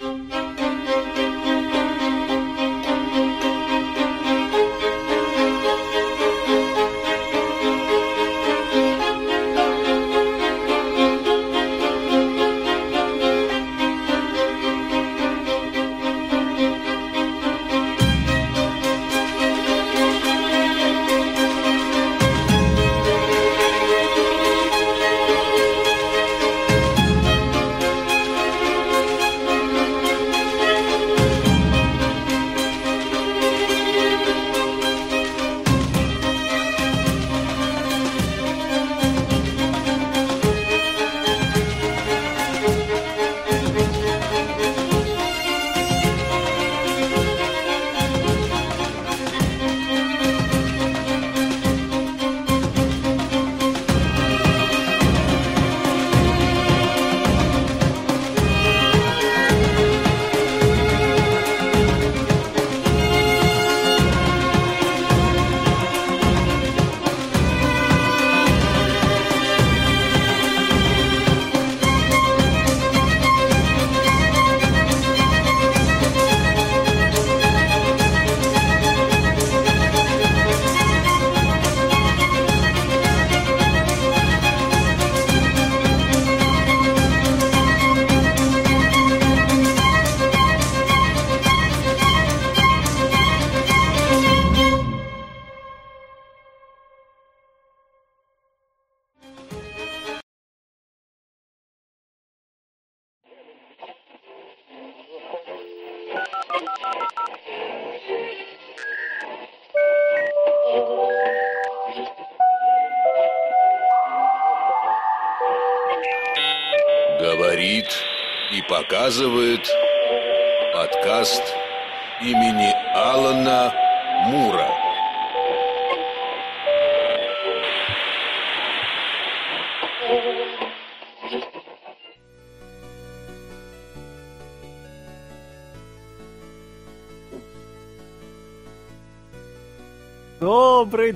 [0.00, 1.19] Говорит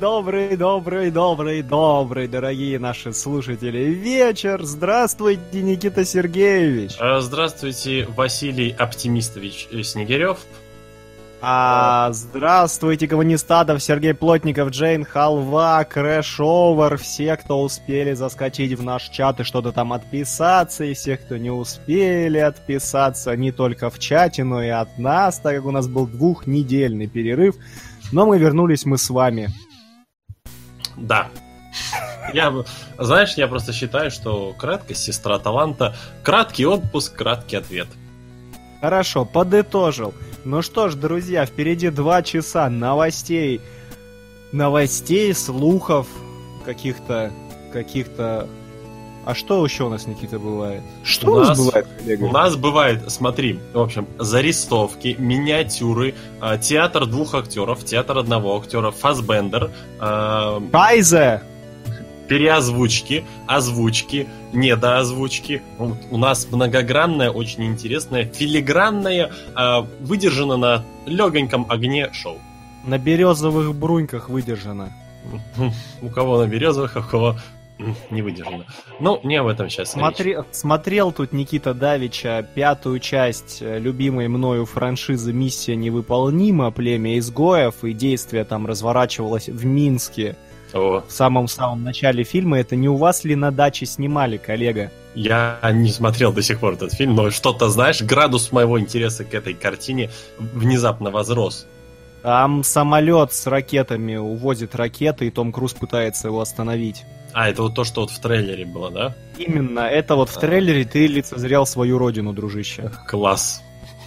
[0.05, 3.85] Добрый, добрый, добрый, добрый, дорогие наши слушатели.
[3.85, 4.63] Вечер.
[4.63, 6.97] Здравствуйте, Никита Сергеевич.
[7.01, 10.41] А, Здравствуйте, Василий Оптимистович Снегирев.
[11.41, 19.09] А, здравствуйте, коммунистатов, Сергей Плотников, Джейн Халва, Крэш Овер, все, кто успели заскочить в наш
[19.09, 24.45] чат и что-то там отписаться, и все, кто не успели отписаться, не только в чате,
[24.45, 27.55] но и от нас, так как у нас был двухнедельный перерыв.
[28.13, 29.49] Но мы вернулись мы с вами.
[30.97, 31.29] Да.
[32.33, 32.53] Я,
[32.99, 35.97] знаешь, я просто считаю, что краткость сестра таланта.
[36.23, 37.89] Краткий отпуск, краткий ответ.
[38.81, 40.15] Хорошо, подытожил.
[40.45, 43.61] Ну что ж, друзья, впереди два часа новостей.
[44.53, 46.07] Новостей, слухов,
[46.65, 47.33] каких-то...
[47.73, 48.49] каких-то...
[49.25, 50.83] А что еще у нас, Никита, бывает?
[51.03, 52.25] Что У у нас, бывает, коллега?
[52.25, 58.91] У нас бывает, смотри, в общем, зарисовки, миниатюры, э, театр двух актеров, театр одного актера,
[58.91, 59.71] фасбендер,
[60.01, 61.43] э, Кайзе!
[62.29, 65.63] переозвучки, озвучки, недоозвучки.
[66.11, 72.39] У нас многогранное, очень интересное, филигранное, э, выдержано на легоньком огне шоу.
[72.85, 74.93] На березовых бруньках выдержано.
[76.03, 77.37] У кого на березовых, а у кого
[78.11, 78.65] не выдержано.
[79.01, 79.93] Ну, не об этом сейчас.
[79.93, 86.71] Смотри, смотрел тут Никита Давича пятую часть э, любимой мною франшизы «Миссия невыполнима.
[86.71, 90.37] Племя изгоев», и действие там разворачивалось в Минске
[90.73, 92.59] О, в самом-самом начале фильма.
[92.59, 94.91] Это не у вас ли на даче снимали, коллега?
[95.15, 99.33] я не смотрел до сих пор этот фильм, но что-то, знаешь, градус моего интереса к
[99.33, 101.67] этой картине внезапно возрос.
[102.23, 107.05] Там самолет с ракетами увозит ракеты, и Том Круз пытается его остановить.
[107.35, 109.15] А, это вот то, что вот в трейлере было, да?
[109.39, 112.93] Именно, это вот в трейлере ты лицезрел свою родину, дружище.
[113.09, 113.61] Класс.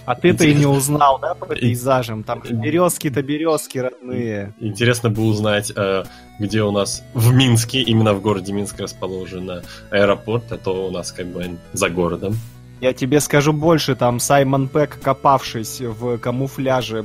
[0.06, 2.24] А ты-то и не узнал, да, по пейзажам?
[2.24, 4.54] Там березки-то березки родные.
[4.58, 6.04] Интересно бы узнать, э,
[6.38, 10.90] где у нас в Минске, именно в городе Минск расположен э, аэропорт, а то у
[10.90, 12.36] нас как бы за городом.
[12.80, 17.04] Я тебе скажу больше, там Саймон Пэк, копавшись в камуфляже,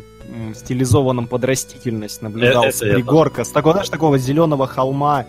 [0.56, 5.26] стилизованном под растительность, наблюдал Э, с это я пригорка, с такого, знаешь, такого зеленого холма,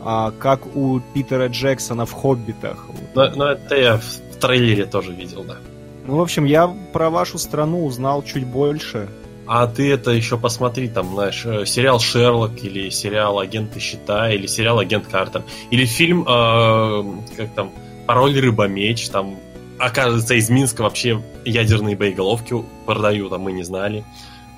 [0.00, 2.86] а, как у Питера Джексона в «Хоббитах».
[3.14, 5.56] Но, но это я в, трейлере тоже видел, да.
[6.06, 9.08] Ну, в общем, я про вашу страну узнал чуть больше.
[9.46, 14.46] А ты это еще посмотри, там, знаешь, э, сериал Шерлок, или сериал Агенты Щита, или
[14.46, 17.04] сериал Агент Картер, или фильм, э,
[17.36, 17.72] как там,
[18.06, 19.36] Пароль Рыбомеч, там
[19.78, 22.54] оказывается, из Минска вообще ядерные боеголовки
[22.86, 24.04] продают, а мы не знали.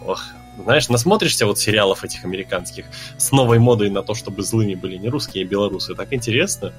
[0.04, 0.22] Ох,
[0.62, 5.08] знаешь, насмотришься вот сериалов этих американских с новой модой на то, чтобы злыми были не
[5.08, 5.94] русские, а белорусы.
[5.94, 6.72] Так интересно.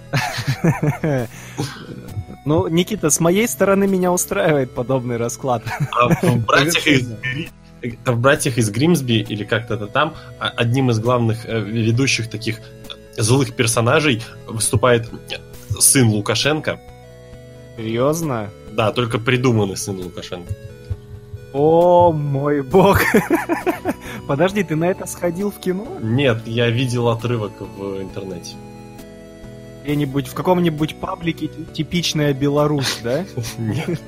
[2.46, 5.62] Ну, Никита, с моей стороны меня устраивает подобный расклад.
[5.92, 7.08] А в «Братьях из,
[8.06, 12.62] в «Братьях из Гримсби» или как-то это там а, одним из главных э, ведущих таких
[13.18, 15.10] злых персонажей выступает
[15.80, 16.80] сын Лукашенко.
[17.78, 18.50] Серьезно?
[18.72, 20.52] Да, только придуманный сын Лукашенко.
[21.54, 23.02] О мой бог.
[24.28, 25.88] Подожди, ты на это сходил в кино?
[26.02, 28.56] Нет, я видел отрывок в интернете.
[29.84, 33.26] Где-нибудь в каком-нибудь паблике типичная Беларусь, да?
[33.58, 34.00] Нет.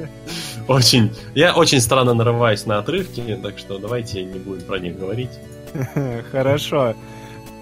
[0.68, 1.12] Очень.
[1.34, 5.32] Я очень странно нарываюсь на отрывки, так что давайте не будем про них говорить.
[6.32, 6.94] Хорошо.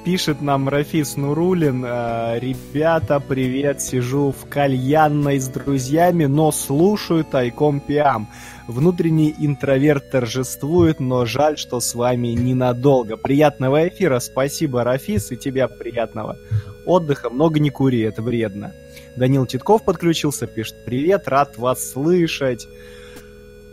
[0.03, 1.85] Пишет нам Рафис Нурулин.
[1.85, 8.27] «Э, Ребята, привет, сижу в кальянной с друзьями, но слушаю тайком пиам.
[8.69, 13.17] Внутренний интроверт торжествует, но жаль, что с вами ненадолго.
[13.17, 16.37] Приятного эфира, спасибо, Рафис, и тебя приятного
[16.85, 17.31] отдыха.
[17.31, 18.73] Много не кури, это вредно.
[19.15, 22.67] Данил Титков подключился, пишет «Привет, рад вас слышать».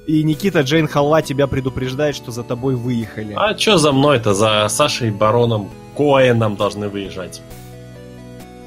[0.06, 3.34] И Никита Джейн Халва тебя предупреждает, что за тобой выехали.
[3.36, 4.32] А что за мной-то?
[4.32, 7.42] За Сашей Бароном Коэном должны выезжать.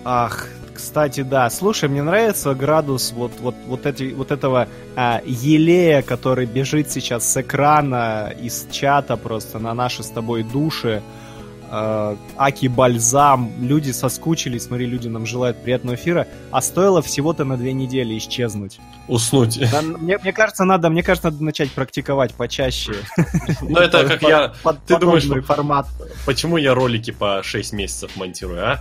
[0.05, 0.47] Ах,
[0.79, 1.49] кстати, да.
[1.49, 7.31] Слушай, мне нравится градус вот, вот, вот, эти, вот этого а, елея, который бежит сейчас
[7.31, 11.03] с экрана, из чата просто на наши с тобой души.
[11.71, 13.51] А, Аки Бальзам.
[13.59, 14.63] Люди соскучились.
[14.63, 16.27] Смотри, люди нам желают приятного эфира.
[16.51, 18.79] А стоило всего-то на две недели исчезнуть.
[19.07, 19.59] Уснуть.
[19.71, 22.93] Да, мне, мне кажется, надо, мне кажется, надо начать практиковать почаще.
[23.61, 24.53] Ну, это как я...
[24.87, 25.87] Ты думаешь, формат.
[26.25, 28.79] почему я ролики по 6 месяцев монтирую, а?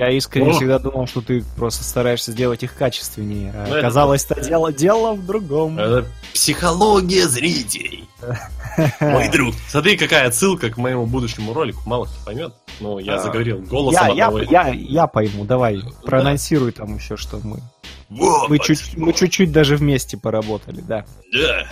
[0.00, 0.52] Я искренне О.
[0.54, 3.52] всегда думал, что ты просто стараешься сделать их качественнее.
[3.54, 5.78] А ну, Оказалось, это дело, дело в другом.
[5.78, 8.08] Это психология зрителей.
[9.00, 9.54] Мой друг.
[9.68, 11.82] Смотри, какая отсылка к моему будущему ролику.
[11.84, 12.54] Мало кто поймет.
[12.80, 14.38] Но я а, заговорил голосом я, одного...
[14.50, 15.82] я, я, я пойму, давай.
[16.02, 17.60] Проанонсируй там еще, что мы...
[18.08, 21.04] Вот, мы, чуть, мы чуть-чуть даже вместе поработали, да.
[21.30, 21.66] Да.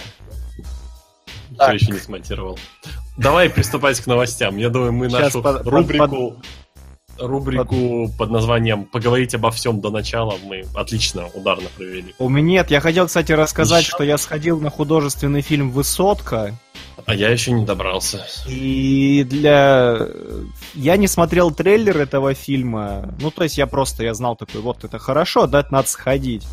[1.50, 2.58] Все еще не смонтировал.
[3.16, 4.58] Давай приступать к новостям.
[4.58, 6.32] Я думаю, мы Сейчас нашу под, рубрику...
[6.32, 6.46] Под,
[7.18, 12.14] рубрику под названием «Поговорить обо всем до начала» мы отлично, ударно провели.
[12.18, 12.70] У меня нет.
[12.70, 13.94] Я хотел, кстати, рассказать, еще?
[13.94, 16.54] что я сходил на художественный фильм «Высотка».
[17.06, 18.26] А я еще не добрался.
[18.46, 19.98] И для...
[20.74, 23.14] Я не смотрел трейлер этого фильма.
[23.20, 26.46] Ну, то есть я просто, я знал такой, вот это хорошо, да, это надо сходить.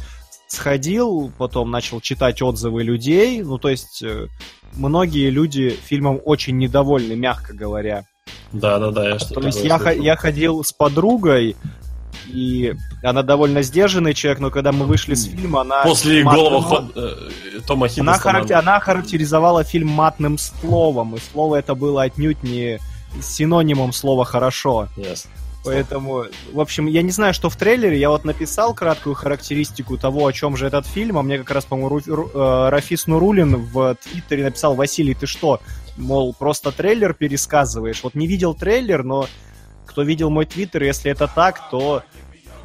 [0.47, 3.41] Сходил, потом начал читать отзывы людей.
[3.41, 4.27] Ну, то есть э,
[4.73, 8.05] многие люди фильмом очень недовольны, мягко говоря.
[8.51, 9.41] Да, да, да, я что-то.
[9.41, 11.55] То есть я, я ходил с подругой,
[12.27, 12.73] и
[13.03, 15.83] она довольно сдержанный человек, но когда мы вышли с фильма, она...
[15.83, 16.91] После голого ход...
[16.95, 17.15] э,
[17.67, 17.87] Тома.
[17.97, 18.57] Она, характер...
[18.57, 22.79] она характеризовала фильм матным словом, и слово это было отнюдь не
[23.21, 24.87] синонимом слова «хорошо».
[24.97, 25.27] Yes.
[25.65, 27.99] Поэтому, в общем, я не знаю, что в трейлере.
[27.99, 31.65] Я вот написал краткую характеристику того, о чем же этот фильм, а мне как раз,
[31.65, 32.29] по-моему, Ру...
[32.33, 35.59] Э, Рафис Нурулин в Твиттере написал, Василий, ты что,
[35.97, 38.03] мол, просто трейлер пересказываешь.
[38.03, 39.27] Вот не видел трейлер, но
[39.85, 42.03] кто видел мой твиттер, если это так, то,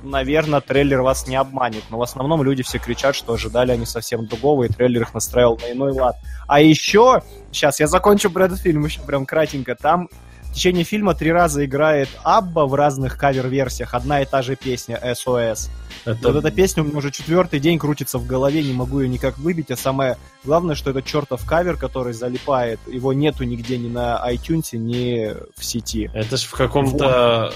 [0.02, 1.84] наверное, трейлер вас не обманет.
[1.88, 5.58] Но в основном люди все кричат, что ожидали они совсем другого, и трейлер их настраивал
[5.58, 6.16] на иной лад.
[6.46, 10.08] А еще, сейчас я закончу про этот фильм еще прям кратенько, там
[10.50, 15.00] в течение фильма три раза играет Абба в разных кавер-версиях, одна и та же песня
[15.02, 15.71] SOS.
[16.04, 16.33] Это...
[16.33, 19.38] Вот эта песня у меня уже четвертый день крутится в голове, не могу ее никак
[19.38, 24.21] выбить, а самое главное, что это чертов кавер, который залипает, его нету нигде ни на
[24.28, 26.11] iTunes, ни в сети.
[26.14, 27.52] Это же в каком-то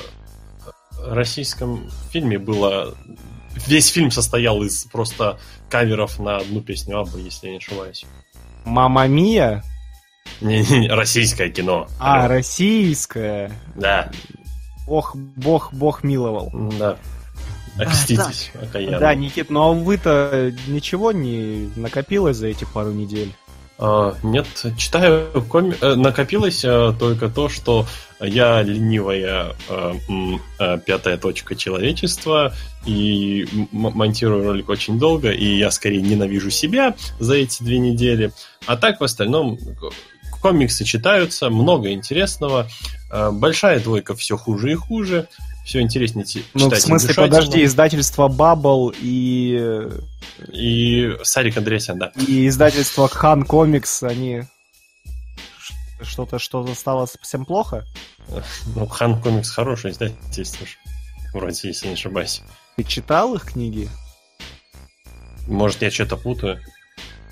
[0.93, 1.07] вот.
[1.09, 2.95] российском фильме было...
[3.67, 8.05] Весь фильм состоял из просто каверов на одну песню Абба, если я не ошибаюсь.
[8.65, 9.63] Мама Мия?
[10.40, 11.88] Российское кино.
[11.99, 12.28] А, Алло.
[12.28, 13.52] российское.
[13.76, 14.11] Да.
[14.87, 16.50] Бог, бог, бог миловал.
[16.78, 16.99] Да.
[17.78, 18.99] Окститесь, а, да.
[19.00, 23.35] да, Никит, ну а вы-то ничего не накопилось за эти пару недель?
[23.76, 24.47] А, нет,
[24.78, 25.75] читаю коми...
[25.81, 27.87] Э, накопилось а, только то, что
[28.21, 29.97] я ленивая а,
[30.61, 32.54] а, пятая точка человечества
[32.87, 38.31] и монтирую ролик очень долго, и я скорее ненавижу себя за эти две недели.
[38.66, 39.59] А так в остальном
[40.45, 42.69] комиксы читаются, много интересного.
[43.11, 45.27] А, большая двойка все хуже и хуже.
[45.65, 46.45] Все интереснее читать.
[46.53, 49.89] Ну, в смысле, подожди, издательство Bubble и...
[50.53, 52.13] И Сарик Андреасян, да.
[52.29, 54.43] И издательство Хан Комикс, они...
[56.03, 57.87] Что-то что-то стало совсем плохо?
[58.77, 60.67] Ну, Хан Комикс хороший издательство.
[61.33, 62.43] Вроде, если не ошибаюсь.
[62.77, 63.89] Ты читал их книги?
[65.47, 66.61] Может, я что-то путаю?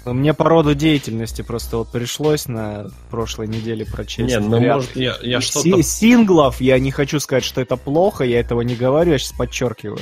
[0.04, 4.28] Мне по роду деятельности просто вот пришлось на прошлой неделе прочесть.
[4.28, 5.82] Не, ну ряд может я, я что-то...
[5.82, 6.60] синглов.
[6.60, 10.00] Я не хочу сказать, что это плохо, я этого не говорю, я сейчас подчеркиваю.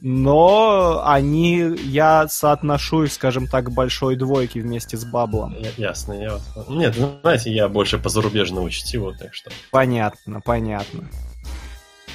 [0.00, 5.56] Но они, я соотношу их, скажем так, большой двойке вместе с Баблом.
[5.78, 6.40] Ясно, я...
[6.68, 9.50] Нет, ну, знаете, я больше по зарубежному чтиву, так что...
[9.70, 11.08] Понятно, понятно.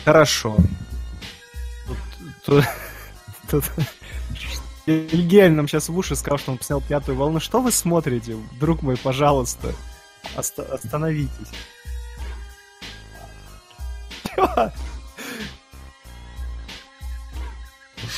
[0.06, 0.56] Хорошо.
[1.88, 1.98] Тут,
[2.46, 2.66] тут,
[3.50, 3.72] тут-
[4.90, 7.40] Вильгельм нам сейчас в уши сказал, что он посмотрел пятую волну.
[7.40, 9.74] Что вы смотрите, друг мой, пожалуйста?
[10.36, 11.30] Оста- остановитесь.
[14.36, 14.72] Чё?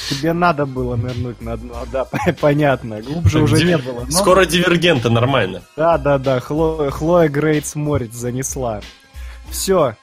[0.09, 2.05] Тебе надо было нырнуть на дно, да,
[2.39, 3.01] понятно.
[3.01, 4.05] Глубже Так, уже дивер- не было.
[4.05, 5.63] но- Скоро дивергенты, нормально.
[5.75, 8.81] да, да, да, Хлоя, Хлоя Грейтс Морец занесла.
[9.49, 9.95] Все,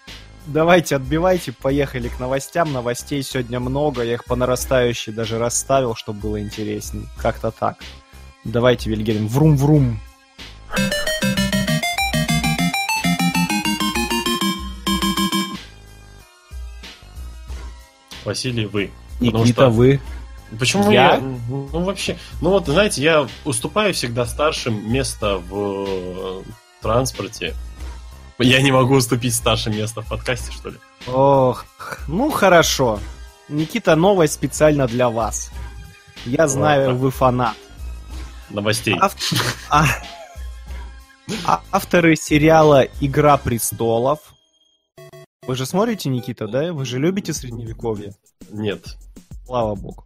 [0.49, 2.73] давайте отбивайте, поехали к новостям.
[2.73, 7.09] Новостей сегодня много, я их по нарастающей даже расставил, чтобы было интересней.
[7.19, 7.79] Как-то так.
[8.45, 10.01] Давайте, Вильгельм, врум-врум.
[18.25, 18.91] Василий, вы.
[19.21, 20.01] Никита, что- вы.
[20.59, 21.17] Почему Я?
[21.17, 21.21] я?
[21.21, 22.17] Ну, вообще...
[22.41, 26.43] Ну, вот, знаете, я уступаю всегда старшим место в э,
[26.81, 27.55] транспорте.
[28.39, 30.77] Я не могу уступить старшим место в подкасте, что ли?
[31.07, 31.65] Ох,
[32.07, 33.01] ну хорошо.
[33.49, 35.51] Никита, новость специально для вас.
[36.25, 36.97] Я знаю, так.
[36.97, 37.57] вы фанат.
[38.51, 38.97] Новостей.
[39.01, 39.17] Ав-
[39.71, 39.87] а-
[41.47, 44.21] а- Авторы сериала «Игра престолов».
[45.47, 46.73] Вы же смотрите, Никита, да?
[46.73, 48.15] Вы же любите Средневековье?
[48.51, 48.97] Нет.
[49.49, 50.05] Слава богу.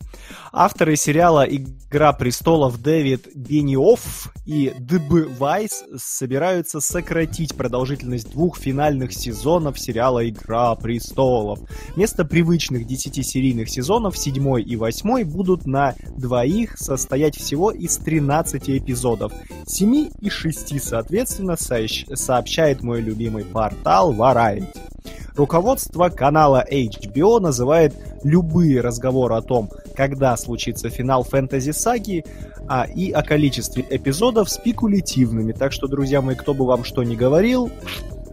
[0.52, 5.30] Авторы сериала «Игра престолов» Дэвид Бениофф и Д.Б.
[5.36, 11.58] Вайс собираются сократить продолжительность двух финальных сезонов сериала «Игра престолов».
[11.96, 19.32] Вместо привычных 10-серийных сезонов, седьмой и восьмой будут на двоих состоять всего из 13 эпизодов.
[19.66, 24.91] 7 и 6, соответственно, сообщает мой любимый портал Variety.
[25.34, 32.24] Руководство канала HBO называет любые разговоры о том, когда случится финал фэнтези-саги,
[32.68, 35.52] а, и о количестве эпизодов спекулятивными.
[35.52, 37.70] Так что, друзья мои, кто бы вам что ни говорил,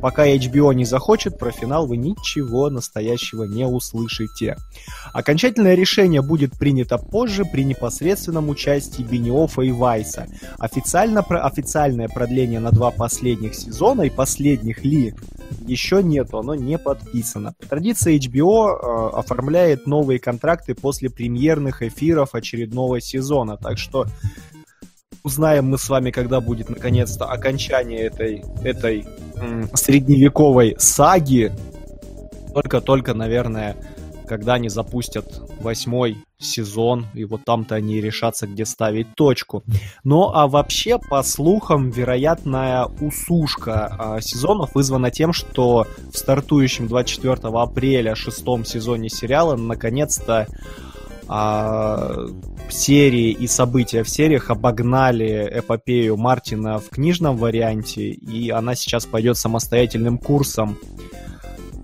[0.02, 4.58] пока HBO не захочет, про финал вы ничего настоящего не услышите.
[5.14, 10.28] Окончательное решение будет принято позже при непосредственном участии Бениофа и Вайса.
[10.58, 15.14] Официально, про- официальное продление на два последних сезона и последних ли
[15.66, 17.54] еще нету, оно не подписано.
[17.60, 24.06] По традиции HBO э, оформляет новые контракты после премьерных эфиров очередного сезона, так что
[25.30, 29.06] узнаем мы с вами, когда будет наконец-то окончание этой, этой
[29.74, 31.52] средневековой саги.
[32.54, 33.76] Только-только, наверное,
[34.28, 39.64] когда они запустят восьмой сезон, и вот там-то они и решатся, где ставить точку.
[40.04, 47.36] Ну, а вообще, по слухам, вероятная усушка а, сезонов вызвана тем, что в стартующем 24
[47.54, 50.48] апреля шестом сезоне сериала наконец-то
[51.30, 52.28] а,
[52.80, 59.38] серии и события в сериях обогнали эпопею Мартина в книжном варианте, и она сейчас пойдет
[59.38, 60.78] самостоятельным курсом.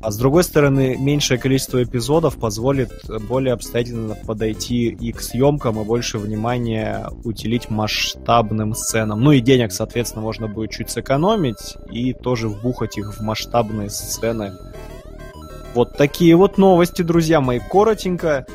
[0.01, 2.91] А с другой стороны, меньшее количество эпизодов позволит
[3.27, 9.21] более обстоятельно подойти и к съемкам, и больше внимания уделить масштабным сценам.
[9.21, 14.53] Ну и денег, соответственно, можно будет чуть сэкономить и тоже вбухать их в масштабные сцены.
[15.73, 18.45] Вот такие вот новости, друзья мои, коротенько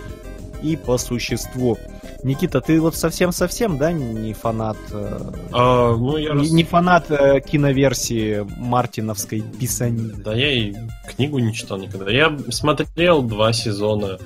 [0.62, 1.78] и по существу.
[2.22, 5.20] Никита, ты вот совсем-совсем, да, не фанат, э,
[5.52, 10.14] А, ну, я не, рас- не фанат э, киноверсии мартиновской писанины?
[10.14, 10.74] Да я и
[11.08, 12.10] книгу не читал никогда.
[12.10, 14.18] Я смотрел два сезона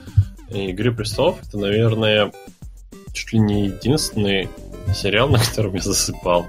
[0.50, 1.38] Игры престолов.
[1.46, 2.32] Это, наверное,
[3.12, 4.48] чуть ли не единственный
[4.94, 6.46] сериал, на котором я засыпал.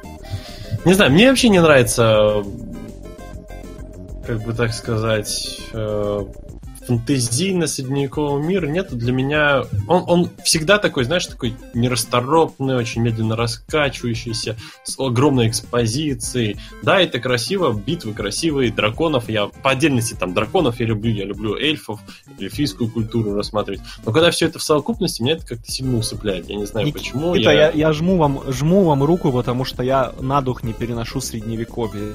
[0.83, 2.43] Не знаю, мне вообще не нравится,
[4.25, 6.25] как бы так сказать, э,
[6.87, 9.63] фантазийно-средневекового мира нет для меня...
[9.87, 16.57] Он, он всегда такой, знаешь, такой нерасторопный, очень медленно раскачивающийся, с огромной экспозицией.
[16.83, 19.29] Да, это красиво, битвы красивые, драконов.
[19.29, 21.99] Я по отдельности там драконов я люблю, я люблю эльфов,
[22.39, 23.81] эльфийскую культуру рассматривать.
[24.05, 26.49] Но когда все это в совокупности, меня это как-то сильно усыпляет.
[26.49, 27.33] Я не знаю, Ник- почему.
[27.35, 31.21] Никита, я, я жму вам, жму вам руку, потому что я на дух не переношу
[31.21, 32.13] средневековье.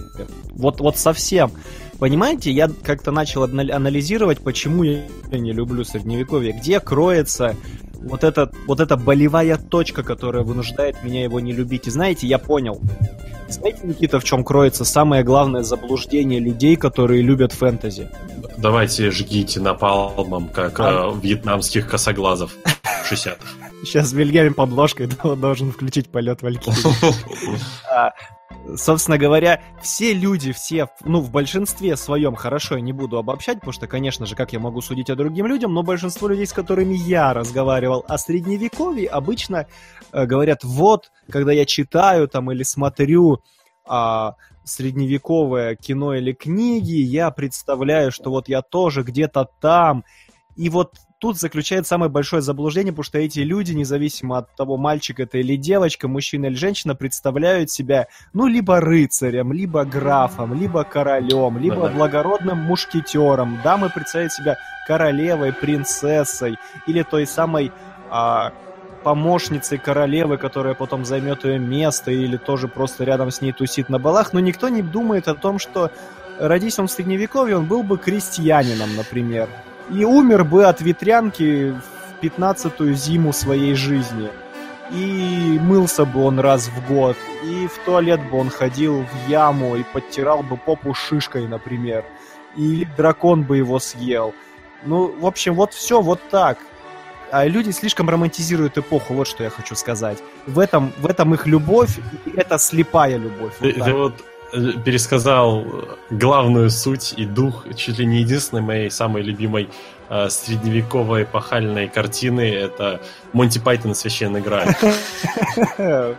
[0.50, 1.52] Вот, вот совсем.
[2.00, 6.52] Понимаете, я как-то начал анали- анализировать, почему я не люблю средневековье.
[6.52, 7.54] Где кроется
[8.00, 11.86] вот, эта, вот эта болевая точка, которая вынуждает меня его не любить.
[11.86, 12.80] И знаете, я понял.
[13.48, 18.08] Знаете, Никита, в чем кроется самое главное заблуждение людей, которые любят фэнтези?
[18.56, 21.10] Давайте жгите напалмом, как А?
[21.12, 22.54] э, вьетнамских косоглазов
[23.10, 23.36] 60-х.
[23.84, 26.74] Сейчас Вильгельм под ложкой должен включить полет Валькирии.
[28.76, 33.72] Собственно говоря, все люди, все, ну, в большинстве своем, хорошо, я не буду обобщать, потому
[33.72, 36.94] что, конечно же, как я могу судить о другим людям, но большинство людей, с которыми
[36.94, 39.66] я разговаривал о средневековье, обычно
[40.12, 43.42] э, говорят, вот, когда я читаю там или смотрю
[43.86, 50.04] а, средневековое кино или книги, я представляю, что вот я тоже где-то там,
[50.54, 55.20] и вот тут заключается самое большое заблуждение, потому что эти люди, независимо от того, мальчик
[55.20, 61.58] это или девочка, мужчина или женщина, представляют себя, ну, либо рыцарем, либо графом, либо королем,
[61.58, 63.60] либо да, благородным мушкетером.
[63.62, 67.70] Дамы представляют себя королевой, принцессой или той самой
[68.08, 68.52] а,
[69.04, 73.98] помощницей королевы, которая потом займет ее место или тоже просто рядом с ней тусит на
[73.98, 75.90] балах, но никто не думает о том, что
[76.38, 79.48] родись он в средневековье, он был бы крестьянином, например
[79.92, 84.28] и умер бы от ветрянки в пятнадцатую зиму своей жизни.
[84.92, 89.76] И мылся бы он раз в год, и в туалет бы он ходил в яму
[89.76, 92.04] и подтирал бы попу шишкой, например.
[92.56, 94.34] И дракон бы его съел.
[94.84, 96.58] Ну, в общем, вот все вот так.
[97.30, 100.18] А люди слишком романтизируют эпоху, вот что я хочу сказать.
[100.46, 103.54] В этом, в этом их любовь, и это слепая любовь.
[103.60, 104.24] Вот ты вот
[104.84, 105.64] пересказал
[106.10, 109.68] главную суть и дух чуть ли не единственной моей самой любимой
[110.08, 112.52] э, средневековой эпохальной картины.
[112.52, 113.00] Это
[113.32, 114.64] Монти Пайтон «Священная игра».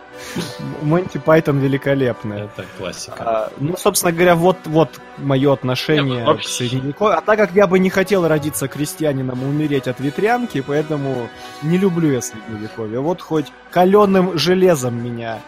[0.82, 2.42] Монти Пайтон великолепный.
[2.42, 3.16] Это классика.
[3.18, 7.18] А, ну, собственно говоря, вот, вот мое отношение к средневековью.
[7.18, 11.28] А так как я бы не хотел родиться крестьянином и умереть от ветрянки, поэтому
[11.62, 13.00] не люблю я средневековье.
[13.00, 15.38] Вот хоть каленым железом меня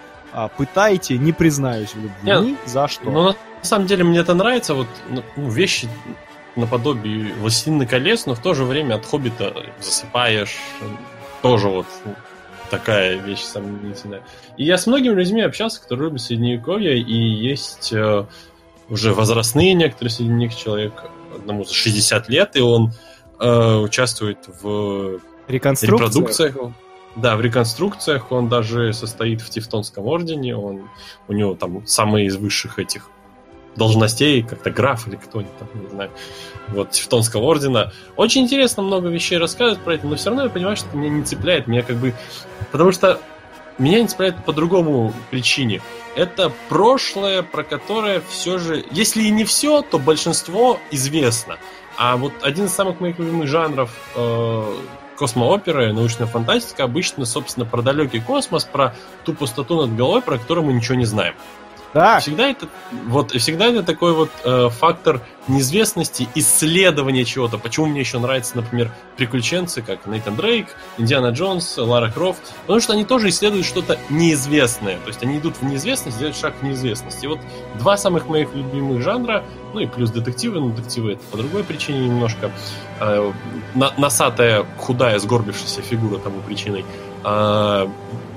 [0.56, 2.10] пытайте, не признаюсь в любви.
[2.22, 3.10] Нет, Ни за что.
[3.10, 4.74] Ну, на самом деле, мне это нравится.
[4.74, 5.88] Вот ну, ну вещи
[6.56, 10.56] наподобие «Властелины колец», но в то же время от «Хоббита» засыпаешь.
[11.42, 11.86] Тоже вот
[12.70, 14.22] такая вещь сомнительная.
[14.56, 18.24] И я с многими людьми общался, которые любят Средневековье, и есть э,
[18.88, 21.04] уже возрастные некоторые среди них, человек
[21.34, 22.92] одному за 60 лет, и он
[23.38, 26.56] э, участвует в репродукциях.
[27.16, 30.88] Да, в реконструкциях он даже состоит в Тевтонском ордене, он,
[31.28, 33.08] у него там самые из высших этих
[33.76, 36.10] должностей, как-то граф или кто-нибудь там, не знаю,
[36.68, 37.92] вот, Тевтонского ордена.
[38.16, 41.22] Очень интересно много вещей рассказывать про это, но все равно я понимаю, что меня не
[41.22, 42.14] цепляет, меня как бы...
[42.72, 43.20] Потому что
[43.78, 45.82] меня не цепляет по другому причине.
[46.16, 51.58] Это прошлое, про которое все же, если и не все, то большинство известно.
[51.96, 54.76] А вот один из самых моих любимых жанров э,
[55.16, 60.66] космооперы, научная фантастика обычно, собственно, про далекий космос, про ту пустоту над головой, про которую
[60.66, 61.34] мы ничего не знаем.
[61.94, 62.18] Да.
[62.18, 62.66] Всегда это,
[63.06, 67.56] вот, всегда это такой вот э, фактор неизвестности, исследования чего-то.
[67.56, 70.66] Почему мне еще нравятся, например, приключенцы, как Нейтан Дрейк,
[70.98, 74.98] Индиана Джонс, Лара Крофт, потому что они тоже исследуют что-то неизвестное.
[74.98, 77.22] То есть они идут в неизвестность, делают шаг в неизвестность.
[77.22, 77.38] И вот
[77.78, 82.08] два самых моих любимых жанра, ну и плюс детективы, но детективы это по другой причине
[82.08, 82.50] немножко.
[82.98, 83.32] Э,
[83.74, 86.84] носатая, худая, сгорбившаяся фигура тому причиной.
[87.22, 87.86] Э,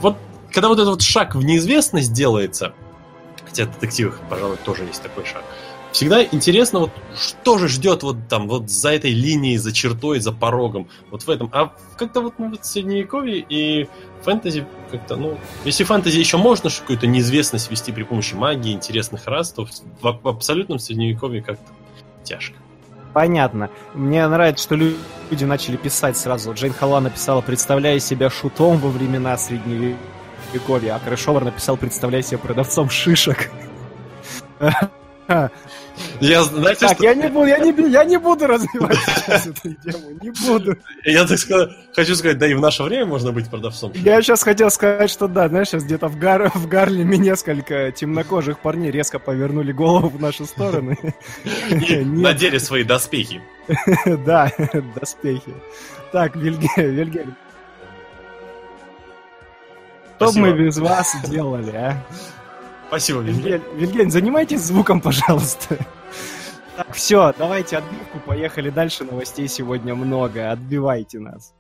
[0.02, 0.16] вот
[0.52, 2.74] когда вот этот вот шаг в неизвестность делается,
[3.58, 5.44] хотя в детективах, пожалуй, тоже есть такой шаг.
[5.92, 10.32] Всегда интересно, вот что же ждет вот там, вот за этой линией, за чертой, за
[10.32, 11.50] порогом, вот в этом.
[11.54, 13.88] А как-то вот ну, в средневековье и
[14.22, 19.52] фэнтези как-то, ну, если фэнтези еще можно какую-то неизвестность вести при помощи магии, интересных рас,
[19.52, 21.72] то в, в абсолютном средневековье как-то
[22.24, 22.58] тяжко.
[23.14, 23.70] Понятно.
[23.96, 26.54] Мне нравится, что люди начали писать сразу.
[26.54, 29.98] Джейн Халла написала, представляя себя шутом во времена средневековья
[30.54, 33.50] Вековья, а Крэшовар написал, представляй себе продавцом шишек.
[36.20, 37.04] Я, знаете, так, что...
[37.04, 40.78] я не буду, я не, я не буду развивать сейчас эту тему, не буду.
[41.04, 43.92] Я так сказать, хочу сказать, да и в наше время можно быть продавцом.
[43.96, 46.52] Я сейчас хотел сказать, что да, знаешь, сейчас где-то в, Гар...
[46.54, 50.96] в Гарлеме несколько темнокожих парней резко повернули голову в нашу сторону.
[51.70, 53.42] И надели свои доспехи.
[54.26, 54.52] Да,
[54.96, 55.54] доспехи.
[56.12, 57.36] Так, Вильгельм,
[60.18, 62.04] что бы мы без вас делали, а?
[62.88, 63.62] Спасибо, Вильгельм.
[63.76, 65.78] Вильгельм, занимайтесь звуком, пожалуйста.
[66.76, 69.04] Так, все, давайте отбивку, поехали дальше.
[69.04, 70.52] Новостей сегодня много.
[70.52, 71.54] Отбивайте нас.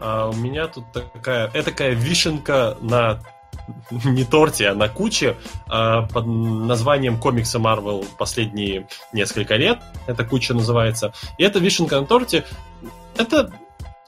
[0.00, 3.20] А у меня тут такая, такая вишенка на
[4.04, 5.36] не торте, а на куче
[5.70, 9.78] э, под названием комикса Marvel последние несколько лет.
[10.06, 11.12] Эта куча называется.
[11.38, 12.44] И это вишенка на торте.
[13.16, 13.52] Это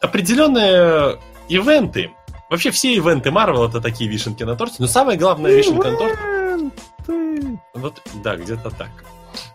[0.01, 1.19] определенные
[1.49, 2.13] ивенты.
[2.49, 4.77] Вообще все ивенты Marvel это такие вишенки на торте.
[4.79, 6.19] Но самая главная вишенка на торте...
[7.75, 8.91] Вот, да, где-то так.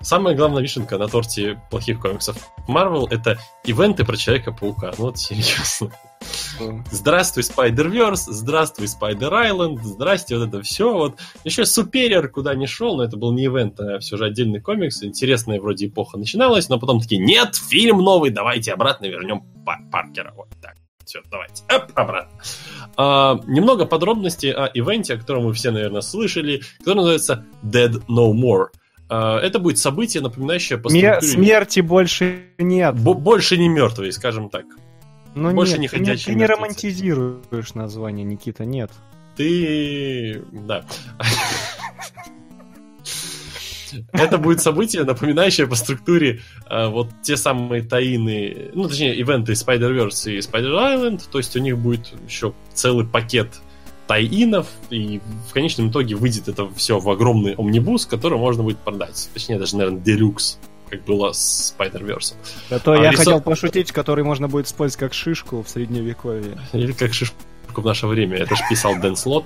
[0.01, 2.37] Самая главная вишенка на торте плохих комиксов
[2.67, 4.93] Marvel это ивенты про Человека-паука.
[4.97, 5.91] Ну вот серьезно.
[6.91, 10.91] Здравствуй, Spider-Verse, здравствуй, Spider-Island, здрасте, вот это все.
[10.93, 11.19] Вот.
[11.43, 15.03] Еще Супериор куда не шел, но это был не ивент, а все же отдельный комикс.
[15.03, 19.43] Интересная вроде эпоха начиналась, но потом такие, нет, фильм новый, давайте обратно вернем
[19.91, 20.33] Паркера.
[20.35, 20.75] Вот так.
[21.03, 21.63] Все, давайте.
[21.71, 22.39] Оп, обратно.
[22.97, 28.31] А, немного подробностей о ивенте, о котором вы все, наверное, слышали, который называется Dead No
[28.31, 28.67] More.
[29.07, 31.21] А, это будет событие, напоминающее по структуре...
[31.21, 32.95] Смерти больше нет.
[32.95, 34.65] Б- больше не мертвые, скажем так.
[35.35, 38.89] Ну больше нет, не ты, не, ты не романтизируешь название, Никита, нет.
[39.35, 40.43] Ты...
[40.51, 40.85] Да.
[44.11, 50.33] Это будет событие, напоминающее по структуре э, вот те самые таины, ну, точнее, ивенты Spider-Verse
[50.33, 53.61] и Spider-Island, то есть у них будет еще целый пакет
[54.07, 59.29] тайинов, и в конечном итоге выйдет это все в огромный омнибус, который можно будет продать.
[59.33, 62.35] Точнее, даже, наверное, делюкс, как было с Spider-Verse.
[62.69, 63.23] А то а я рисо...
[63.23, 66.57] хотел пошутить, который можно будет использовать как шишку в средневековье.
[66.73, 67.35] Или как шишку
[67.75, 68.37] в наше время.
[68.37, 69.45] Это же писал Дэн Слот.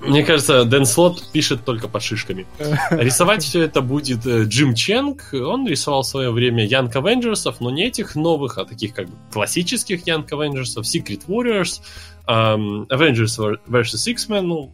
[0.00, 2.46] Мне кажется, Дэн Слот пишет только под шишками.
[2.90, 5.30] Рисовать все это будет э, Джим Ченг.
[5.32, 9.16] Он рисовал в свое время Young Avengers, но не этих новых, а таких как бы
[9.32, 11.80] классических Young Avengers, Secret Warriors,
[12.26, 14.10] um, Avengers vs.
[14.12, 14.72] X-Men, ну,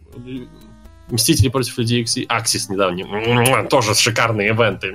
[1.10, 3.04] Мстители против Людей Икс и Аксис недавний.
[3.68, 4.92] Тоже шикарные ивенты.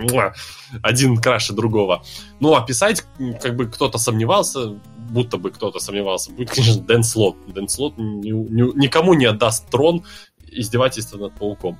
[0.82, 2.04] Один краше другого.
[2.39, 3.04] Ну, а писать,
[3.41, 7.36] как бы кто-то сомневался, будто бы кто-то сомневался, будет, конечно, Дэн Слот.
[7.47, 10.04] Дэн Слот ни, ни, никому не отдаст трон
[10.51, 11.78] издевательства над пауком.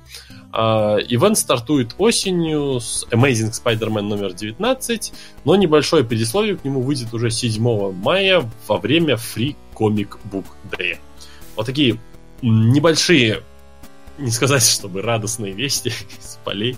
[0.52, 5.12] Uh, ивент стартует осенью с Amazing Spider-Man номер 19,
[5.44, 10.98] но небольшое предисловие к нему выйдет уже 7 мая во время Free Comic Book Day.
[11.56, 11.98] Вот такие
[12.42, 13.42] небольшие
[14.18, 16.76] не сказать, чтобы радостные вести из полей.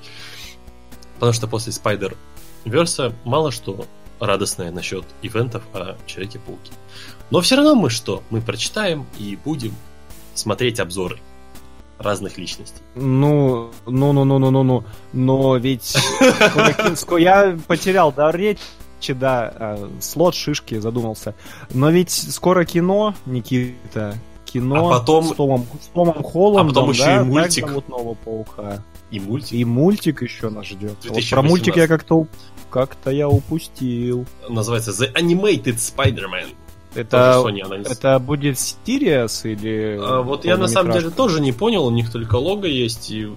[1.15, 2.17] Потому что после Spider
[2.65, 3.87] Verse мало что
[4.21, 6.73] радостное насчет ивентов о Человеке-пауке.
[7.31, 8.23] Но все равно мы что?
[8.31, 9.75] Мы прочитаем и будем
[10.35, 11.19] смотреть обзоры
[11.99, 12.81] разных личностей.
[12.95, 15.97] Ну, ну, ну, ну, ну, ну, ну, но ведь
[17.19, 18.61] я потерял да речи,
[19.09, 21.35] да, а, слот шишки задумался.
[21.71, 24.17] Но ведь скоро кино, Никита,
[24.53, 25.25] кино а потом...
[25.25, 27.65] с, Томом, с Томом Холландом, а потом еще да, и мультик.
[27.65, 28.85] Так зовут нового паука.
[29.11, 29.53] И мультик.
[29.53, 30.97] И мультик еще нас ждет.
[31.09, 32.27] Вот про мультик я как-то
[32.71, 34.27] как-то я упустил.
[34.49, 36.49] Называется The Animated Spider-Man.
[36.95, 37.45] Это,
[37.85, 39.99] это будет Сириас или...
[40.01, 43.29] А, вот я на самом деле тоже не понял, у них только лого есть, и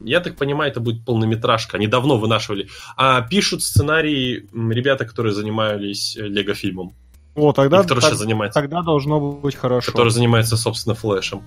[0.00, 1.78] я так понимаю, это будет полнометражка.
[1.78, 2.68] Они давно вынашивали.
[2.96, 6.94] А пишут сценарии ребята, которые занимались Лего фильмом.
[7.36, 8.60] О, тогда, который так, занимается.
[8.60, 9.92] тогда должно быть хорошо.
[9.92, 11.42] Который занимается, собственно, флешем.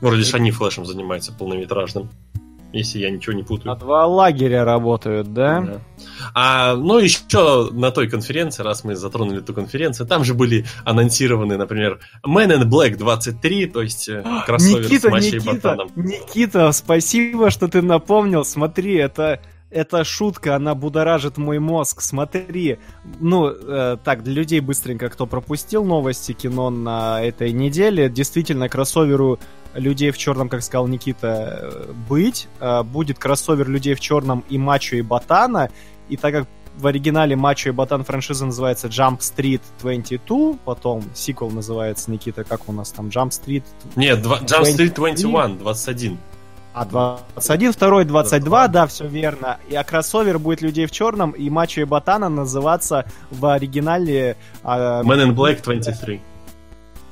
[0.00, 2.10] Вроде лишь они флешем занимаются полнометражным.
[2.72, 3.72] Если я ничего не путаю.
[3.72, 5.60] А два лагеря работают, да?
[5.60, 5.80] да.
[6.34, 11.58] А, ну, еще на той конференции, раз мы затронули ту конференцию, там же были анонсированы,
[11.58, 15.90] например, Man in Black 23, то есть э, кроссовер Никита, с Машей Никита, Ботаном.
[15.96, 18.42] Никита, спасибо, что ты напомнил.
[18.44, 19.40] Смотри, это
[19.72, 22.00] эта шутка, она будоражит мой мозг.
[22.02, 22.78] Смотри,
[23.20, 29.38] ну, э, так, для людей быстренько, кто пропустил новости кино на этой неделе, действительно, кроссоверу
[29.74, 32.48] людей в черном, как сказал Никита, э, быть.
[32.60, 35.70] Э, будет кроссовер людей в черном и Мачо и Ботана.
[36.08, 41.50] И так как в оригинале Мачо и Ботан франшиза называется Jump Street 22, потом сиквел
[41.50, 43.64] называется, Никита, как у нас там, Jump Street...
[43.96, 46.18] Нет, Jump Street 21, 21.
[46.74, 49.58] А 21, второй 22, да, все верно.
[49.68, 54.36] И а кроссовер будет людей в черном, и Мачо и Ботана называться в оригинале...
[54.62, 56.20] А, Man in Black 23.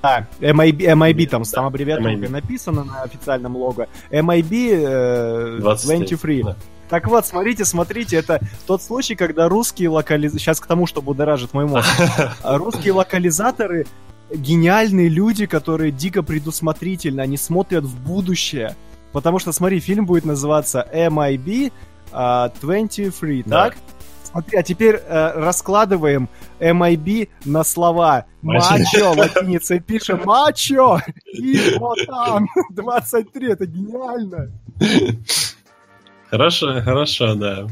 [0.03, 3.87] Да, MIB, MIB там, там аббревиатуркой написано на официальном лого.
[4.11, 6.42] MIB э, 23.
[6.42, 6.57] Да.
[6.88, 10.40] Так вот, смотрите, смотрите, это тот случай, когда русские локализаторы...
[10.40, 11.87] Сейчас к тому, что будоражит мой мозг.
[12.44, 13.87] Русские локализаторы
[14.33, 18.75] гениальные люди, которые дико предусмотрительно, они смотрят в будущее.
[19.12, 21.73] Потому что, смотри, фильм будет называться MIB
[22.12, 23.70] uh, 23, да.
[23.70, 23.77] так?
[24.31, 26.29] Смотри, а теперь э, раскладываем
[26.61, 28.27] MIB на слова.
[28.42, 31.01] Мачо, латиницей пишем мачо,
[31.33, 34.53] и вот там 23, это гениально.
[36.31, 37.66] Хорошо, хорошо, да.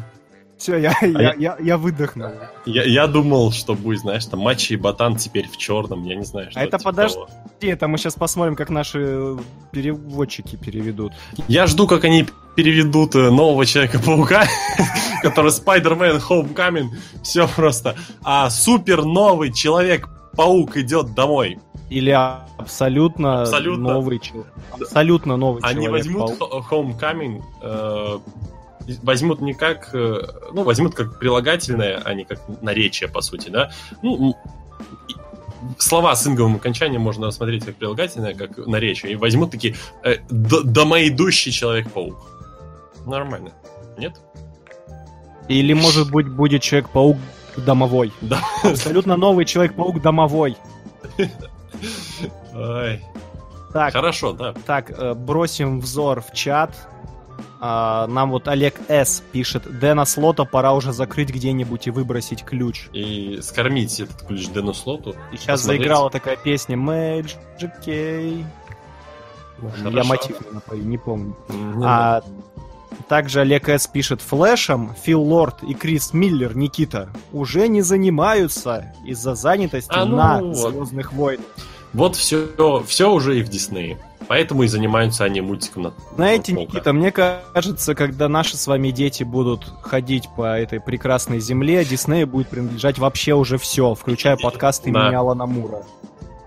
[0.59, 2.31] Все, я, а я, я, я выдохнул.
[2.67, 6.25] Я, я думал, что будет, знаешь, там матчи и ботан теперь в черном, я не
[6.25, 7.29] знаю, что А это типа подожди, того.
[7.61, 9.37] это мы сейчас посмотрим, как наши
[9.71, 11.13] переводчики переведут.
[11.47, 14.47] Я жду, как они переведут э, нового Человека-паука,
[15.23, 16.89] который Spider-Man Homecoming,
[17.23, 17.95] все просто.
[18.25, 21.61] А супер новый Человек-паук идет домой.
[21.89, 23.95] Или абсолютно, абсолютно.
[23.95, 24.53] новый человек.
[24.73, 28.19] Абсолютно новый Они возьмут Homecoming, э,
[29.03, 30.23] возьмут не как, э,
[30.53, 33.71] ну, возьмут как прилагательное, а не как наречие, по сути, да.
[34.03, 34.37] Ну,
[35.79, 39.13] слова с инговым окончанием можно рассмотреть как прилагательное, как наречие.
[39.13, 42.17] И возьмут такие э, домоидущий Человек-паук.
[43.07, 43.53] Нормально.
[43.97, 44.21] Нет?
[45.49, 47.17] Или, может быть, будет Человек-паук
[47.57, 48.13] домовой.
[48.21, 48.41] Да.
[48.63, 50.57] Абсолютно новый Человек-паук домовой.
[52.55, 53.03] Ой.
[53.73, 54.55] Так, Хорошо, да.
[54.67, 56.71] так, э, бросим взор в чат.
[57.61, 59.23] А, нам вот Олег С.
[59.33, 62.89] пишет, Дэна Слота пора уже закрыть где-нибудь и выбросить ключ.
[62.93, 65.17] И скормить этот ключ Дэну Слоту.
[65.33, 65.81] И сейчас Посмотреть.
[65.83, 67.37] заиграла такая песня Magic
[67.85, 68.45] Key.
[69.61, 71.37] Ну, Я мотив не напою, не помню.
[71.49, 72.23] Не А
[73.09, 73.87] также Олег С.
[73.89, 80.17] пишет, Флэшем Фил Лорд и Крис Миллер, Никита, уже не занимаются из-за занятости А, ну
[80.17, 80.57] на вот.
[80.57, 81.47] Звездных войнах.
[81.93, 82.49] Вот все,
[82.87, 83.99] все уже и в Диснее.
[84.29, 86.59] Поэтому и занимаются они мультиком на Знаете, на.
[86.61, 92.27] Никита, мне кажется, когда наши с вами дети будут ходить по этой прекрасной земле, Диснею
[92.27, 94.91] будет принадлежать вообще уже все, включая подкаст Да.
[94.91, 95.83] имени Алана Мура.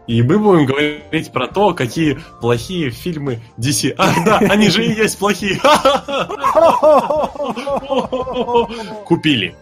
[0.05, 3.95] И мы будем говорить про то, какие плохие фильмы DC.
[3.97, 5.59] Ах, да, они же и есть плохие.
[9.05, 9.55] Купили.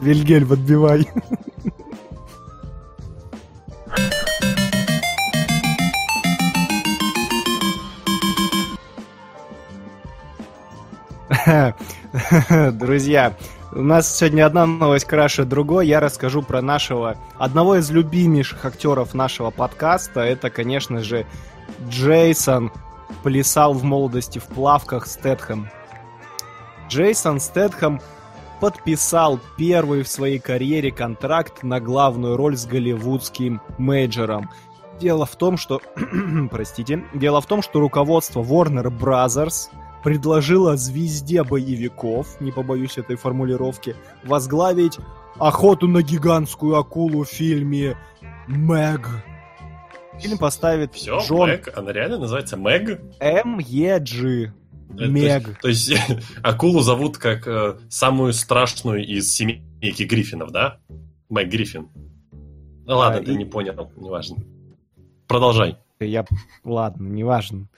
[0.00, 1.08] Вильгельм, отбивай.
[12.72, 13.34] Друзья,
[13.72, 15.86] у нас сегодня одна новость краше другой.
[15.86, 20.20] Я расскажу про нашего, одного из любимейших актеров нашего подкаста.
[20.20, 21.26] Это, конечно же,
[21.88, 22.70] Джейсон
[23.22, 25.70] плясал в молодости в плавках Стэтхэм.
[26.88, 28.00] Джейсон Стэтхэм
[28.60, 34.50] подписал первый в своей карьере контракт на главную роль с голливудским мейджором.
[35.00, 35.80] Дело в том, что...
[36.50, 37.04] Простите.
[37.14, 39.70] Дело в том, что руководство Warner Brothers
[40.02, 44.98] предложило звезде боевиков, не побоюсь этой формулировки, возглавить
[45.38, 47.96] охоту на гигантскую акулу в фильме
[48.46, 49.08] «Мэг».
[50.20, 51.68] Фильм поставит Все, Джон Мэг.
[51.76, 53.00] Она реально называется Мэг?
[53.20, 54.52] М.Е.Джи.
[54.90, 55.60] Мег.
[55.60, 55.92] То есть,
[56.42, 60.78] акулу зовут как э, самую страшную из семейки Гриффинов, да?
[61.28, 61.88] Мэг Гриффин.
[62.86, 64.38] Ну ладно, А, ты и- не понял, неважно.
[65.28, 65.76] Продолжай.
[66.00, 66.24] Я...
[66.64, 67.68] Ладно, неважно.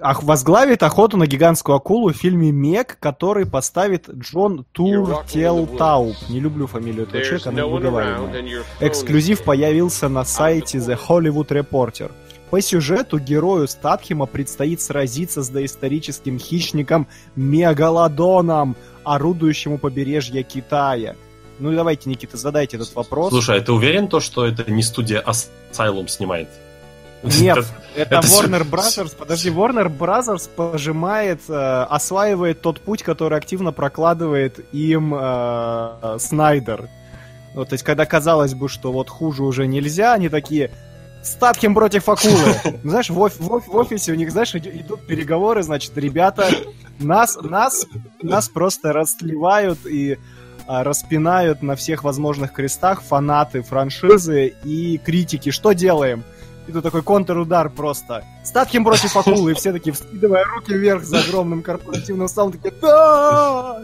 [0.00, 6.16] Ах- возглавит охоту на гигантскую акулу в фильме «Мег», который поставит Джон Туртелтауп.
[6.28, 8.64] Не люблю фамилию этого человека, она невыговариваемая.
[8.80, 12.10] Эксклюзив появился на сайте The Hollywood Reporter.
[12.50, 21.14] По сюжету герою Статхема предстоит сразиться с доисторическим хищником Мегалодоном, орудующим у побережья Китая.
[21.58, 23.30] Ну и давайте, Никита, задайте этот вопрос.
[23.30, 26.48] Слушай, а ты уверен то, что это не студия Asylum снимает?
[27.22, 27.64] Нет,
[27.96, 29.16] это, Warner Brothers.
[29.16, 36.88] Подожди, Warner Brothers пожимает, э, осваивает тот путь, который активно прокладывает им э, Снайдер.
[37.54, 40.70] Вот, то есть, когда казалось бы, что вот хуже уже нельзя, они такие
[41.22, 42.54] Статхем против акулы.
[42.84, 45.96] Ну, Знаешь, в, оф- в оф- в офисе у них, знаешь, иду- идут переговоры, значит,
[45.98, 46.48] ребята,
[47.00, 47.86] нас, нас,
[48.22, 50.18] нас просто растлевают и
[50.68, 55.50] а, распинают на всех возможных крестах фанаты франшизы и критики.
[55.50, 56.22] Что делаем?
[56.68, 58.24] И тут такой контрудар просто.
[58.44, 63.80] Статхем против акулы, и все такие, вскидывая руки вверх за огромным корпоративным столом, такие, да!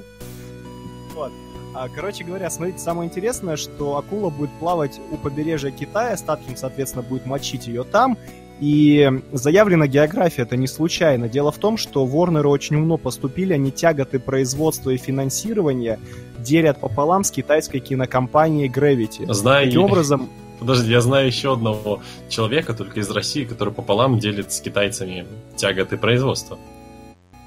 [1.15, 1.33] Вот.
[1.75, 7.03] А, короче говоря, смотрите, самое интересное, что акула будет плавать у побережья Китая, Статхем, соответственно,
[7.03, 8.19] будет мочить ее там,
[8.61, 11.29] и заявлена география, это не случайно.
[11.29, 15.99] Дело в том, что Ворнеры очень умно поступили, они тяготы производства и финансирования
[16.39, 19.33] делят пополам с китайской кинокомпанией Gravity.
[19.33, 24.53] Знаю, Таким образом, подожди, я знаю еще одного человека, только из России, который пополам делит
[24.53, 26.59] с китайцами тяготы производства.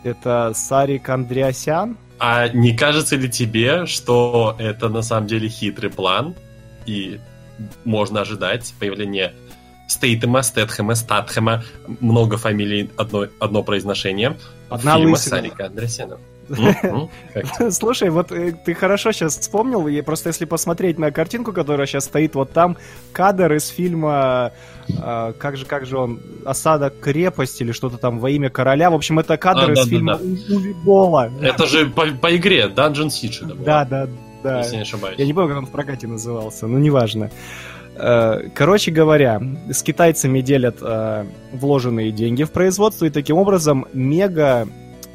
[0.04, 1.98] это Сарик Андреасян.
[2.20, 6.34] А не кажется ли тебе, что это на самом деле хитрый план,
[6.86, 7.20] и
[7.86, 9.34] можно ожидать появления
[9.88, 11.64] Стейтема, Стэтхэма, Статхэма,
[12.00, 14.38] много фамилий, одно, одно произношение,
[14.70, 15.36] Одна фильма лысина.
[15.38, 16.18] Сарика Андреасяна.
[17.72, 22.06] Слушай, вот э, ты хорошо сейчас вспомнил, и просто если посмотреть на картинку, которая сейчас
[22.06, 22.78] стоит вот там,
[23.12, 24.52] кадр из фильма,
[24.90, 28.90] э, как же, как же он, «Осада крепости» или что-то там во имя короля.
[28.90, 30.24] В общем, это кадр из фильма да.
[30.24, 31.32] У- Уви Болла.
[31.42, 32.06] Это же по,
[32.36, 34.08] игре Dungeon Siege, Да, да,
[34.44, 34.60] да.
[34.60, 35.20] если не ошибаюсь.
[35.20, 37.30] Я не помню, как он в прокате назывался, но неважно.
[37.96, 40.78] Э, Короче говоря, с китайцами делят
[41.52, 44.68] вложенные деньги в производство, и таким образом мега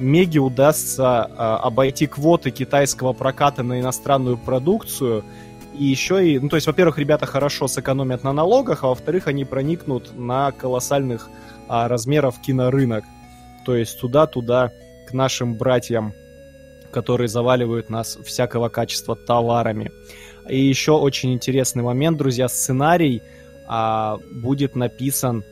[0.02, 5.24] Меге удастся э, обойти квоты китайского проката на иностранную продукцию.
[5.74, 9.44] И еще и, ну то есть, во-первых, ребята хорошо сэкономят на налогах, а во-вторых, они
[9.44, 11.30] проникнут на колоссальных
[11.68, 13.04] а, размеров кинорынок.
[13.64, 14.70] То есть туда-туда
[15.08, 16.12] к нашим братьям,
[16.90, 19.90] которые заваливают нас всякого качества товарами.
[20.48, 23.22] И еще очень интересный момент, друзья, сценарий
[23.66, 25.44] а, будет написан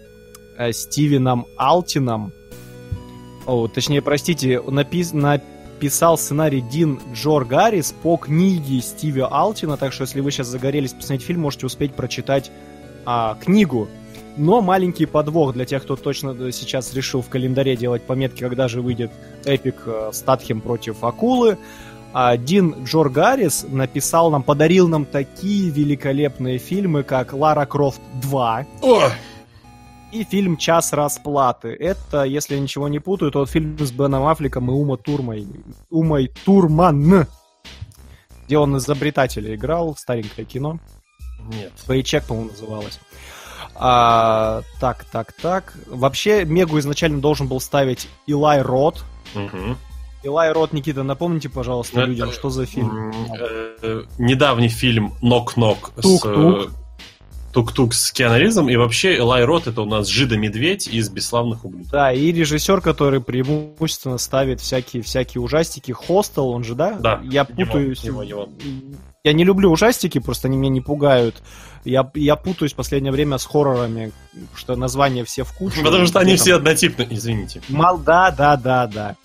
[0.59, 2.33] а, Стивеном Алтином.
[3.51, 10.03] О, точнее, простите, напис, написал сценарий Дин Джор Гаррис по книге Стиви Алтина, так что
[10.03, 12.53] если вы сейчас загорелись посмотреть фильм, можете успеть прочитать
[13.05, 13.89] а, книгу.
[14.37, 18.83] Но маленький подвох для тех, кто точно сейчас решил в календаре делать пометки, когда же
[18.83, 19.11] выйдет
[19.45, 21.59] эпик э, Статхем против Акулы.
[22.13, 28.67] А Дин Джор Гаррис написал нам, подарил нам такие великолепные фильмы, как «Лара Крофт 2».
[28.83, 29.11] О!
[30.13, 31.69] И фильм «Час расплаты».
[31.69, 35.47] Это, если я ничего не путаю, тот фильм с Беном Аффлеком и Ума Турмой.
[35.89, 37.27] Умой Турман.
[38.47, 40.81] Где он изобретателя играл, старенькое кино.
[41.53, 41.73] Нет.
[41.87, 43.01] Пейчек, по-моему, называлось.
[43.77, 45.75] А, так, так, так.
[45.87, 49.05] Вообще, Мегу изначально должен был ставить Илай Рот.
[49.37, 49.77] Угу.
[50.25, 53.13] Илай Рот, Никита, напомните, пожалуйста, Это, людям, что за фильм.
[53.83, 56.21] Э, Недавний фильм «Нок-нок» с
[57.53, 57.95] Тук-тук.
[57.95, 61.91] с Киану Ривзом, и вообще Элай Рот это у нас Жида-медведь из «Бесславных ублюдков».
[61.93, 65.93] Да, и режиссер, который преимущественно ставит всякие, всякие ужастики.
[65.93, 66.93] Хостел, он же, да?
[67.01, 68.03] Да, Я его, путаюсь.
[68.05, 68.49] его, его.
[69.25, 71.43] Я не люблю ужастики, просто они меня не пугают.
[71.85, 74.13] Я, я путаюсь в последнее время с хоррорами,
[74.55, 75.83] что названия все в кучу.
[75.83, 77.61] Потому что они там- все однотипны, извините.
[77.69, 79.17] Мал, да, да, да, да.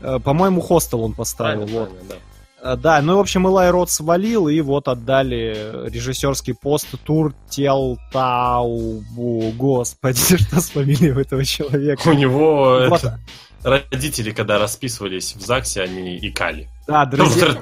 [0.00, 1.58] Э, По-моему, Хостел он поставил.
[1.66, 1.88] Правильно, вот.
[1.90, 2.16] правильно, да.
[2.62, 7.98] Э, Да, ну, в общем, Элай Рот свалил, и вот отдали режиссерский пост Тур Тел
[8.12, 9.52] Таубу.
[9.56, 12.08] Господи, что с фамилией у этого человека?
[12.08, 13.04] У него Вот.
[13.04, 13.20] это,
[13.62, 16.68] родители, когда расписывались в ЗАГСе, они икали.
[16.86, 17.54] Да, друзья,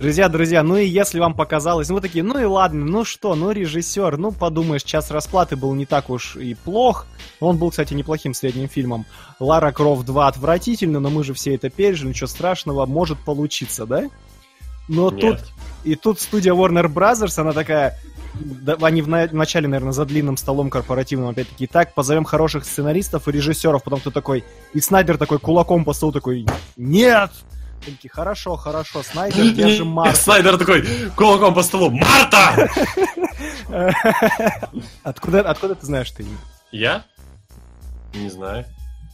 [0.00, 3.34] друзья, друзья, ну и если вам показалось, ну вы такие, ну и ладно, ну что,
[3.34, 7.06] ну режиссер, ну подумаешь, час расплаты был не так уж и плох.
[7.38, 9.04] Он был, кстати, неплохим средним фильмом.
[9.38, 14.04] Лара Крофт 2 отвратительно, но мы же все это пережили, ничего страшного, может получиться, да?
[14.88, 15.44] Но тут Нет.
[15.84, 17.98] И тут студия Warner Brothers, она такая...
[18.34, 23.28] да, они в на- вначале, наверное, за длинным столом корпоративным опять-таки так, позовем хороших сценаристов
[23.28, 24.44] и режиссеров, потом кто такой...
[24.72, 27.30] И Снайдер такой кулаком по столу такой, нет!
[27.84, 30.20] Такие, хорошо, хорошо, Снайдер, держим Марс.
[30.20, 30.84] Снайдер такой
[31.16, 31.90] кулаком по столу.
[31.90, 32.68] Марта!
[35.02, 36.24] Откуда, откуда ты знаешь ты?
[36.72, 37.04] Я?
[38.14, 38.66] Не знаю.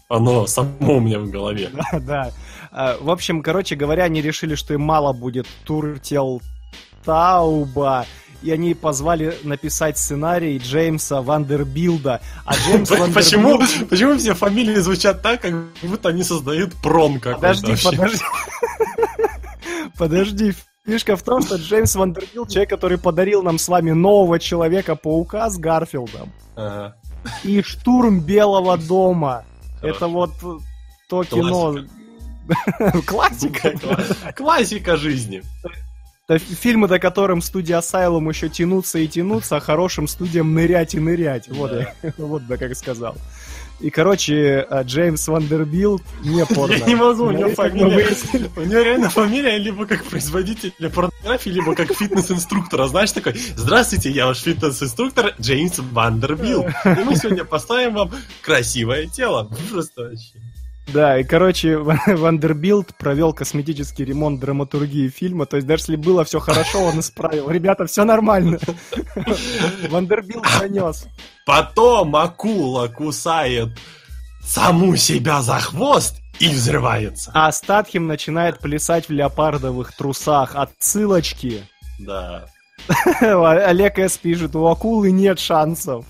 [0.09, 1.71] Оно само у меня в голове.
[1.93, 2.31] Да, да.
[2.71, 8.07] А, В общем, короче говоря, они решили, что им мало будет Туртелтауба,
[8.43, 12.21] и они позвали написать сценарий Джеймса Вандербилта.
[12.45, 13.89] А Джеймс Почему, Вандербилт...
[13.89, 17.91] почему все фамилии звучат так, как будто они создают прон какой-то Подожди, вообще?
[17.91, 18.25] подожди.
[19.99, 20.55] Подожди.
[20.85, 25.59] Фишка в том, что Джеймс Вандербилт, человек, который подарил нам с вами нового Человека-паука с
[25.59, 26.97] Гарфилдом, Ага.
[27.43, 29.45] и Штурм Белого дома.
[29.81, 29.97] Хорошо.
[29.97, 30.31] Это вот
[31.09, 31.77] то кино...
[33.07, 33.75] Классика.
[34.37, 35.43] Классика жизни.
[36.29, 40.99] Это фильмы, до которым студия Asylum еще тянутся и тянутся, а хорошим студиям нырять и
[40.99, 41.49] нырять.
[41.49, 41.95] Вот, Да.
[42.03, 43.15] я, вот бы как сказал.
[43.79, 46.73] И, короче, э, Джеймс Вандербилт не порно.
[46.75, 48.17] Я не могу, у него как мы фамилия...
[48.57, 52.89] У него реально фамилия либо как производителя порнографии, либо как фитнес-инструктора.
[52.89, 56.65] Знаешь, такой, здравствуйте, я ваш фитнес-инструктор Джеймс Вандербилт.
[56.65, 58.11] И мы сегодня поставим вам
[58.43, 59.49] красивое тело.
[59.71, 60.41] Просто вообще.
[60.93, 65.47] Да, и, короче, Ван- Вандербилт провел косметический ремонт драматургии фильма.
[65.47, 67.51] То есть, даже если было все хорошо, он исправил.
[67.51, 68.59] Ребята, все нормально.
[69.91, 71.07] Вандербилт пронес.
[71.45, 73.71] Потом акула кусает
[74.43, 77.31] саму себя за хвост и взрывается.
[77.35, 80.55] А Стэтхэм начинает плясать в леопардовых трусах.
[80.55, 81.63] Отсылочки.
[81.99, 82.47] Да.
[83.21, 84.19] Олег С.
[84.19, 86.05] пишет, у акулы нет шансов.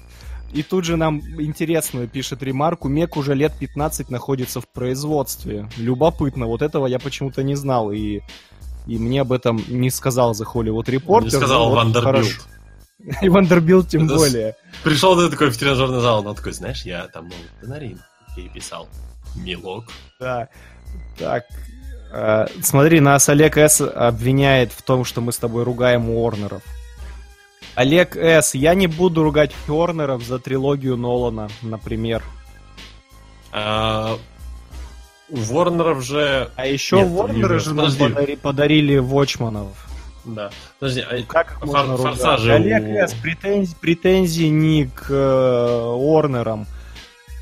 [0.52, 5.68] И тут же нам интересную пишет ремарку, Мег уже лет 15 находится в производстве.
[5.76, 8.20] Любопытно, вот этого я почему-то не знал, и,
[8.86, 11.24] и мне об этом не сказал The Hollywood Reporter.
[11.24, 12.04] Не сказал но вот Вандербилт.
[12.04, 12.42] хорошо.
[13.22, 14.56] И Вандербилт тем Это более.
[14.82, 17.96] Пришел ты такой в тренажерный зал, он такой, знаешь, я там новый сценарий
[18.34, 18.88] переписал.
[19.34, 19.84] Милок.
[20.18, 20.48] Да.
[21.18, 21.44] Так.
[22.12, 23.80] э, смотри, нас Олег С.
[23.86, 26.62] обвиняет в том, что мы с тобой ругаем Уорнеров.
[27.76, 28.54] Олег С.
[28.54, 32.22] Я не буду ругать Уорнеров за трилогию Нолана, например.
[33.52, 34.16] А,
[35.28, 36.50] у Ворнеров же...
[36.56, 39.86] А еще Нет, Уорнеры не же нам подари- подарили Вотчманов.
[40.24, 40.50] Да.
[40.80, 42.14] Подожди, а- Как их Фор- можно ругать?
[42.14, 43.14] форсажи Олег у- С.
[43.14, 46.66] Претензий, претензий не к э, Уорнерам,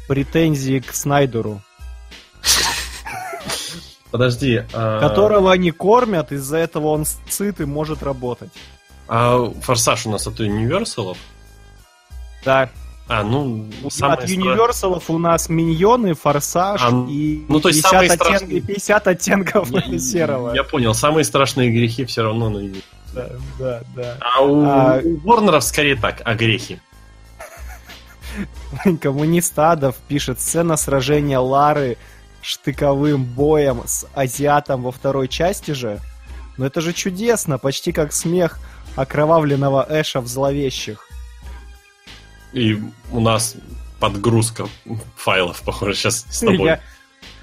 [0.09, 1.63] претензии к Снайдеру,
[4.11, 4.63] подожди.
[4.73, 8.51] а- которого они кормят, из-за этого он сыт и может работать.
[9.09, 11.19] А Форсаж у нас от Универсалов?
[12.45, 12.71] Да,
[13.07, 13.67] А, ну,
[14.01, 18.17] От Universal у нас Миньоны, Форсаж а, и, ну, то есть 50, оттен...
[18.17, 18.61] страшные...
[18.63, 20.55] 50 оттенков я, серого.
[20.55, 22.61] Я понял, самые страшные грехи все равно на
[23.13, 23.29] Да,
[23.59, 24.17] да, да.
[24.21, 25.01] А у, а...
[25.05, 26.81] у Ворнеров скорее так, а грехи.
[29.03, 31.99] Коммунист Адов пишет сцена сражения Лары
[32.41, 36.01] штыковым боем с азиатом во второй части же.
[36.57, 38.59] Но это же чудесно, почти как смех
[38.97, 41.09] окровавленного Эша в зловещих.
[42.53, 42.81] И
[43.11, 43.57] у нас
[43.99, 44.69] подгрузка
[45.17, 46.67] файлов, похоже, сейчас с тобой.
[46.67, 46.81] Я,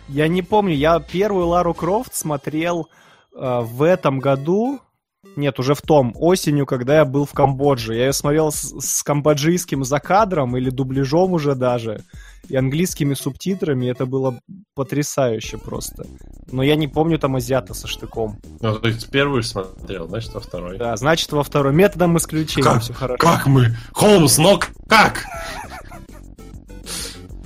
[0.07, 2.89] я не помню, я первую Лару Крофт смотрел
[3.33, 4.79] э, в этом году,
[5.35, 7.95] нет, уже в том, осенью, когда я был в Камбодже.
[7.95, 12.01] Я ее смотрел с, с камбоджийским закадром или дубляжом уже даже,
[12.49, 13.87] и английскими субтитрами.
[13.87, 14.39] Это было
[14.75, 16.05] потрясающе просто.
[16.51, 18.39] Но я не помню там азиата со штыком.
[18.59, 20.77] Ну, то есть первую смотрел, значит, во второй.
[20.77, 21.73] Да, значит, во второй.
[21.73, 23.17] Методом исключения как, все хорошо.
[23.17, 23.75] Как мы?
[23.93, 25.25] Холмс, но как?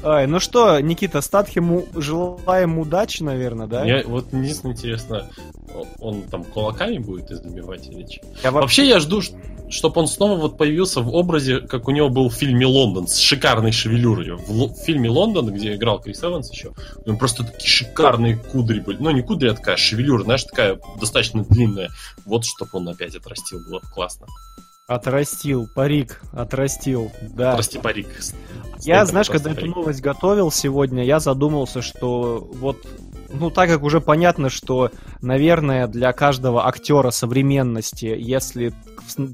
[0.06, 3.84] Ай, ну что, Никита, Статхему желаем удачи, наверное, да?
[3.84, 5.28] Мне вот единственное интересно,
[6.00, 8.22] он там кулаками будет избивать или что?
[8.44, 9.22] Я Вообще я жду,
[9.70, 13.18] чтобы он снова вот появился в образе, как у него был в фильме «Лондон», с
[13.18, 14.36] шикарной шевелюрой.
[14.36, 18.82] В, в фильме «Лондон», где играл Крис Эванс еще, у него просто такие шикарные кудри
[18.82, 18.98] были.
[19.00, 21.90] Ну, не кудри, а такая шевелюра, знаешь, такая достаточно длинная.
[22.26, 24.28] Вот, чтобы он опять отрастил, было классно.
[24.88, 27.54] Отрастил, парик, отрастил, да.
[27.54, 28.08] Отрасти парик.
[28.82, 29.64] Я, знаешь, когда парик.
[29.64, 32.86] эту новость готовил сегодня, я задумался, что вот,
[33.34, 38.74] ну, так как уже понятно, что, наверное, для каждого актера современности, если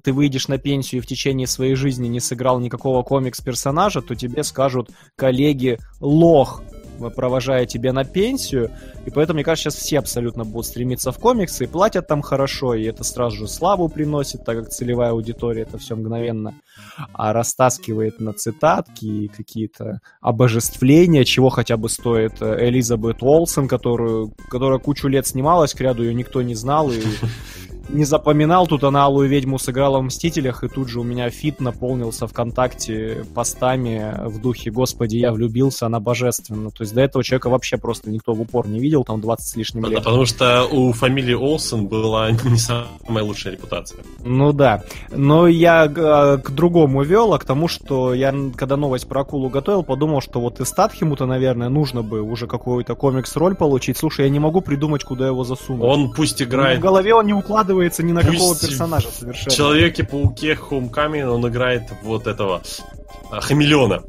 [0.03, 4.43] ты выйдешь на пенсию и в течение своей жизни не сыграл никакого комикс-персонажа, то тебе
[4.43, 6.63] скажут коллеги «лох»,
[7.09, 8.71] провожая тебя на пенсию,
[9.05, 12.75] и поэтому, мне кажется, сейчас все абсолютно будут стремиться в комиксы, и платят там хорошо,
[12.75, 16.53] и это сразу же славу приносит, так как целевая аудитория это все мгновенно
[17.13, 24.33] а растаскивает на цитатки и какие-то обожествления, чего хотя бы стоит э, Элизабет Олсен, которую,
[24.49, 27.01] которая кучу лет снималась, к ряду ее никто не знал, и
[27.93, 31.59] не запоминал, тут она Алую Ведьму сыграла в «Мстителях», и тут же у меня feed
[31.59, 36.71] наполнился ВКонтакте постами в духе «Господи, я влюбился, она божественна».
[36.71, 39.55] То есть до этого человека вообще просто никто в упор не видел, там 20 с
[39.55, 39.99] лишним лет.
[39.99, 44.01] Потому что у фамилии Олсен была не самая лучшая репутация.
[44.23, 44.83] Ну да.
[45.11, 49.49] Но я э, к другому вел, а к тому, что я, когда новость про акулу
[49.49, 53.97] готовил, подумал, что вот и Статхему-то, наверное, нужно бы уже какую-то комикс-роль получить.
[53.97, 55.83] Слушай, я не могу придумать, куда его засунуть.
[55.83, 56.79] Он пусть играет...
[56.79, 59.51] в голове он не укладывает накидывается ни на Пусть какого персонажа совершенно.
[59.51, 62.61] В Человеке-пауке Homecoming он играет вот этого
[63.29, 64.03] а, хамелеона.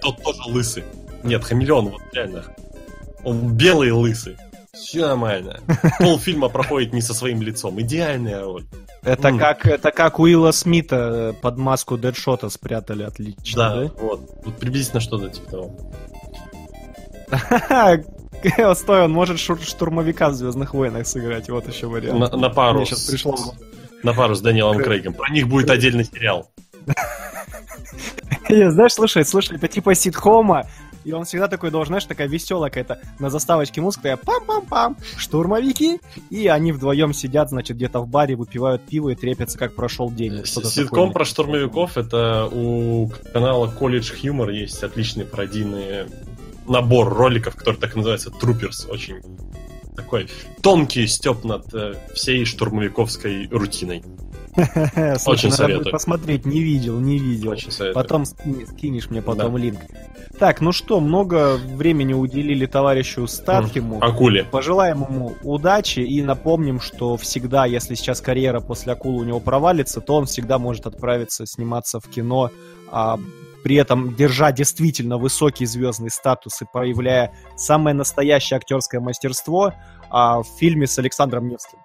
[0.00, 0.84] Тот тоже лысый.
[1.22, 2.44] Нет, хамелеон, вот реально.
[3.24, 4.36] Он белый лысый.
[4.72, 5.60] Все нормально.
[5.98, 7.80] Полфильма проходит не со своим лицом.
[7.80, 8.64] Идеальная роль.
[9.02, 9.38] Это mm.
[9.38, 13.56] как это как Уилла Смита под маску Дэдшота спрятали отлично.
[13.56, 13.90] Да, да?
[14.00, 14.20] вот.
[14.44, 15.74] вот приблизительно что-то типа того.
[18.74, 21.48] Стой, он может штурмовика в Звездных войнах сыграть.
[21.50, 22.18] Вот еще вариант.
[22.18, 22.78] На, на пару.
[22.78, 23.36] Мне сейчас пришло.
[24.02, 25.14] На пару с Даниэлом Крейгом.
[25.14, 26.50] Про них будет отдельный сериал.
[28.48, 30.66] Знаешь, слушай, слушай, это типа ситхома,
[31.04, 36.00] и он всегда такой должен, знаешь, такая веселая какая-то на заставочке музыка, такая пам-пам-пам, штурмовики,
[36.30, 40.44] и они вдвоем сидят, значит, где-то в баре, выпивают пиво и трепятся, как прошел день.
[40.44, 46.06] Ситком про штурмовиков, это у канала College Humor есть отличные пародийные
[46.70, 49.16] набор роликов, который так называется Труперс, очень
[49.96, 50.28] такой
[50.62, 54.02] тонкий степ над э, всей штурмовиковской рутиной.
[55.26, 55.92] Очень советую.
[55.92, 57.50] посмотреть, не видел, не видел.
[57.52, 57.94] Очень советую.
[57.94, 59.78] Потом скинешь мне потом линк.
[60.40, 64.02] Так, ну что, много времени уделили товарищу Статхему.
[64.02, 64.44] Акуле.
[64.44, 70.00] Пожелаем ему удачи и напомним, что всегда, если сейчас карьера после Акулы у него провалится,
[70.00, 72.50] то он всегда может отправиться сниматься в кино
[72.90, 73.20] а
[73.62, 79.74] при этом держа действительно высокий звездный статус и проявляя самое настоящее актерское мастерство
[80.08, 81.78] а, в фильме с Александром Невским.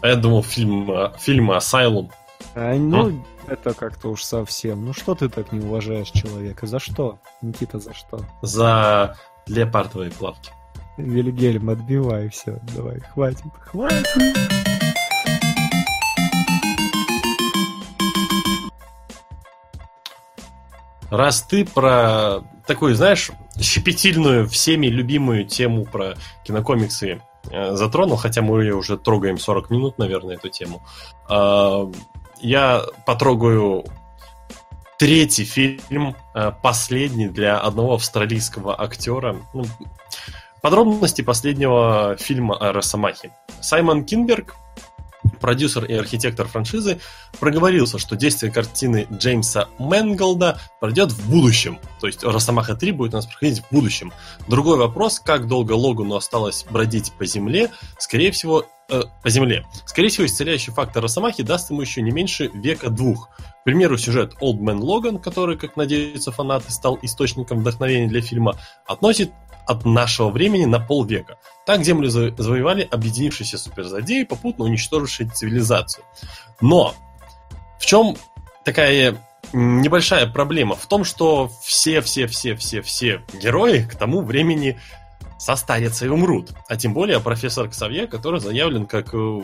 [0.00, 2.10] А я думал, фильм, а, фильм «Асайлум».
[2.54, 3.52] А, ну, а?
[3.52, 4.84] это как-то уж совсем.
[4.84, 6.66] Ну, что ты так не уважаешь человека?
[6.66, 7.18] За что?
[7.42, 8.24] Никита, за что?
[8.42, 9.16] За
[9.46, 10.50] леопардовые плавки.
[10.96, 12.60] Вильгельм, отбивай все.
[12.74, 13.44] Давай, хватит.
[13.60, 14.79] Хватит.
[21.10, 23.30] Раз ты про такую, знаешь,
[23.60, 29.98] щепетильную, всеми любимую тему про кинокомиксы э, затронул, хотя мы ее уже трогаем 40 минут,
[29.98, 30.82] наверное, эту тему,
[31.28, 31.92] э,
[32.40, 33.84] я потрогаю
[34.98, 39.36] третий фильм, э, последний для одного австралийского актера.
[39.54, 39.64] Ну,
[40.60, 43.30] подробности последнего фильма о Росомахе.
[43.60, 44.54] Саймон Кинберг
[45.40, 47.00] продюсер и архитектор франшизы,
[47.38, 51.78] проговорился, что действие картины Джеймса Мэнголда пройдет в будущем.
[52.00, 54.12] То есть Росомаха 3 будет у нас проходить в будущем.
[54.48, 59.64] Другой вопрос, как долго Логану осталось бродить по земле, скорее всего, э, по земле.
[59.86, 63.30] Скорее всего, исцеляющий фактор Росомахи даст ему еще не меньше века двух.
[63.60, 68.56] К примеру, сюжет Old Man Logan, который, как надеются фанаты, стал источником вдохновения для фильма,
[68.86, 69.32] относит
[69.70, 71.38] от нашего времени на полвека.
[71.64, 76.04] Так Землю завоевали объединившиеся суперзлодеи, попутно уничтожившие цивилизацию.
[76.60, 76.94] Но
[77.78, 78.16] в чем
[78.64, 79.16] такая
[79.52, 80.74] небольшая проблема?
[80.74, 84.80] В том, что все-все-все-все-все герои к тому времени
[85.38, 86.50] состарятся и умрут.
[86.68, 89.40] А тем более профессор Ксавье, который заявлен как э,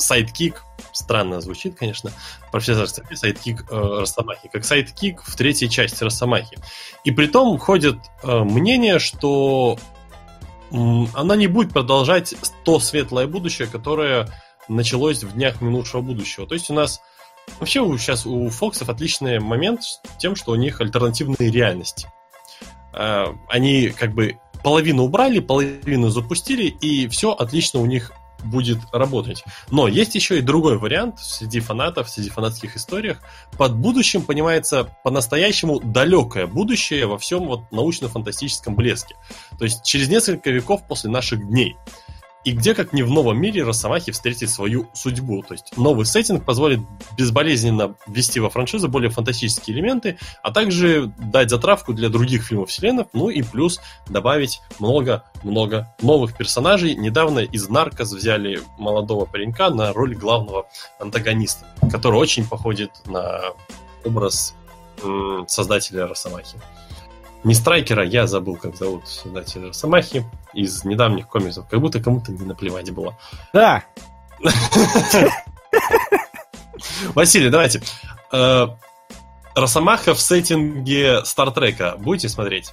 [0.00, 2.10] sidekick, странно звучит, конечно,
[2.50, 6.58] профессор Ксавье sidekick э, Росомахи, как sidekick в третьей части Росомахи.
[7.04, 9.78] И при том ходит э, мнение, что
[10.70, 12.34] она не будет продолжать
[12.64, 14.28] то светлое будущее, которое
[14.68, 16.46] началось в днях минувшего будущего.
[16.46, 17.00] То есть у нас
[17.58, 19.80] вообще сейчас у Фоксов отличный момент
[20.18, 22.08] тем, что у них альтернативные реальности.
[22.92, 28.12] Э, они как бы половину убрали, половину запустили, и все отлично у них
[28.44, 29.44] будет работать.
[29.70, 33.18] Но есть еще и другой вариант среди фанатов, среди фанатских историях.
[33.56, 39.16] Под будущим понимается по-настоящему далекое будущее во всем вот научно-фантастическом блеске.
[39.58, 41.76] То есть через несколько веков после наших дней.
[42.44, 45.42] И где, как не в новом мире, Росомахи встретит свою судьбу.
[45.42, 46.80] То есть новый сеттинг позволит
[47.16, 53.08] безболезненно ввести во франшизу более фантастические элементы, а также дать затравку для других фильмов вселенных,
[53.12, 56.94] ну и плюс добавить много-много новых персонажей.
[56.94, 60.66] Недавно из Наркос взяли молодого паренька на роль главного
[60.98, 63.52] антагониста, который очень походит на
[64.04, 64.54] образ
[65.46, 66.56] создателя Росомахи.
[67.42, 71.68] Не Страйкера, я забыл, как зовут создателя Самахи из недавних комиксов.
[71.68, 73.16] Как будто кому-то не наплевать было.
[73.52, 73.84] Да.
[77.14, 77.82] Василий, давайте.
[78.32, 78.68] Э,
[79.54, 82.72] Росомаха в сеттинге Стартрека будете смотреть?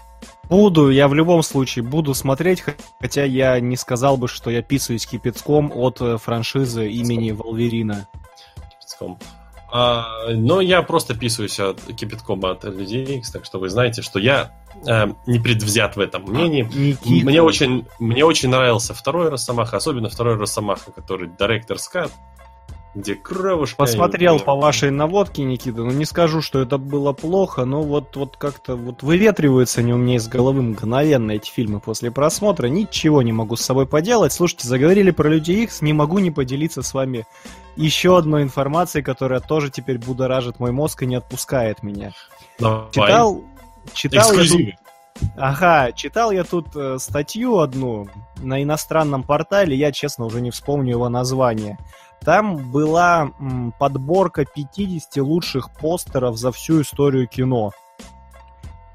[0.49, 2.63] Буду, я в любом случае буду смотреть,
[3.01, 8.07] хотя я не сказал бы, что я писаюсь кипятком от э, франшизы имени Волверина.
[8.79, 9.19] Кипятком.
[9.69, 14.51] А, но я просто писаюсь от кипятком от людей так что вы знаете, что я
[14.85, 16.63] э, не предвзят в этом мнении.
[16.63, 17.25] Никита.
[17.25, 22.11] Мне очень, мне очень нравился второй Росомаха, особенно второй Росомаха, который Director's Cut
[22.97, 23.77] где кровушка...
[23.77, 28.37] Посмотрел по вашей наводке, Никита, ну не скажу, что это было плохо, но вот, вот
[28.37, 33.31] как-то вот выветриваются они у меня из головы мгновенно эти фильмы после просмотра, ничего не
[33.31, 34.33] могу с собой поделать.
[34.33, 37.27] Слушайте, заговорили про Люди Икс, не могу не поделиться с вами
[37.75, 42.13] еще одной информацией, которая тоже теперь будоражит мой мозг и не отпускает меня.
[42.59, 42.91] Давай.
[42.91, 43.43] Читал,
[43.93, 44.61] читал я тут...
[45.35, 50.91] Ага, читал я тут э, статью одну на иностранном портале, я, честно, уже не вспомню
[50.91, 51.79] его название.
[52.21, 57.71] Там была м, подборка 50 лучших постеров за всю историю кино.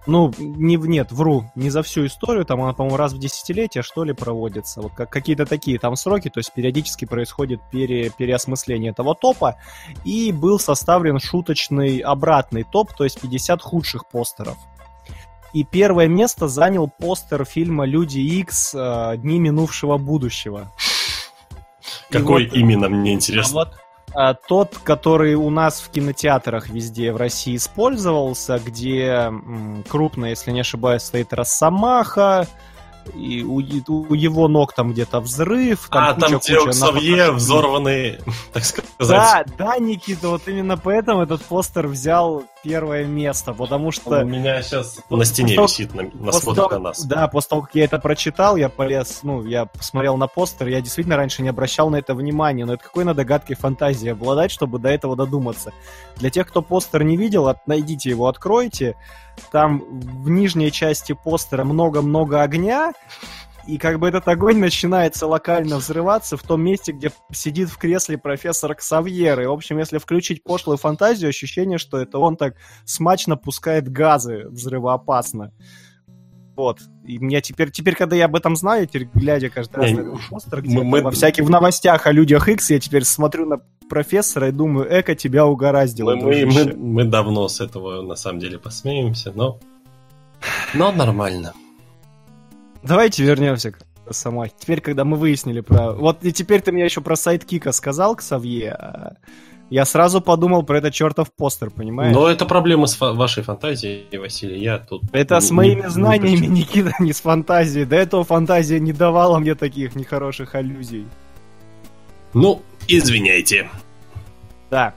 [0.05, 4.03] Ну, не, нет, вру, не за всю историю, там она, по-моему, раз в десятилетие, что
[4.03, 4.83] ли, проводится.
[4.83, 9.57] Вот как, какие-то такие там сроки, то есть периодически происходит пере, переосмысление этого топа.
[10.05, 14.57] И был составлен шуточный обратный топ, то есть 50 худших постеров.
[15.53, 18.75] И первое место занял постер фильма «Люди Икс.
[18.75, 20.73] Э, Дни минувшего будущего».
[22.13, 23.55] Какой вот, именно, мне интересно.
[23.55, 23.75] Вот
[24.15, 30.51] а, тот, который у нас в кинотеатрах везде в России использовался, где м, крупно, если
[30.51, 32.47] не ошибаюсь, стоит Росомаха,
[33.15, 35.89] и у, у его ног там где-то взрыв.
[35.91, 38.21] Там а, куча, там где у Ксавье взорванные,
[38.53, 38.89] так сказать.
[38.99, 44.21] Да, да, Никита, вот именно поэтому этот постер взял первое место, потому что...
[44.21, 47.05] У меня сейчас на стене после висит, на, на сфоток на нас.
[47.05, 50.81] Да, после того, как я это прочитал, я полез, ну, я посмотрел на постер, я
[50.81, 54.79] действительно раньше не обращал на это внимания, но это какой надо гадкой фантазии обладать, чтобы
[54.79, 55.73] до этого додуматься.
[56.17, 58.97] Для тех, кто постер не видел, найдите его, откройте,
[59.51, 62.93] там в нижней части постера много-много огня,
[63.67, 68.19] и как бы этот огонь начинается локально взрываться в том месте, где сидит в кресле
[68.19, 69.41] профессор Ксавьер.
[69.41, 74.47] И, в общем, если включить пошлую фантазию, ощущение, что это он так смачно пускает газы
[74.49, 75.53] взрывоопасно.
[76.57, 76.81] Вот.
[77.07, 80.29] И меня теперь, теперь, когда я об этом знаю, теперь глядя каждый раз на этот
[80.29, 84.49] постер, где мы, во всяких в новостях о людях X, я теперь смотрю на профессора
[84.49, 86.15] и думаю, эко тебя угораздило.
[86.15, 89.59] Мы, мы, мы, мы давно с этого на самом деле посмеемся, но,
[90.75, 91.55] но нормально.
[92.83, 93.79] Давайте вернемся к
[94.11, 94.49] сама.
[94.49, 95.93] Теперь, когда мы выяснили про...
[95.93, 99.17] Вот и теперь ты мне еще про сайт Кика сказал, Ксавье, а
[99.71, 102.15] я сразу подумал про этот чертов постер, понимаешь?
[102.15, 104.61] Но это проблема с вашей фантазией, Василий.
[104.61, 105.03] Я тут...
[105.13, 107.87] Это с моими не, знаниями, не Никита, не с фантазией.
[107.87, 111.07] До этого фантазия не давала мне таких нехороших аллюзий.
[112.35, 113.71] Ну, Извиняйте.
[114.71, 114.95] Да.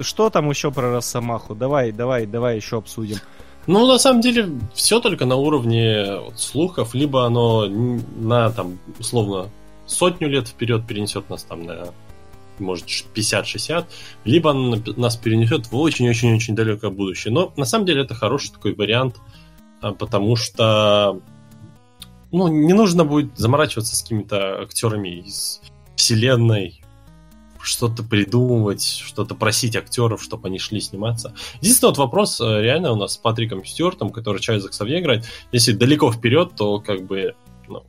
[0.00, 1.54] Что там еще про Росомаху?
[1.54, 3.18] Давай, давай, давай еще обсудим.
[3.66, 9.50] Ну, на самом деле, все только на уровне вот, слухов, либо оно на, там, условно,
[9.86, 11.88] сотню лет вперед перенесет нас там на,
[12.60, 13.86] может, 50-60,
[14.24, 17.32] либо оно нас перенесет в очень-очень-очень далекое будущее.
[17.32, 19.16] Но, на самом деле, это хороший такой вариант,
[19.80, 21.20] а, потому что,
[22.30, 25.60] ну, не нужно будет заморачиваться с какими-то актерами из
[25.96, 26.82] вселенной,
[27.66, 31.34] что-то придумывать, что-то просить актеров, чтобы они шли сниматься.
[31.60, 35.72] Единственный вот вопрос э, реально у нас с Патриком Стюартом, который Чарльза Ксавье играет, если
[35.72, 37.34] далеко вперед, то как бы
[37.68, 37.82] ну,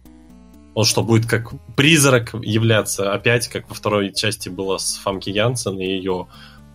[0.73, 5.79] он что, будет как призрак являться опять, как во второй части было с Фамки Янсен
[5.79, 6.27] и ее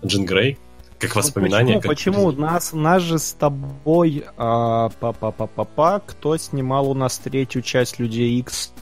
[0.05, 0.59] Джин Грей?
[0.99, 1.77] Как воспоминание.
[1.77, 2.27] Ну, почему?
[2.27, 2.37] Как...
[2.37, 2.47] почему?
[2.47, 7.19] Нас, нас же с тобой а, па па па па па кто снимал у нас
[7.19, 8.73] третью часть Людей X,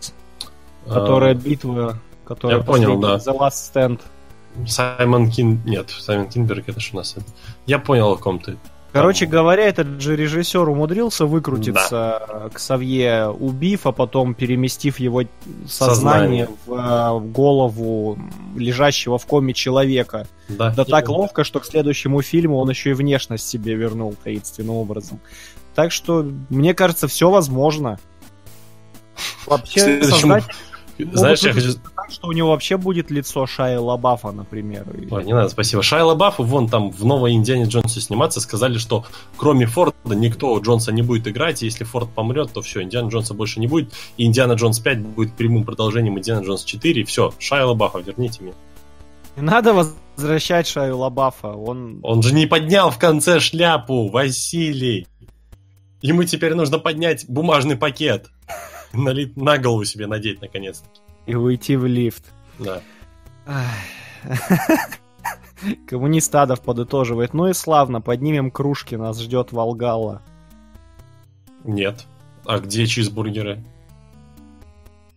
[0.87, 1.35] которая а...
[1.35, 1.99] битва
[2.31, 3.17] который Я понял, да.
[3.17, 4.01] The Last Stand.
[4.67, 5.61] Саймон Кин...
[5.65, 7.17] Нет, Саймон Кинберг, это что у нас?
[7.67, 8.57] Я понял, о ком ты.
[8.93, 9.33] Короче Там...
[9.33, 12.51] говоря, этот же режиссер умудрился выкрутиться да.
[12.53, 15.23] к Савье, убив, а потом переместив его
[15.67, 16.49] сознание, сознание.
[16.67, 18.17] В, э, в голову
[18.57, 20.29] лежащего в коме человека.
[20.49, 24.77] Да, да так ловко, что к следующему фильму он еще и внешность себе вернул таинственным
[24.77, 25.19] образом.
[25.75, 27.99] Так что, мне кажется, все возможно.
[29.47, 30.35] Вообще, следующему...
[30.35, 30.55] создатель
[31.13, 31.75] знаешь, я хочу...
[31.75, 34.85] Так, что у него вообще будет лицо Шая Лабафа, например.
[35.11, 35.83] Ой, не надо, спасибо.
[35.83, 39.05] Шая Лабафа, вон там в новой Индиане Джонсе сниматься, сказали, что
[39.37, 43.35] кроме Форда никто Джонса не будет играть, и если Форд помрет, то все, Индиана Джонса
[43.35, 47.33] больше не будет, и Индиана Джонс 5 будет прямым продолжением Индиана Джонс 4, и все,
[47.39, 48.53] Шая Лабафа, верните мне.
[49.37, 49.73] Не надо
[50.17, 52.01] возвращать Шаю Лабафа, он...
[52.03, 55.07] Он же не поднял в конце шляпу, Василий.
[56.03, 58.29] Ему теперь нужно поднять бумажный пакет
[58.99, 61.01] налить на голову себе надеть наконец-таки.
[61.27, 62.33] И уйти в лифт.
[62.59, 62.81] Да.
[65.87, 67.35] Коммунист Адов подытоживает.
[67.35, 70.23] Ну и славно, поднимем кружки, нас ждет Волгала.
[71.65, 72.07] Нет.
[72.45, 73.63] А где чизбургеры?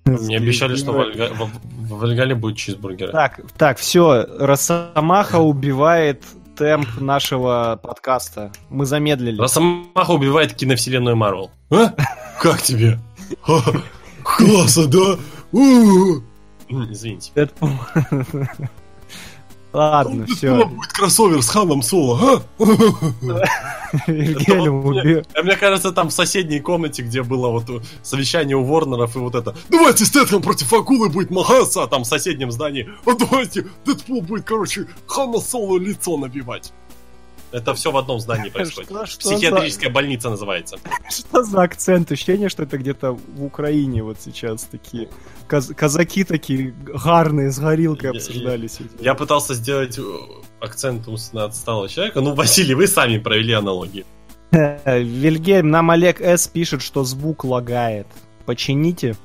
[0.05, 3.11] Мне обещали, что в, Вальгале будет чизбургеры.
[3.11, 4.26] Так, так, все.
[4.38, 6.24] Росомаха убивает
[6.57, 8.51] темп нашего подкаста.
[8.69, 9.39] Мы замедлили.
[9.39, 11.51] Росомаха убивает киновселенную Марвел.
[11.71, 11.93] А?
[12.39, 12.99] Как тебе?
[14.24, 15.17] Классно, да?
[16.69, 17.32] Извините.
[19.74, 20.65] Ладно, все.
[20.65, 22.63] будет кроссовер с Ханом Соло, а?
[24.07, 25.24] Вильгельм убил.
[25.43, 29.55] Мне кажется, там в соседней комнате, где было вот совещание у Ворнеров и вот это.
[29.69, 32.88] Давайте Стэтхэм против Акулы будет махаться, а там в соседнем здании.
[33.05, 36.71] А давайте Дэдпул будет, короче, Хана Соло лицо набивать.
[37.53, 38.89] Это все в одном здании происходит.
[38.89, 39.93] Что, что Психиатрическая за...
[39.93, 40.77] больница называется.
[41.07, 42.11] Что за акцент?
[42.11, 45.07] Ощущение, что это где-то в Украине вот сейчас такие
[45.47, 50.01] каз- казаки такие гарные с горилкой обсуждали Я, я пытался сделать э,
[50.59, 52.21] акцент на отсталого человека.
[52.21, 54.03] Ну, Василий, вы сами провели аналогии.
[54.51, 56.47] Вильгельм, нам Олег С.
[56.47, 58.07] пишет, что звук лагает.
[58.47, 59.15] Почините.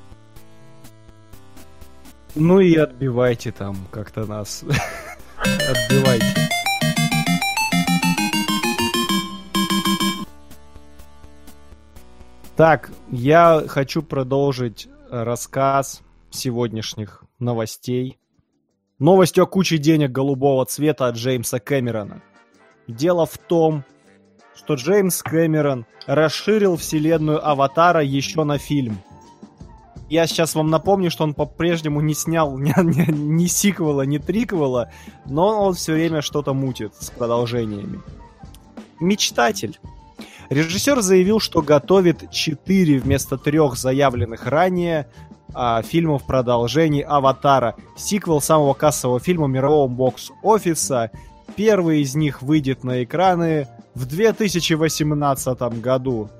[2.34, 4.64] Ну и отбивайте там как-то нас.
[5.38, 6.48] Отбивайте.
[12.58, 18.18] Так, я хочу продолжить рассказ сегодняшних новостей.
[18.98, 22.20] Новостью о куче денег голубого цвета от Джеймса Кэмерона.
[22.88, 23.84] Дело в том,
[24.56, 28.98] что Джеймс Кэмерон расширил вселенную Аватара еще на фильм.
[30.10, 34.90] Я сейчас вам напомню, что он по-прежнему не снял ни, ни, ни сиквела, ни триквела,
[35.26, 38.00] но он все время что-то мутит с продолжениями.
[38.98, 39.78] Мечтатель.
[40.50, 45.06] Режиссер заявил, что готовит 4 вместо трех заявленных ранее
[45.52, 47.76] а, фильмов продолжений «Аватара».
[47.96, 51.10] Сиквел самого кассового фильма мирового бокс-офиса.
[51.54, 56.30] Первый из них выйдет на экраны в 2018 году.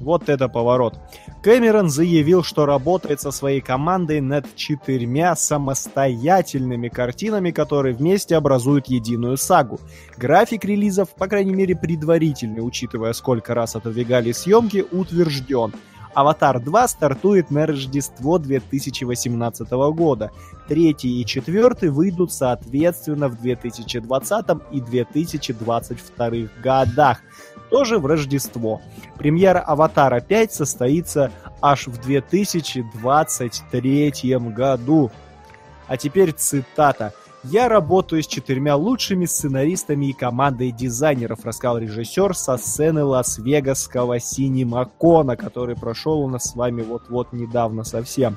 [0.00, 0.98] Вот это поворот.
[1.42, 9.36] Кэмерон заявил, что работает со своей командой над четырьмя самостоятельными картинами, которые вместе образуют единую
[9.36, 9.80] сагу.
[10.16, 15.72] График релизов, по крайней мере предварительный, учитывая сколько раз отодвигали съемки, утвержден.
[16.16, 20.30] «Аватар 2» стартует на Рождество 2018 года.
[20.66, 26.30] Третий и четвертый выйдут соответственно в 2020 и 2022
[26.62, 27.20] годах
[27.70, 28.80] тоже в Рождество.
[29.16, 35.10] Премьера «Аватара 5» состоится аж в 2023 году.
[35.88, 37.12] А теперь цитата.
[37.44, 45.36] «Я работаю с четырьмя лучшими сценаристами и командой дизайнеров», рассказал режиссер со сцены Лас-Вегасского Синемакона,
[45.36, 48.36] который прошел у нас с вами вот-вот недавно совсем.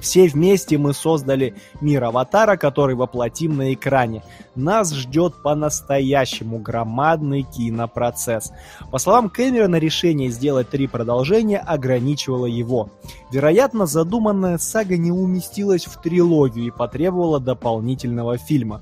[0.00, 4.22] Все вместе мы создали мир Аватара, который воплотим на экране.
[4.54, 8.52] Нас ждет по-настоящему громадный кинопроцесс.
[8.90, 12.90] По словам Кэмерона, решение сделать три продолжения ограничивало его.
[13.30, 18.80] Вероятно, задуманная сага не уместилась в трилогию и потребовала дополнительного фильма.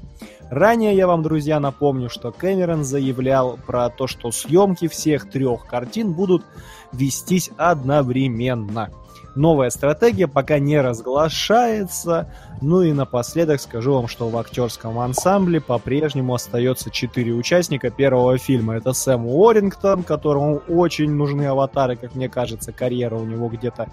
[0.50, 6.12] Ранее я вам, друзья, напомню, что Кэмерон заявлял про то, что съемки всех трех картин
[6.12, 6.44] будут
[6.92, 8.90] вестись одновременно.
[9.35, 12.33] Новая стратегия пока не разглашается.
[12.61, 18.76] Ну и напоследок скажу вам, что в актерском ансамбле по-прежнему остается четыре участника первого фильма.
[18.76, 22.72] Это Сэм Уоррингтон, которому очень нужны аватары, как мне кажется.
[22.72, 23.89] Карьера у него где-то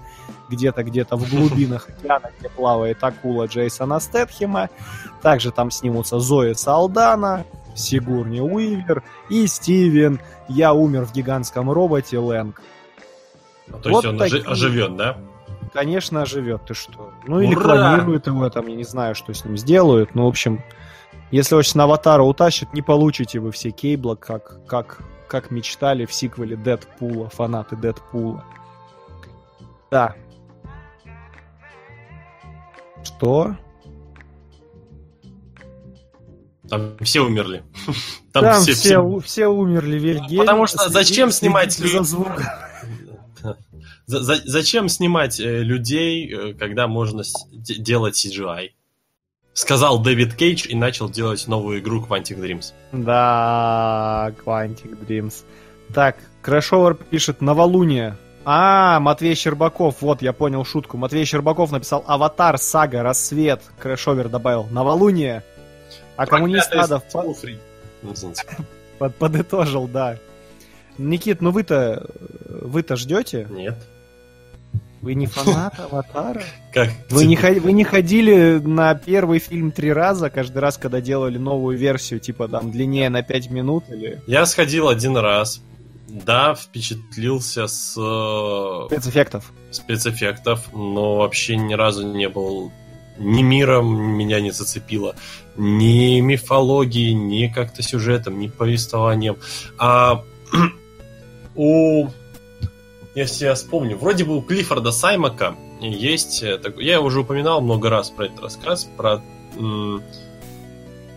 [0.50, 4.70] где-то где-то в глубинах океана, где плавает акула Джейсона Стэтхема.
[5.22, 12.62] Также там снимутся Зои Салдана, Сигурни Уивер и Стивен «Я умер в гигантском роботе» Лэнг.
[13.68, 14.44] Ну, то вот есть он такие...
[14.44, 15.18] оживет, да?
[15.74, 17.12] Конечно, оживет, ты что?
[17.28, 20.16] Ну или клонируют его там, я не знаю, что с ним сделают.
[20.16, 20.64] Ну, в общем,
[21.32, 26.14] если очень на аватара утащат, не получите вы все кейбла, как, как, как мечтали в
[26.14, 28.44] сиквеле Дэдпула, фанаты Дэдпула.
[29.92, 30.16] Да.
[33.04, 33.56] Что?
[36.70, 37.64] Там все умерли.
[38.34, 40.42] Там, Там все, все, все умерли, Вильгельм.
[40.42, 42.42] Потому что зачем снимать за звук?
[44.08, 48.70] За, за, зачем снимать э, людей, э, когда можно с, делать CGI?
[49.52, 52.72] Сказал Дэвид Кейдж и начал делать новую игру Quantic Dreams.
[52.94, 55.44] Да, Quantic Dreams.
[55.94, 58.16] Так, Крэшовер пишет «Новолуние».
[58.46, 60.96] А, Матвей Щербаков, вот, я понял шутку.
[60.96, 63.62] Матвей Щербаков написал «Аватар, сага, рассвет».
[63.78, 65.44] Крэшовер добавил «Новолуние».
[66.16, 67.04] А коммунист Адов
[69.00, 70.18] под, подытожил, да.
[70.98, 72.10] Никит, ну вы-то
[72.48, 73.48] вы-то ждете?
[73.50, 73.76] Нет.
[75.02, 76.44] Вы не фанат Аватара?
[76.74, 76.90] Как?
[77.10, 81.78] Вы не, вы не ходили на первый фильм три раза, каждый раз, когда делали новую
[81.78, 84.22] версию, типа там длиннее на пять минут или...
[84.28, 85.62] Я сходил один раз.
[86.08, 87.96] Да, впечатлился с...
[87.98, 89.52] Э, спецэффектов.
[89.72, 92.72] Спецэффектов, но вообще ни разу не был...
[93.20, 95.16] Ни миром меня не зацепило,
[95.56, 99.38] ни мифологией, ни как-то сюжетом, ни повествованием.
[99.80, 100.24] А
[101.56, 102.10] у
[103.18, 108.12] если я вспомню, вроде бы у Клиффорда Саймака есть, э, я уже упоминал много раз
[108.12, 109.24] про этот рассказ, про
[109.56, 110.04] м-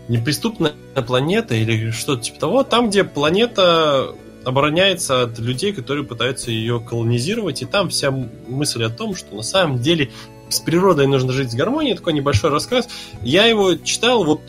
[0.07, 0.73] неприступная
[1.05, 7.61] планета или что-то типа того, там, где планета обороняется от людей, которые пытаются ее колонизировать,
[7.61, 10.09] и там вся мысль о том, что на самом деле
[10.49, 12.89] с природой нужно жить в гармонии, такой небольшой рассказ.
[13.21, 14.41] Я его читал, вот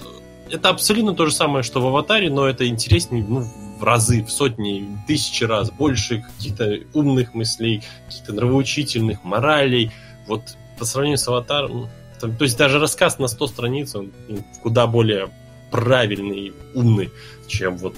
[0.52, 4.30] это абсолютно то же самое, что в «Аватаре», но это интереснее ну, в разы, в
[4.30, 9.90] сотни, тысячи раз больше каких-то умных мыслей, каких-то нравоучительных, моралей.
[10.26, 10.42] Вот
[10.78, 11.88] по сравнению с «Аватаром»,
[12.20, 14.12] то, то есть даже рассказ на 100 страниц, он
[14.62, 15.30] куда более
[15.70, 17.10] правильный и умный,
[17.48, 17.96] чем вот,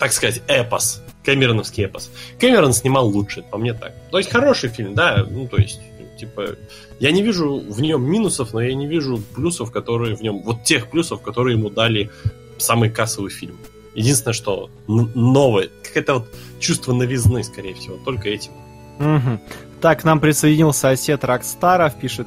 [0.00, 2.10] так сказать, эпос, Кэмероновский эпос.
[2.40, 3.94] Кэмерон снимал лучше, по мне так.
[4.10, 5.80] То есть хороший фильм, да, ну то есть,
[6.16, 6.56] типа,
[6.98, 10.64] я не вижу в нем минусов, но я не вижу плюсов, которые в нем, вот
[10.64, 12.10] тех плюсов, которые ему дали
[12.58, 13.56] самый кассовый фильм.
[13.94, 16.28] Единственное, что новое, какое-то вот
[16.60, 18.52] чувство новизны, скорее всего, только этим.
[18.98, 19.40] Угу.
[19.80, 22.26] Так, к нам присоединился Осет Рокстаров, пишет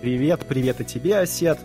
[0.00, 1.58] «Привет, привет и тебе, Осет».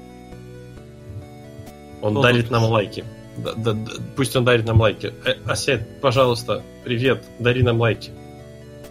[2.01, 2.51] Он Кто дарит тут?
[2.51, 3.05] нам лайки.
[3.37, 5.13] Да, да, да, пусть он дарит нам лайки.
[5.25, 8.11] Э, Осет, пожалуйста, привет, дари нам лайки.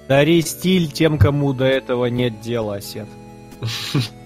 [0.08, 3.08] Дари стиль тем, кому до этого нет дела, Осет.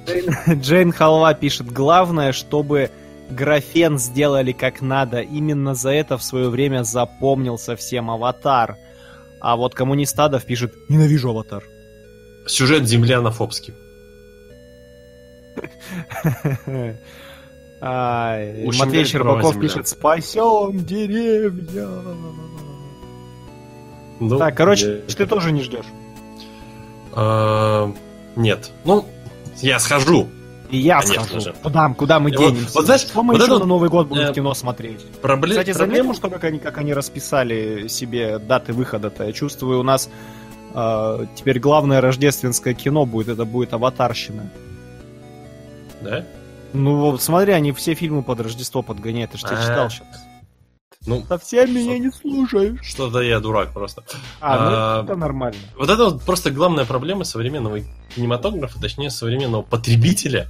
[0.07, 2.91] Джейн, Джейн Халва пишет, главное, чтобы
[3.31, 5.21] графен сделали как надо.
[5.21, 8.77] Именно за это в свое время запомнился всем аватар.
[9.41, 11.65] А вот коммунистадов пишет «Ненавижу аватар».
[12.47, 13.75] Сюжет землянофобский.
[17.81, 21.89] Матвей Щербаков пишет «Спасем деревья».
[24.21, 25.87] Ну, так, короче, ты тоже не ждешь?
[27.13, 27.93] А,
[28.35, 28.71] нет.
[28.85, 29.05] Ну,
[29.61, 30.29] я схожу.
[30.71, 31.53] И я Конечно схожу.
[31.63, 32.75] Куда, куда мы денемся?
[32.75, 35.05] Вот, знаешь, Что мы вот еще это, на Новый год будем э, в кино смотреть?
[35.23, 39.25] Проблем, Кстати, заметил, что как они, как они расписали себе даты выхода-то?
[39.25, 40.11] Я чувствую, у нас
[40.75, 44.51] э, теперь главное рождественское кино будет, это будет «Аватарщина».
[46.01, 46.25] Да?
[46.73, 50.26] Ну, вот смотри, они все фильмы под Рождество подгоняют, ты же читал сейчас.
[51.07, 52.81] Ну, Совсем меня не слушаешь.
[52.83, 54.03] Что-то я дурак просто.
[54.41, 55.59] А, ну а, это нормально.
[55.79, 57.81] Вот это вот просто главная проблема современного
[58.15, 60.49] кинематографа, точнее современного потребителя.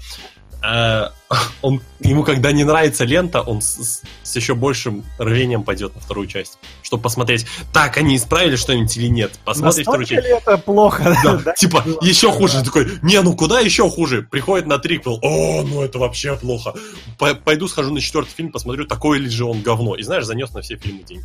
[0.62, 1.12] А,
[1.62, 6.26] он, ему когда не нравится лента, он с, с еще большим рвением пойдет на вторую
[6.26, 9.38] часть, чтобы посмотреть, так, они исправили что-нибудь или нет.
[9.44, 10.26] Посмотришь вторую часть.
[10.26, 11.16] это плохо?
[11.22, 11.52] Да, да?
[11.54, 12.62] Типа, еще хуже.
[12.64, 14.22] Такой, не, ну куда еще хуже?
[14.22, 16.74] Приходит на триквел, о, ну это вообще плохо.
[17.18, 19.96] Пойду схожу на четвертый фильм, посмотрю, такой ли же он говно.
[19.96, 21.24] И знаешь, занес на все фильмы деньги.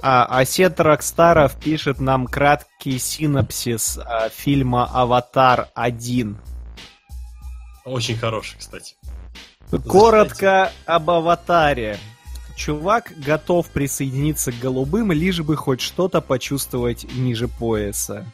[0.00, 6.36] А, Осет Рокстаров пишет нам краткий синопсис а, фильма «Аватар 1».
[7.88, 8.94] Очень хороший, кстати.
[9.86, 11.98] Коротко об «Аватаре».
[12.56, 18.26] Чувак готов присоединиться к голубым, лишь бы хоть что-то почувствовать ниже пояса.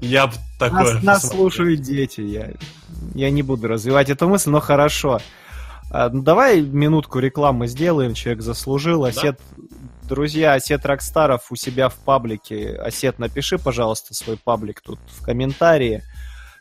[0.00, 0.94] Я такое...
[0.94, 2.50] Нас, нас слушают дети, я,
[3.14, 5.20] я не буду развивать эту мысль, но хорошо.
[5.90, 9.02] А, ну, давай минутку рекламы сделаем, человек заслужил.
[9.02, 9.08] Да?
[9.08, 9.40] Осет,
[10.06, 12.76] друзья, Осет Рокстаров у себя в паблике.
[12.76, 16.02] Осет, напиши, пожалуйста, свой паблик тут в комментарии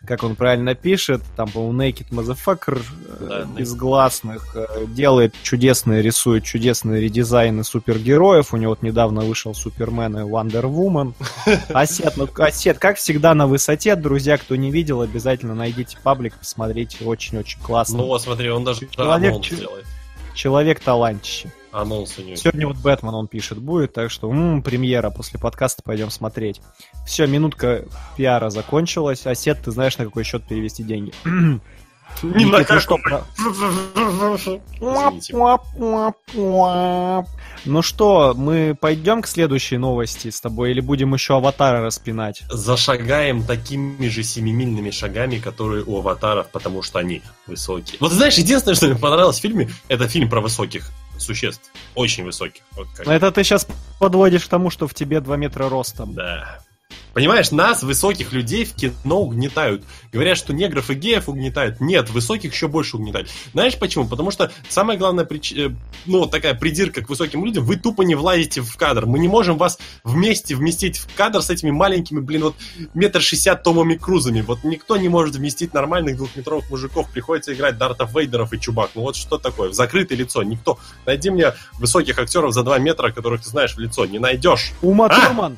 [0.06, 2.82] как он правильно пишет, там, по-моему, Naked Motherfucker
[3.20, 8.54] да, из гласных э, делает чудесные, рисует чудесные редизайны супергероев.
[8.54, 11.14] У него вот недавно вышел Супермен и Wonder Woman.
[11.74, 13.96] Осет, ну, Осет, как всегда, на высоте.
[13.96, 17.04] Друзья, кто не видел, обязательно найдите паблик, посмотрите.
[17.04, 17.98] Очень-очень классно.
[17.98, 19.86] Ну вот, смотри, он даже человек, делает.
[20.34, 22.36] Человек талантище анонс у него.
[22.36, 26.62] Сегодня вот Бэтмен он пишет будет, так что м-м, премьера после подкаста пойдем смотреть.
[27.06, 27.86] Все, минутка
[28.18, 29.26] пиара закончилась.
[29.28, 31.14] Осет, ты знаешь, на какой счет перевести деньги?
[32.24, 33.02] Не на какой.
[37.66, 42.44] Ну что, мы пойдем к следующей новости с тобой или будем еще аватара распинать?
[42.50, 47.98] Зашагаем такими же семимильными шагами, которые у аватаров, потому что они высокие.
[48.00, 51.72] Вот знаешь, единственное, что мне понравилось в фильме, это фильм про высоких существ.
[51.96, 52.64] Очень высоких.
[52.74, 53.08] Вот как.
[53.08, 53.68] Это ты сейчас
[54.00, 56.14] подводишь к тому, что в тебе 2 метра ростом.
[56.14, 56.60] Да.
[57.16, 59.86] Понимаешь, нас, высоких людей, в кино угнетают.
[60.12, 61.80] Говорят, что негров и геев угнетают.
[61.80, 63.30] Нет, высоких еще больше угнетают.
[63.54, 64.06] Знаешь почему?
[64.06, 68.16] Потому что самая главная причина, э, ну, такая придирка к высоким людям, вы тупо не
[68.16, 69.06] влазите в кадр.
[69.06, 72.56] Мы не можем вас вместе вместить в кадр с этими маленькими, блин, вот
[72.94, 74.42] метр шестьдесят Томами Крузами.
[74.42, 77.10] Вот никто не может вместить нормальных двухметровых мужиков.
[77.10, 78.90] Приходится играть Дартов Вейдеров и Чубак.
[78.94, 79.70] Ну вот что такое?
[79.70, 80.44] В закрытое лицо.
[80.44, 80.80] Никто.
[81.06, 84.06] Найди мне высоких актеров за два метра, которых ты знаешь в лицо.
[84.06, 84.74] Не найдешь.
[84.82, 85.28] Ума а?
[85.28, 85.58] Турман.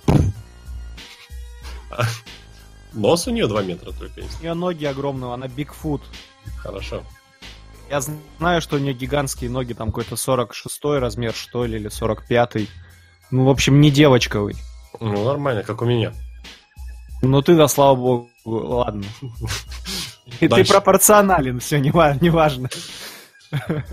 [2.94, 4.40] Нос у нее 2 метра только есть.
[4.40, 6.02] У нее ноги огромные, она Бигфут.
[6.58, 7.04] Хорошо.
[7.90, 12.56] Я знаю, что у нее гигантские ноги, там какой-то 46 размер, что ли, или 45
[12.56, 12.70] -й.
[13.32, 14.56] Ну, в общем, не девочковый.
[15.00, 16.14] Ну, нормально, как у меня.
[17.22, 19.06] Ну, ты, да, слава богу, ладно.
[20.40, 22.70] И ты пропорционален, все, не важно.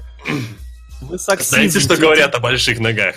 [1.00, 3.16] Знаете, что говорят о больших ногах?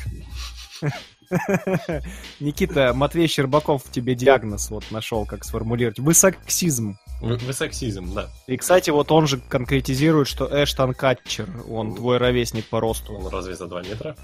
[2.40, 6.00] Никита, Матвей Щербаков тебе диагноз вот нашел, как сформулировать.
[6.00, 6.98] Высоксизм.
[7.22, 8.30] Высоксизм, да.
[8.48, 13.14] И, кстати, вот он же конкретизирует, что Эштон Катчер, он твой ровесник по росту.
[13.14, 14.16] Он разве за 2 метра?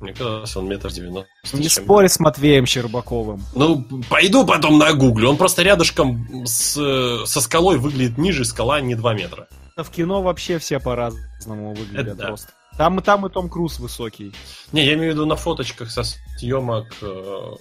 [0.00, 1.28] Мне казалось, он метр девяносто.
[1.52, 3.42] Не спорь с Матвеем Щербаковым.
[3.54, 5.28] Ну, пойду потом на гугле.
[5.28, 9.48] Он просто рядышком с, со скалой выглядит ниже, скала не 2 метра.
[9.76, 12.48] В кино вообще все по-разному выглядят Это просто.
[12.48, 12.59] Да.
[12.80, 14.32] Там и там и Том Круз высокий.
[14.72, 16.86] Не, я имею в виду на фоточках со съемок...
[17.02, 17.56] Э,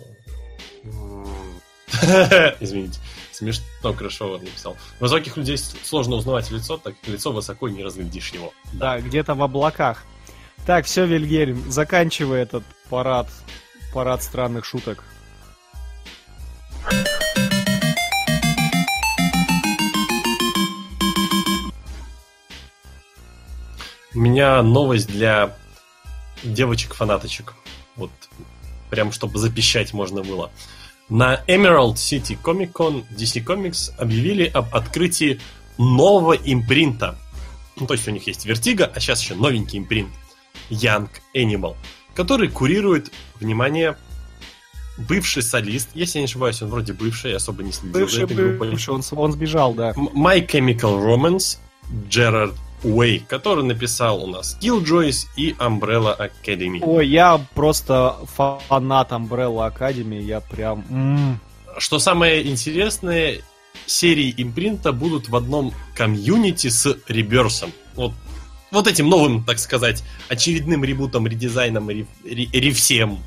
[2.61, 3.01] извините,
[3.33, 4.77] смешно Крышова написал.
[5.01, 8.53] Высоких людей сложно узнавать лицо, так лицо высоко не разглядишь его.
[8.71, 10.05] Да, да где-то в облаках.
[10.65, 13.27] Так, все, Вильгельм, заканчивай этот парад,
[13.93, 15.03] парад странных шуток.
[24.19, 25.55] У меня новость для
[26.43, 27.53] девочек-фанаточек.
[27.95, 28.11] Вот
[28.89, 30.51] прям чтобы запищать можно было.
[31.07, 35.39] На Emerald City Comic Con DC Comics объявили об открытии
[35.77, 37.17] нового импринта.
[37.77, 40.09] Ну, то есть у них есть Vertigo, а сейчас еще новенький импринт
[40.69, 41.77] Young Animal,
[42.13, 43.95] который курирует, внимание,
[44.97, 48.35] бывший солист, если я не ошибаюсь, он вроде бывший, особо не следил бывший, за этой
[48.35, 48.71] группой.
[48.71, 49.91] Бывший, он, он сбежал, да.
[49.93, 51.57] My Chemical Romance,
[52.09, 52.53] Джерард
[52.83, 56.79] Уэй, который написал у нас Killjoys и Umbrella Academy.
[56.81, 60.85] Ой, я просто фанат Umbrella Academy, я прям...
[60.89, 61.39] М-м.
[61.77, 63.41] Что самое интересное,
[63.85, 67.71] серии импринта будут в одном комьюнити с реберсом.
[67.95, 68.13] Вот,
[68.71, 71.89] вот этим новым, так сказать, очередным ребутом, редизайном,
[72.23, 73.19] ревсем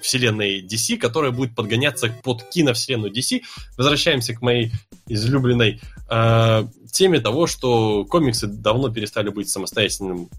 [0.00, 3.42] вселенной DC, которая будет подгоняться под киновселенную DC.
[3.78, 4.70] Возвращаемся к моей
[5.06, 5.80] излюбленной
[6.10, 10.30] э, теме того, что комиксы давно перестали быть самостоятельным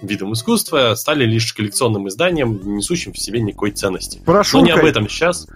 [0.00, 4.20] видом искусства, стали лишь коллекционным изданием, несущим в себе никакой ценности.
[4.24, 4.58] Прошу.
[4.58, 5.46] Но не об этом сейчас.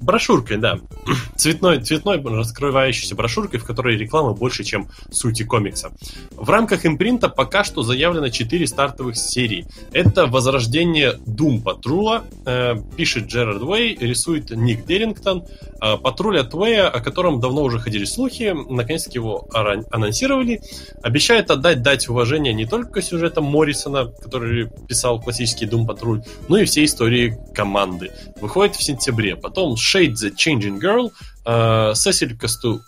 [0.00, 0.78] Брошюркой, да.
[1.36, 5.92] Цветной, цветной раскрывающейся брошюркой, в которой реклама больше, чем сути комикса.
[6.32, 9.66] В рамках импринта пока что заявлено 4 стартовых серии.
[9.92, 15.44] Это возрождение Doom Патрула, э, пишет Джерард Уэй, рисует Ник Дерингтон.
[15.80, 20.60] Э, Патруль от Уэя, о котором давно уже ходили слухи, наконец-таки его анонсировали.
[21.02, 26.64] Обещает отдать дать уважение не только сюжетам Моррисона, который писал классический Doom Патруль, но и
[26.64, 28.10] всей истории команды.
[28.40, 29.36] Выходит в сентябре.
[29.36, 31.12] Потом Shade the Changing Girl,
[31.46, 32.82] э, Сесиль Касту...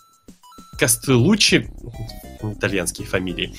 [0.79, 1.71] Кастелучи,
[2.43, 3.55] итальянские фамилии,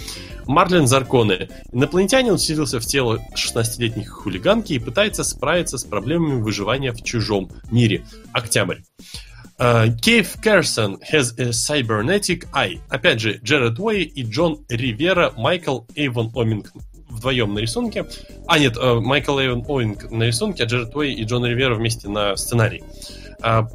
[0.47, 1.49] Марлен Зарконе.
[1.71, 8.03] Инопланетянин вселился в тело 16-летней хулиганки и пытается справиться с проблемами выживания в чужом мире.
[8.33, 8.79] Октябрь.
[10.01, 12.79] Кейв Керсон has a cybernetic eye.
[12.89, 16.71] Опять же, Джеред Уэй и Джон Ривера, Майкл Эйвон Оминг
[17.11, 18.05] вдвоем на рисунке.
[18.47, 22.09] А, нет, э, Майкл Эйвен Оуинг на рисунке, а Джеред Уэй и Джон Ривера вместе
[22.09, 22.83] на сценарии.
[23.41, 23.67] А,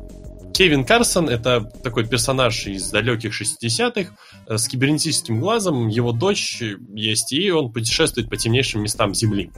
[0.57, 5.89] Кевин Карсон— это такой персонаж из далеких 60-х э, с кибернетическим глазом.
[5.89, 6.62] Его дочь
[6.95, 9.51] есть, и он путешествует по темнейшим местам Земли.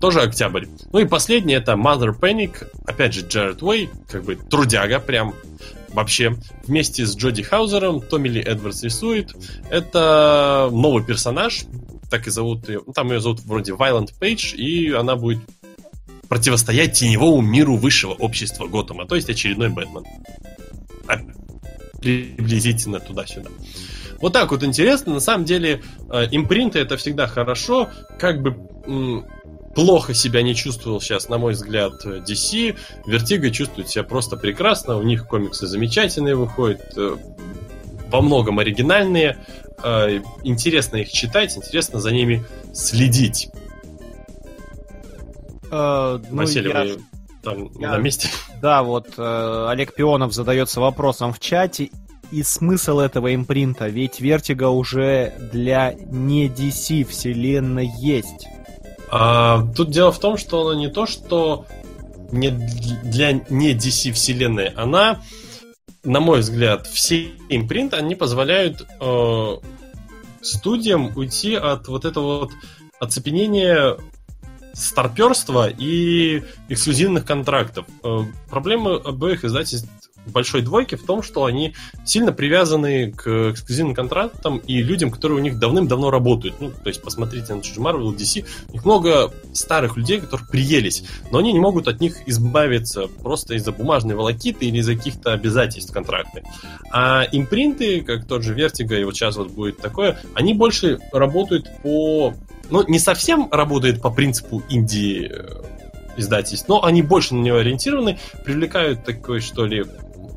[0.00, 0.66] Тоже октябрь.
[0.92, 2.68] Ну и последний— это Mother Panic.
[2.86, 5.34] Опять же, Джеред Уэй, как бы трудяга прям
[5.88, 6.36] вообще.
[6.64, 9.34] Вместе с Джоди Хаузером Томми Ли Эдвардс рисует.
[9.68, 11.64] Это новый персонаж,
[12.08, 12.82] так и зовут ее.
[12.86, 15.40] Ну, там ее зовут вроде Violent Page, и она будет
[16.30, 20.04] противостоять теневому миру высшего общества Готэма, то есть очередной Бэтмен.
[21.08, 21.18] А,
[22.00, 23.50] приблизительно туда-сюда.
[24.20, 25.12] Вот так вот интересно.
[25.12, 27.88] На самом деле, э, импринты это всегда хорошо.
[28.18, 28.56] Как бы
[29.74, 32.76] плохо себя не чувствовал сейчас, на мой взгляд, DC.
[33.06, 34.98] Vertigo чувствует себя просто прекрасно.
[34.98, 36.80] У них комиксы замечательные выходят.
[36.96, 37.16] Э,
[38.08, 39.36] во многом оригинальные.
[39.82, 43.48] Э, интересно их читать, интересно за ними следить.
[45.70, 46.82] Э, ну, Василий, я...
[46.82, 47.00] вы
[47.42, 48.28] там я- на месте?
[48.60, 51.90] Да, вот э, Олег Пионов задается вопросом в чате.
[52.30, 58.46] И смысл этого импринта, ведь Vertigo уже для не DC вселенной есть.
[59.10, 61.66] А, тут дело в том, что она не то, что
[62.30, 65.20] не для не DC вселенной, она,
[66.04, 69.56] на мой взгляд, все импринты, они позволяют э,
[70.40, 72.52] студиям уйти от вот этого вот
[73.00, 73.96] оцепенения
[74.80, 77.86] старперства и эксклюзивных контрактов.
[78.02, 79.88] Э, проблема обоих издательств
[80.32, 81.74] большой двойки в том, что они
[82.04, 86.60] сильно привязаны к эксклюзивным контрактам и людям, которые у них давным-давно работают.
[86.60, 88.44] Ну, то есть, посмотрите на Marvel, DC.
[88.68, 93.54] У них много старых людей, которые приелись, но они не могут от них избавиться просто
[93.54, 96.44] из-за бумажной волокиты или из-за каких-то обязательств контрактных.
[96.92, 101.68] А импринты, как тот же Vertigo, и вот сейчас вот будет такое, они больше работают
[101.82, 102.34] по...
[102.70, 105.62] Ну, не совсем работают по принципу инди э,
[106.16, 109.84] издательств, но они больше на него ориентированы, привлекают такой, что ли,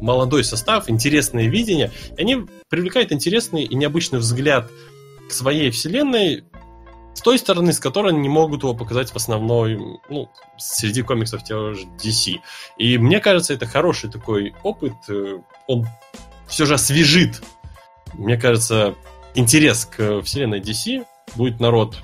[0.03, 4.69] молодой состав, интересное видение, и они привлекают интересный и необычный взгляд
[5.29, 6.43] к своей вселенной
[7.13, 9.77] с той стороны, с которой они не могут его показать в основной,
[10.09, 12.39] ну, среди комиксов тех же DC.
[12.77, 15.37] И мне кажется, это хороший такой опыт, э,
[15.67, 15.87] он
[16.47, 17.41] все же освежит,
[18.13, 18.95] мне кажется,
[19.35, 21.97] интерес к вселенной DC, будет народ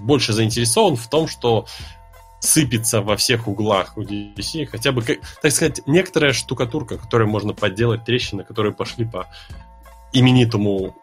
[0.00, 1.66] больше заинтересован в том, что
[2.44, 8.04] сыпется во всех углах у DC, хотя бы, так сказать, некоторая штукатурка, которой можно подделать
[8.04, 9.26] трещины, которые пошли по
[10.12, 10.94] именитому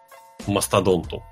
[0.47, 1.23] мастодонту,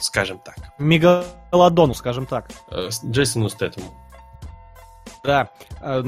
[0.00, 2.50] скажем так, Мегалодону, скажем так.
[2.70, 3.86] Э, Джейсону Стэттему.
[5.24, 5.50] Да.
[5.80, 6.02] Э,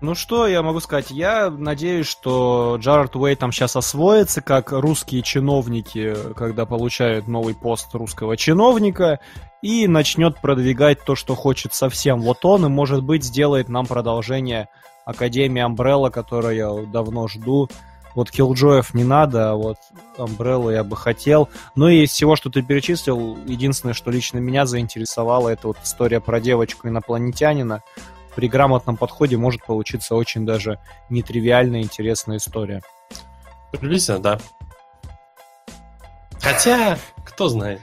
[0.00, 1.10] Ну что я могу сказать?
[1.10, 7.94] Я надеюсь, что Джаред Уэй там сейчас освоится, как русские чиновники, когда получают новый пост
[7.94, 9.20] русского чиновника,
[9.64, 14.68] и начнет продвигать то, что хочет совсем вот он, и, может быть, сделает нам продолжение
[15.06, 17.70] Академии Амбрелла, которое я давно жду.
[18.14, 19.78] Вот Киллджоев не надо, а вот
[20.18, 21.48] Амбреллу я бы хотел.
[21.76, 26.20] Ну и из всего, что ты перечислил, единственное, что лично меня заинтересовало, это вот история
[26.20, 27.82] про девочку-инопланетянина.
[28.36, 32.82] При грамотном подходе может получиться очень даже нетривиальная интересная история.
[33.72, 34.38] Приблизительно, да.
[36.42, 37.80] Хотя, кто знает.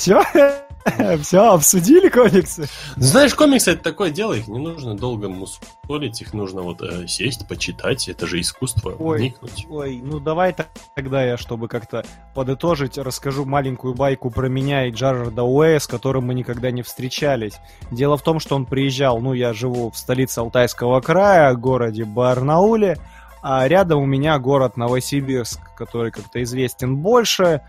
[0.00, 0.22] Все?
[1.22, 2.62] Все, обсудили комиксы?
[2.96, 7.06] Ну, Знаешь, комиксы это такое дело, их не нужно долго мусолить, их нужно вот э,
[7.06, 9.18] сесть, почитать, это же искусство, Ой.
[9.18, 9.66] вникнуть.
[9.68, 12.02] Ой, ну давай так- тогда я, чтобы как-то
[12.34, 17.58] подытожить, расскажу маленькую байку про меня и Джарарда Уэя, с которым мы никогда не встречались.
[17.90, 22.96] Дело в том, что он приезжал, ну, я живу в столице Алтайского края, городе Барнауле,
[23.42, 27.60] а рядом у меня город Новосибирск, который как-то известен больше,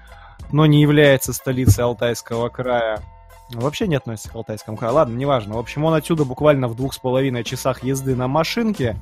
[0.51, 3.01] но не является столицей Алтайского края.
[3.49, 4.93] Вообще не относится к Алтайскому краю.
[4.95, 5.55] Ладно, неважно.
[5.55, 8.95] В общем, он отсюда буквально в двух с половиной часах езды на машинке.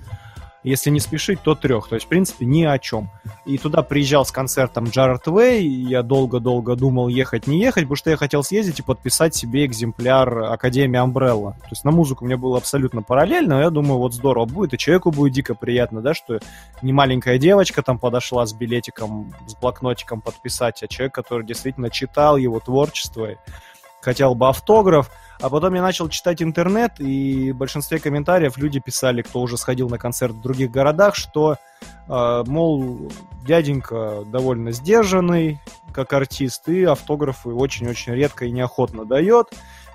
[0.64, 1.88] Если не спешить, то трех.
[1.88, 3.10] То есть, в принципе, ни о чем.
[3.46, 8.10] И туда приезжал с концертом Джаред Вей, я долго-долго думал, ехать, не ехать, потому что
[8.10, 11.54] я хотел съездить и подписать себе экземпляр Академии Umbrella.
[11.62, 14.78] То есть на музыку мне было абсолютно параллельно, но я думаю, вот здорово будет, и
[14.78, 16.40] человеку будет дико приятно, да, что
[16.82, 22.38] не маленькая девочка там подошла с билетиком, с блокнотиком подписать, а человек, который действительно читал
[22.38, 23.30] его творчество,
[24.02, 25.10] хотел бы автограф,
[25.42, 29.90] а потом я начал читать интернет, и в большинстве комментариев люди писали, кто уже сходил
[29.90, 31.56] на концерт в других городах, что,
[32.08, 33.12] э, мол,
[33.46, 35.60] дяденька довольно сдержанный,
[35.94, 39.48] как артист, и автографы очень-очень редко и неохотно дает.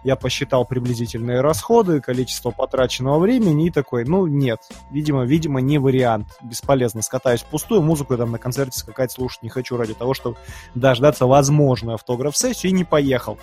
[0.05, 6.29] Я посчитал приблизительные расходы, количество потраченного времени и такой, ну, нет, видимо, видимо, не вариант.
[6.43, 10.37] Бесполезно, скатаюсь пустую, музыку я там на концерте скакать слушать не хочу ради того, чтобы
[10.75, 13.39] дождаться возможную автограф-сессию, и не поехал.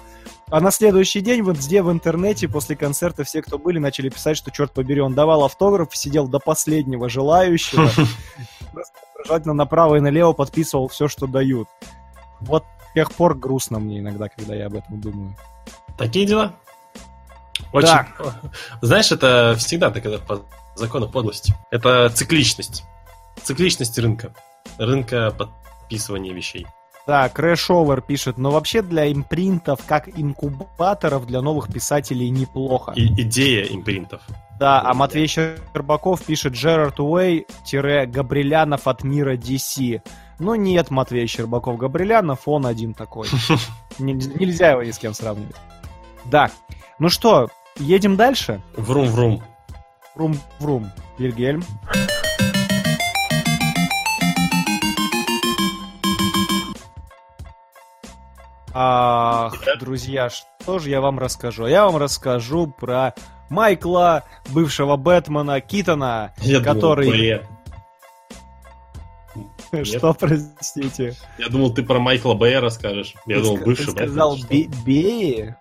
[0.52, 4.52] А на следующий день везде в интернете после концерта все, кто были, начали писать, что,
[4.52, 7.90] черт побери, он давал автограф, сидел до последнего желающего,
[9.26, 11.68] желательно направо и налево подписывал все, что дают.
[12.40, 15.36] Вот с тех пор грустно мне иногда, когда я об этом думаю.
[16.02, 16.54] Такие дела.
[17.72, 17.88] Очень.
[17.88, 18.08] Да.
[18.82, 20.42] Знаешь, это всегда так, это по
[20.76, 21.54] закону подлости.
[21.70, 22.84] Это цикличность.
[23.44, 24.34] Цикличность рынка.
[24.78, 26.66] Рынка подписывания вещей.
[27.08, 32.94] Да, Crash пишет, но вообще для импринтов, как инкубаторов для новых писателей неплохо.
[32.96, 34.22] И идея импринтов.
[34.60, 40.02] Да, а Матвей Щербаков пишет Джерард Уэй-Габрилянов от мира DC.
[40.40, 43.28] Ну нет, Матвей Щербаков Габрилянов, он один такой.
[44.00, 45.56] Нельзя его ни с кем сравнивать.
[46.26, 46.52] Да.
[47.00, 48.62] Ну что, едем дальше?
[48.76, 49.44] Врум-врум.
[50.16, 50.92] Врум-врум.
[51.18, 51.64] Вильгельм.
[58.74, 61.68] Ах, друзья, что же я вам расскажу?
[61.68, 63.14] Я вам расскажу про
[63.50, 67.06] Майкла, бывшего Бэтмена, Китона, я который...
[67.06, 67.46] Думал,
[69.84, 71.16] Что, простите?
[71.38, 73.16] Я думал, ты про Майкла Бэя расскажешь.
[73.26, 75.56] Я ты думал, бывший Ты сказал Беи?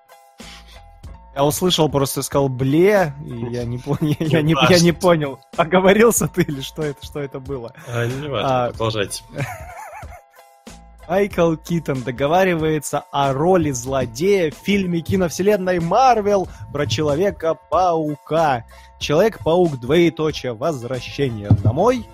[1.41, 6.29] Я услышал, просто сказал бле, и я не понял, я, не, я не понял, оговорился
[6.29, 7.73] ты или что это, что это было?
[7.89, 9.25] А, не важно, а, продолжайте.
[11.09, 18.67] Майкл Китон договаривается о роли злодея в фильме киновселенной Марвел про Человека-паука.
[18.99, 22.07] Человек-паук, двоеточие, возвращение домой.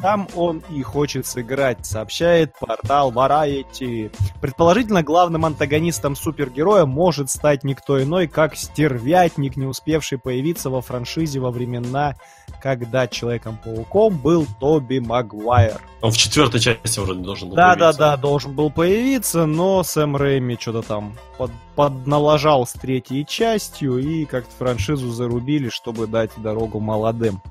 [0.00, 4.12] Там он и хочет сыграть, сообщает портал Variety.
[4.40, 11.40] Предположительно, главным антагонистом супергероя может стать никто иной, как стервятник, не успевший появиться во франшизе
[11.40, 12.14] во времена,
[12.62, 15.80] когда Человеком-пауком был Тоби Магуайр.
[16.00, 17.98] Он в четвертой части вроде должен был да, появиться.
[17.98, 23.26] Да, да, да, должен был появиться, но Сэм Рэйми что-то там под, подналажал с третьей
[23.26, 27.42] частью и как-то франшизу зарубили, чтобы дать дорогу молодым.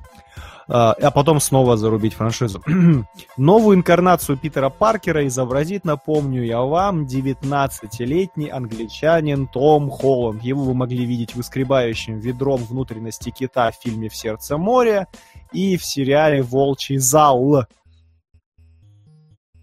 [0.70, 2.61] А, а потом снова зарубить франшизу.
[3.38, 10.43] Новую инкарнацию Питера Паркера изобразит, напомню я вам, 19-летний англичанин Том Холланд.
[10.43, 15.07] Его вы могли видеть выскребающим ведром внутренности кита в фильме «В сердце моря»
[15.53, 17.65] и в сериале «Волчий зал».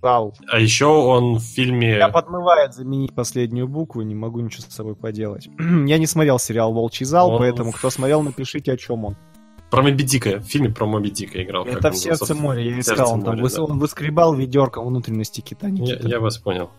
[0.01, 0.35] Зал.
[0.51, 1.97] А еще он в фильме...
[1.97, 5.49] Я подмывает заменить последнюю букву, не могу ничего с собой поделать.
[5.59, 7.39] я не смотрел сериал «Волчий зал», он...
[7.39, 9.17] поэтому кто смотрел, напишите, о чем он.
[9.75, 10.39] Про Моби Дика.
[10.39, 11.65] В фильме про Моби Дика играл.
[11.65, 13.15] Это в сердце моря, я искал.
[13.15, 13.63] Он, там, да.
[13.63, 15.67] он выскребал ведерко внутренности кита.
[15.67, 16.71] Я, я вас понял.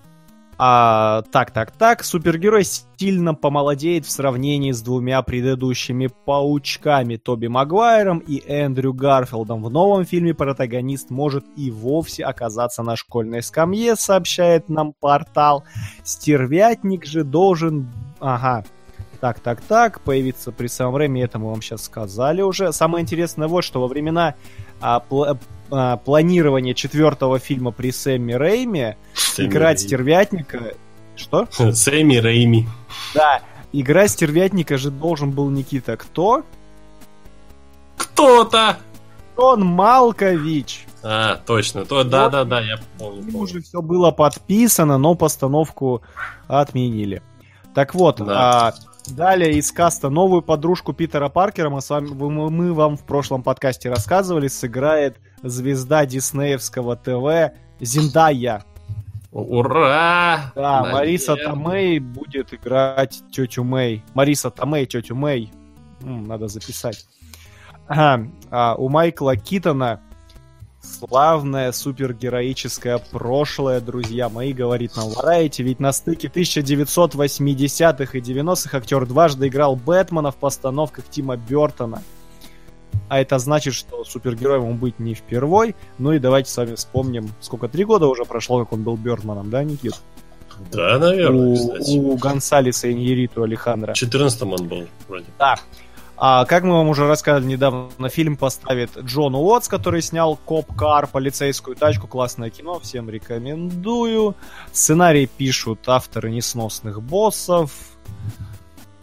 [0.57, 2.05] А, так, так, так.
[2.05, 9.61] Супергерой сильно помолодеет в сравнении с двумя предыдущими паучками Тоби Магуайром и Эндрю Гарфилдом.
[9.61, 15.65] В новом фильме протагонист может и вовсе оказаться на школьной скамье, сообщает нам портал.
[16.05, 17.89] Стервятник же должен...
[18.21, 18.63] Ага,
[19.19, 22.71] так, так, так, появиться при самом Рэме, это мы вам сейчас сказали уже.
[22.73, 24.35] Самое интересное вот, что во времена
[24.79, 25.37] а, пл-
[25.71, 29.87] а, планирования четвертого фильма при Сэмми Рэйме Сэмми играть Рэйми.
[29.87, 30.73] стервятника...
[31.15, 31.47] Что?
[31.73, 32.67] Сэмми Рэйми.
[33.13, 35.97] Да, игра стервятника же должен был Никита.
[35.97, 36.43] Кто?
[37.97, 38.77] Кто-то!
[39.37, 40.85] Джон Малкович.
[41.03, 41.85] А, точно.
[41.85, 43.21] То, да, да, да, я помню.
[43.23, 43.37] помню.
[43.37, 46.01] Уже все было подписано, но постановку
[46.47, 47.21] отменили.
[47.73, 48.69] Так вот, да.
[48.69, 48.73] а,
[49.07, 53.89] Далее из каста новую подружку Питера Паркера мы, с вами, мы вам в прошлом подкасте
[53.89, 58.63] рассказывали, сыграет звезда диснеевского ТВ Зиндая.
[59.31, 60.53] Ура!
[60.55, 60.93] Да, Наверное.
[60.93, 64.01] Мариса Томей будет играть тетю Мэй.
[64.13, 65.51] Мариса Томей, тетю Мэй.
[66.01, 67.05] М, надо записать.
[67.87, 68.27] Ага.
[68.49, 69.99] А у Майкла Китона
[70.99, 79.05] славное супергероическое прошлое, друзья мои, говорит нам Variety, ведь на стыке 1980-х и 90-х актер
[79.05, 82.01] дважды играл Бэтмена в постановках Тима Бертона.
[83.09, 85.75] а это значит, что супергероем он быть не впервой.
[85.97, 89.49] Ну и давайте с вами вспомним, сколько, три года уже прошло, как он был Бёрдманом,
[89.49, 89.95] да, Никит?
[90.71, 91.97] Да, наверное, у, кстати.
[91.97, 93.93] у Гонсалеса Иньериту Алехандро.
[93.93, 95.25] В 14 он был, вроде.
[95.37, 95.57] Да.
[96.17, 101.07] А, как мы вам уже рассказывали недавно, фильм поставит Джон Уотс, который снял Коп Кар,
[101.07, 104.35] полицейскую тачку, классное кино, всем рекомендую.
[104.71, 107.71] Сценарий пишут авторы несносных боссов,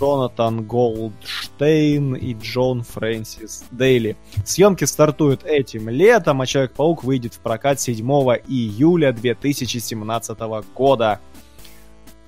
[0.00, 4.16] Джонатан Голдштейн и Джон Фрэнсис Дейли.
[4.44, 8.04] Съемки стартуют этим летом, а Человек-паук выйдет в прокат 7
[8.48, 10.38] июля 2017
[10.74, 11.20] года.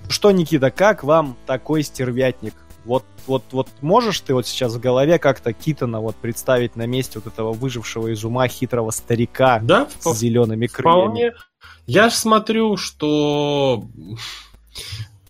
[0.07, 2.53] Что, Никита, как вам такой стервятник?
[2.85, 7.19] Вот, вот, вот можешь ты вот сейчас в голове как-то Китона вот представить на месте
[7.23, 11.01] вот этого выжившего из ума хитрого старика Да, с зелеными крыльями?
[11.01, 11.33] вполне.
[11.87, 13.83] Я ж смотрю, что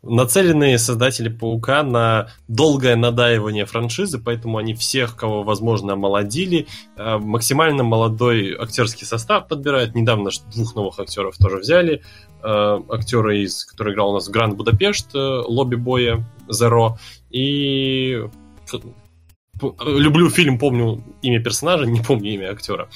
[0.05, 6.67] нацеленные создатели Паука на долгое надаивание франшизы, поэтому они всех, кого возможно, омолодили.
[6.95, 9.95] Э, Максимально молодой актерский состав подбирают.
[9.95, 12.03] Недавно двух новых актеров тоже взяли.
[12.43, 16.97] Э, Актера, из, который играл у нас в Гранд Будапешт, э, Лобби Боя, Зеро.
[17.35, 18.17] И
[19.85, 22.87] люблю фильм, помню имя персонажа, не помню имя актера.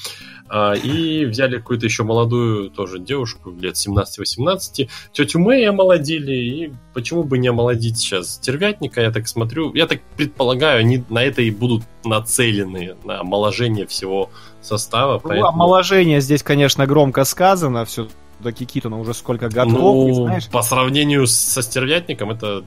[0.48, 4.88] А, И взяли какую-то еще молодую тоже девушку, лет 17-18.
[5.12, 9.74] Тетю Мэй омолодили, и почему бы не омолодить сейчас стервятника, я так смотрю.
[9.74, 14.30] Я так предполагаю, они на это и будут нацелены, на омоложение всего
[14.62, 15.20] состава.
[15.22, 18.08] Ну, поэтому- омоложение здесь, конечно, громко сказано, все
[18.42, 22.64] таки Китону уже сколько годков, Ну, знаешь, по сравнению со стервятником, это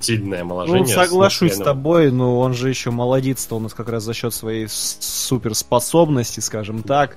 [0.00, 0.86] сильное Ну, омоложение.
[0.86, 4.66] соглашусь с тобой, но он же еще молодец-то у нас как раз за счет своей
[4.68, 7.16] суперспособности, скажем так.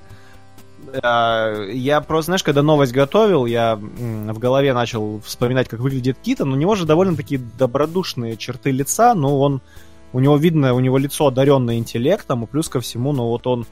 [1.02, 6.52] А, Я просто, знаешь, когда новость готовил, я в голове начал вспоминать, как выглядит Китон.
[6.52, 9.60] У него же довольно такие добродушные черты лица, но он
[10.12, 13.66] у него видно, у него лицо одаренное интеллектом, и плюс ко всему, ну вот он...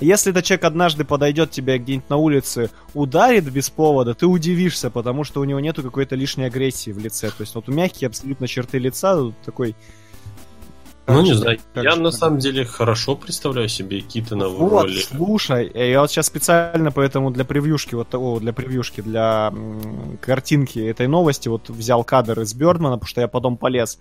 [0.00, 5.24] если этот человек однажды подойдет тебя где-нибудь на улице, ударит без повода, ты удивишься, потому
[5.24, 7.28] что у него нету какой-то лишней агрессии в лице.
[7.28, 9.74] То есть вот мягкие абсолютно черты лица, такой...
[11.10, 14.56] Ну, не Как знаю, как я же- на самом деле хорошо представляю себе Китона в
[14.56, 14.98] Вот, роли.
[15.00, 20.18] слушай, э, я вот сейчас специально поэтому для превьюшки, вот того, для превьюшки, для м,
[20.20, 23.98] картинки этой новости вот взял кадр из Бёрдмана, потому что я потом полез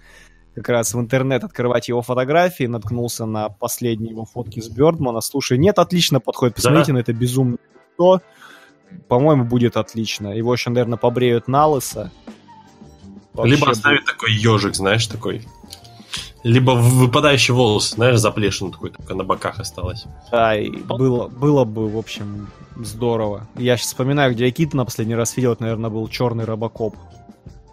[0.58, 5.22] как раз в интернет открывать его фотографии, наткнулся на последние его фотки с Бёрдмана.
[5.22, 7.60] Слушай, нет, отлично подходит, посмотрите на это безумное
[7.92, 8.22] лицо.
[9.08, 10.30] По-моему, будет отлично.
[10.30, 12.12] Его еще, наверное, побреют на лысо.
[13.34, 15.46] Вообще Либо оставить такой ежик, знаешь, такой.
[16.42, 20.06] Либо выпадающий волос, знаешь, заплешин такой, только на боках осталось.
[20.32, 23.48] Да, и было, было бы, в общем, здорово.
[23.56, 26.96] Я сейчас вспоминаю, где я Китона последний раз видел, это, наверное, был черный робокоп.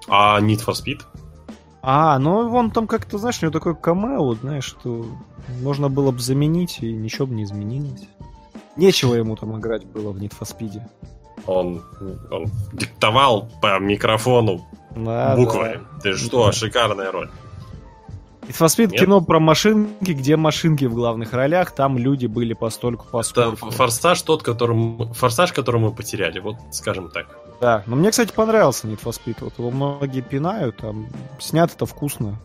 [0.07, 1.01] А Need for Speed?
[1.87, 5.05] А, ну вон там как-то, знаешь, у него такой камео, знаешь, что
[5.61, 8.09] можно было бы заменить, и ничего бы не изменилось.
[8.77, 10.81] Нечего ему там играть было в Need for Speed.
[11.47, 11.83] Он,
[12.31, 14.65] он диктовал по микрофону
[14.97, 15.81] Да, буквы.
[16.03, 16.53] Ты что, Да.
[16.53, 17.29] шикарная роль.
[17.29, 18.49] да.
[18.49, 19.01] Need for Speed Нет?
[19.01, 23.71] кино про машинки, где машинки в главных ролях, там люди были постольку Это поскольку.
[23.71, 27.27] форсаж тот, которым, форсаж, который мы потеряли, вот скажем так.
[27.65, 29.37] Да, но мне, кстати, понравился Need for Speed.
[29.41, 31.07] Вот его многие пинают, там
[31.41, 32.39] снят это вкусно.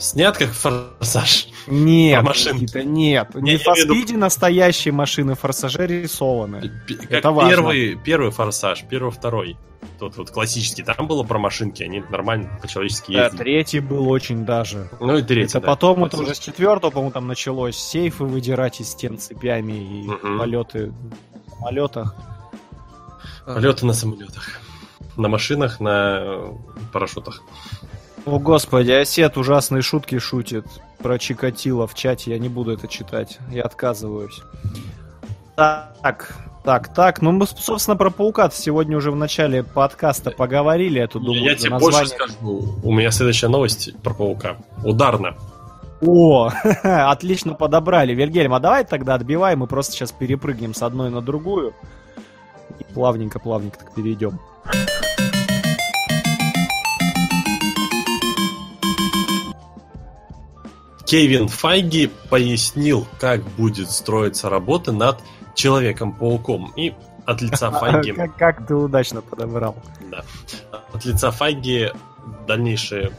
[0.00, 1.46] Снят как форсаж.
[1.68, 2.62] Нет, Про машинки.
[2.62, 3.34] Никита, нет.
[3.36, 6.72] Не, в виду- настоящие машины, форсажи рисованы.
[6.88, 7.50] Как Это важно.
[7.50, 9.56] первый, первый форсаж, первый, второй.
[10.00, 10.82] Тот вот классический.
[10.82, 13.38] Там было про машинки, они нормально по-человечески Да, ездили.
[13.42, 14.88] третий был очень даже.
[14.98, 15.66] Ну и третий, Это да.
[15.68, 20.38] потом, это уже с четвертого, по-моему, там началось сейфы выдирать из стен цепями и Мгм.
[20.40, 20.92] полеты
[21.46, 22.16] в самолетах.
[23.46, 24.60] Полеты на самолетах.
[25.16, 26.52] На машинах, на э,
[26.92, 27.42] парашютах.
[28.24, 30.64] О, господи, Осет ужасные шутки шутит
[30.98, 32.30] про Чикатило в чате.
[32.30, 33.38] Я не буду это читать.
[33.50, 34.42] Я отказываюсь.
[35.56, 37.20] Так, так, так.
[37.20, 41.00] Ну, мы, собственно, про паука сегодня уже в начале подкаста поговорили.
[41.00, 42.74] Я тут думаю, Я тебе название- больше скажу.
[42.82, 44.56] У меня следующая новость про паука.
[44.84, 45.34] Ударно.
[46.00, 46.50] О,
[46.82, 48.14] отлично подобрали.
[48.14, 51.74] Вильгельм, а давай тогда отбиваем, мы просто сейчас перепрыгнем с одной на другую.
[52.78, 54.38] И плавненько-плавненько так перейдем.
[61.06, 65.20] Кевин Файги пояснил, как будет строиться работа над
[65.54, 66.72] Человеком-пауком.
[66.74, 66.94] И
[67.26, 68.12] от лица Файги...
[68.12, 69.76] Как, как ты удачно подобрал.
[70.10, 70.24] Да.
[70.92, 71.90] От лица Файги
[72.46, 73.10] дальнейший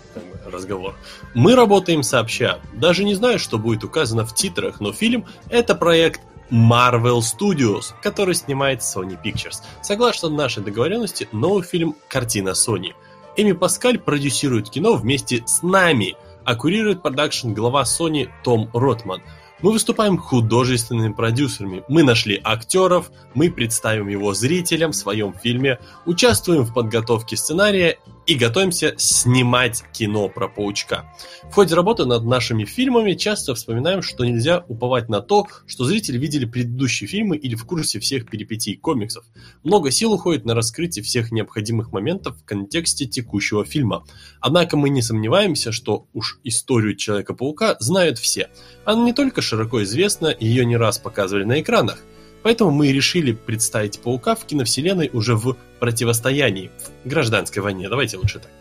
[0.52, 0.96] разговор.
[1.34, 2.60] Мы работаем сообща.
[2.74, 6.22] Даже не знаю, что будет указано в титрах, но фильм— это проект
[6.54, 9.64] Marvel Studios, который снимает Sony Pictures.
[9.82, 12.94] Согласно нашей договоренности, новый фильм— картина Sony.
[13.36, 16.16] Эми Паскаль продюсирует кино вместе с нами.
[16.46, 19.22] а курирует продакшн глава Sony Том Ротман–
[19.64, 21.86] мы выступаем художественными продюсерами.
[21.88, 28.36] Мы нашли актеров, мы представим его зрителям в своем фильме, участвуем в подготовке сценария и
[28.36, 31.06] готовимся снимать кино про паучка.
[31.44, 36.18] В ходе работы над нашими фильмами часто вспоминаем, что нельзя уповать на то, что зрители
[36.18, 39.26] видели предыдущие фильмы или в курсе всех перипетий комиксов.
[39.64, 44.06] Много сил уходит на раскрытие всех необходимых моментов в контексте текущего фильма.
[44.40, 48.50] Однако мы не сомневаемся, что уж историю Человека-паука знают все.
[48.86, 52.00] Она не только широко известна, ее не раз показывали на экранах.
[52.44, 56.72] Поэтому мы решили представить Паука в киновселенной уже в противостоянии,
[57.04, 57.90] в гражданской войне.
[57.90, 58.52] Давайте лучше так.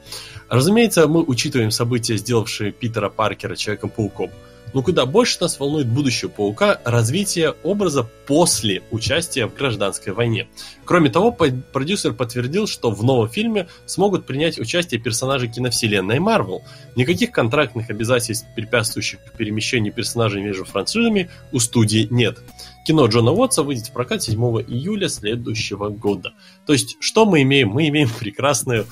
[0.48, 4.30] Разумеется, мы учитываем события, сделавшие Питера Паркера Человеком-пауком.
[4.74, 10.48] Но куда больше нас волнует будущее Паука, развитие образа после участия в гражданской войне.
[10.84, 16.62] Кроме того, продюсер подтвердил, что в новом фильме смогут принять участие персонажи киновселенной Марвел.
[16.96, 22.38] Никаких контрактных обязательств, препятствующих перемещению персонажей между франшизами, у студии нет.
[22.84, 26.32] Кино Джона Уотса выйдет в прокат 7 июля следующего года.
[26.66, 27.68] То есть, что мы имеем?
[27.68, 28.84] Мы имеем прекрасный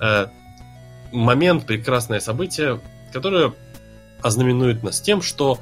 [0.00, 0.26] э,
[1.12, 2.80] момент, прекрасное событие,
[3.12, 3.52] которое
[4.20, 5.58] ознаменует нас тем, что,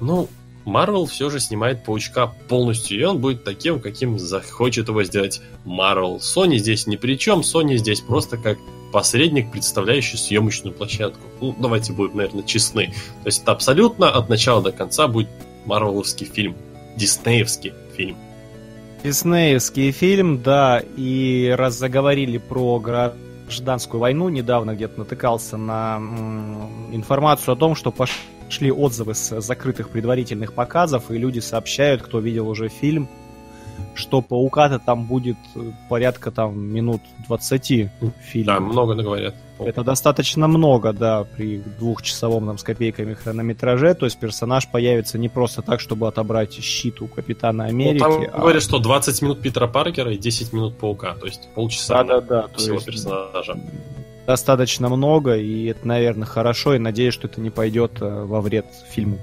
[0.00, 0.28] ну,
[0.64, 6.16] Марвел все же снимает Паучка полностью, и он будет таким, каким захочет его сделать Марвел.
[6.16, 8.56] Sony здесь ни при чем, Sony здесь просто как
[8.90, 11.20] посредник, представляющий съемочную площадку.
[11.40, 12.94] Ну, давайте будем, наверное, честны.
[13.22, 15.28] То есть это абсолютно от начала до конца будет
[15.66, 16.56] марвеловский фильм
[16.96, 18.16] диснеевский фильм.
[19.02, 25.98] Диснеевский фильм, да, и раз заговорили про гражданскую войну, недавно где-то натыкался на
[26.90, 32.48] информацию о том, что пошли отзывы с закрытых предварительных показов, и люди сообщают, кто видел
[32.48, 33.08] уже фильм,
[33.94, 37.66] что паука-то там будет э, порядка там минут 20
[38.20, 38.46] фильма.
[38.46, 39.34] Да, много говорят.
[39.58, 43.94] Это достаточно много, да, при двухчасовом там с копейками хронометраже.
[43.94, 48.02] То есть персонаж появится не просто так, чтобы отобрать щит у Капитана Америки.
[48.02, 48.40] Ну, там а...
[48.40, 51.14] говорят, что 20 минут Питера Паркера и 10 минут Паука.
[51.14, 52.86] То есть полчаса да, да, да, всего есть...
[52.86, 53.56] персонажа
[54.26, 58.64] достаточно много, и это, наверное, хорошо, и надеюсь, что это не пойдет э, во вред
[58.88, 59.18] фильму.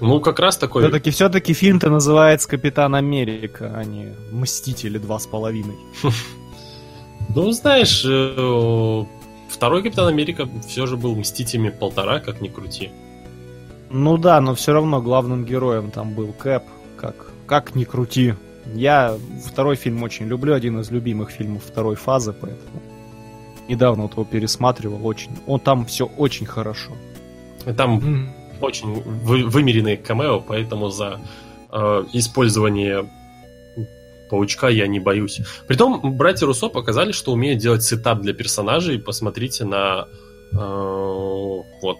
[0.00, 0.82] Ну, как раз такой...
[0.82, 5.76] Все-таки, все-таки фильм-то называется «Капитан Америка», а не «Мстители два с половиной».
[7.34, 9.04] Ну, знаешь, э,
[9.48, 12.90] второй Капитан Америка все же был «Мстителями полтора», как ни крути.
[13.90, 16.64] Ну да, но все равно главным героем там был Кэп,
[16.96, 17.14] как,
[17.46, 18.34] как ни крути.
[18.74, 19.16] Я
[19.46, 22.82] второй фильм очень люблю, один из любимых фильмов второй фазы, поэтому
[23.68, 26.92] недавно вот его пересматривал, очень, он там все очень хорошо.
[27.76, 31.20] Там очень вы, вымеренные камео, поэтому за
[31.70, 33.08] э, использование
[34.30, 35.40] паучка я не боюсь.
[35.66, 38.98] Притом, братья Руссо показали, что умеют делать setup для персонажей.
[38.98, 40.08] Посмотрите на
[40.52, 41.98] э, вот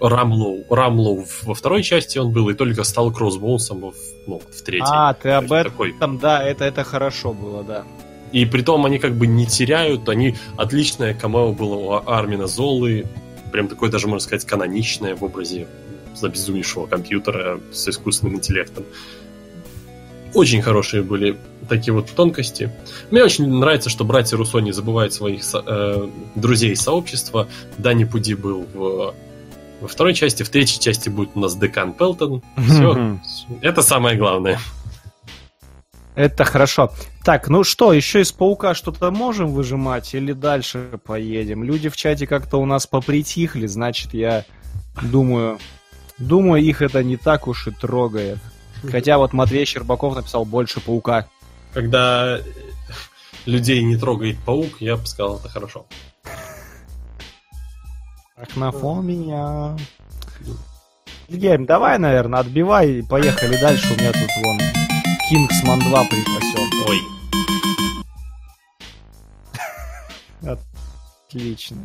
[0.00, 0.64] Рамлоу.
[0.68, 3.94] Рамлоу во второй части он был, и только стал Кроссбоунсом в,
[4.26, 4.88] ну, в третьей.
[4.90, 5.94] А, ты об этом, такой.
[6.20, 7.84] да, это, это хорошо было, да.
[8.32, 13.06] И при том они как бы не теряют, они отличное камео было у Армина Золы,
[13.52, 15.66] прям такое даже, можно сказать, каноничное в образе
[16.16, 18.84] забезумевшего компьютера с искусственным интеллектом.
[20.34, 21.38] Очень хорошие были
[21.68, 22.70] такие вот тонкости.
[23.10, 27.48] Мне очень нравится, что братья Руссо не забывают своих э, друзей из сообщества.
[27.78, 29.14] Дани Пуди был в,
[29.80, 32.42] во второй части, в третьей части будет у нас Декан Пелтон.
[32.56, 33.18] Все,
[33.62, 34.58] это самое главное.
[36.16, 36.90] Это хорошо.
[37.24, 41.62] Так, ну что, еще из паука что-то можем выжимать или дальше поедем?
[41.62, 44.44] Люди в чате как-то у нас попритихли, значит, я
[45.02, 45.58] думаю,
[46.18, 48.38] Думаю, их это не так уж и трогает.
[48.90, 51.26] Хотя вот Матвей Щербаков написал больше паука.
[51.72, 52.40] Когда
[53.44, 55.86] людей не трогает паук, я бы сказал, это хорошо.
[58.36, 59.76] Арахнофобия.
[61.28, 63.92] Гейм, давай, наверное, отбивай и поехали дальше.
[63.92, 64.58] У меня тут вон
[65.28, 66.70] Кингсман 2 припасен.
[66.86, 67.00] Ой.
[71.28, 71.82] Отлично.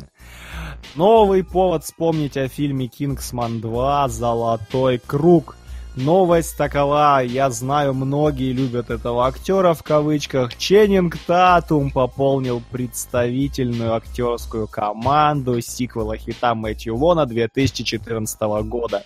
[0.94, 4.08] Новый повод вспомнить о фильме «Кингсман 2.
[4.08, 5.56] Золотой круг».
[5.94, 10.56] Новость такова, я знаю, многие любят этого актера в кавычках.
[10.56, 19.04] Ченнинг Татум пополнил представительную актерскую команду сиквела хита Мэтью Вона 2014 года.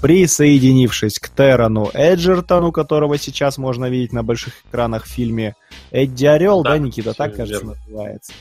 [0.00, 5.56] Присоединившись к Террану Эджертону, которого сейчас можно видеть на больших экранах в фильме
[5.90, 7.76] Эдди Орел, да, да Никита, так кажется, верно.
[7.86, 8.32] называется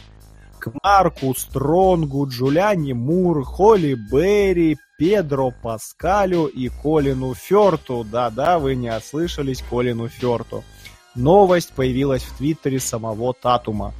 [0.59, 8.03] к Марку Стронгу, Джулиане Мур, Холли Берри, Педро Паскалю и Колину Ферту.
[8.03, 10.63] Да-да, вы не ослышались, Колину Ферту.
[11.15, 13.93] Новость появилась в твиттере самого Татума.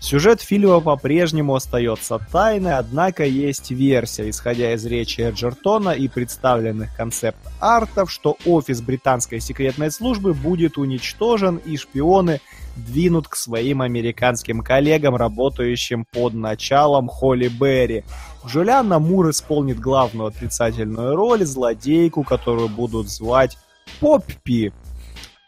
[0.00, 8.10] Сюжет фильма по-прежнему остается тайной, однако есть версия, исходя из речи Эджертона и представленных концепт-артов,
[8.10, 12.40] что офис британской секретной службы будет уничтожен и шпионы
[12.76, 18.04] двинут к своим американским коллегам, работающим под началом Холли Берри.
[18.46, 23.58] Джулианна Мур исполнит главную отрицательную роль, злодейку, которую будут звать
[24.00, 24.72] Поппи.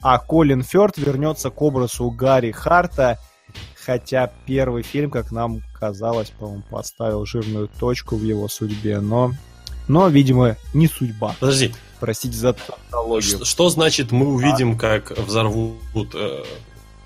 [0.03, 3.19] А Колин Фёрд вернется к образу Гарри Харта,
[3.75, 9.33] хотя первый фильм, как нам казалось, по-моему, поставил жирную точку в его судьбе, но,
[9.87, 11.37] но видимо, не судьба.
[11.39, 11.73] Подожди.
[12.01, 13.23] Простите за тавтологию.
[13.23, 16.43] Что, что значит мы увидим, как взорвут э,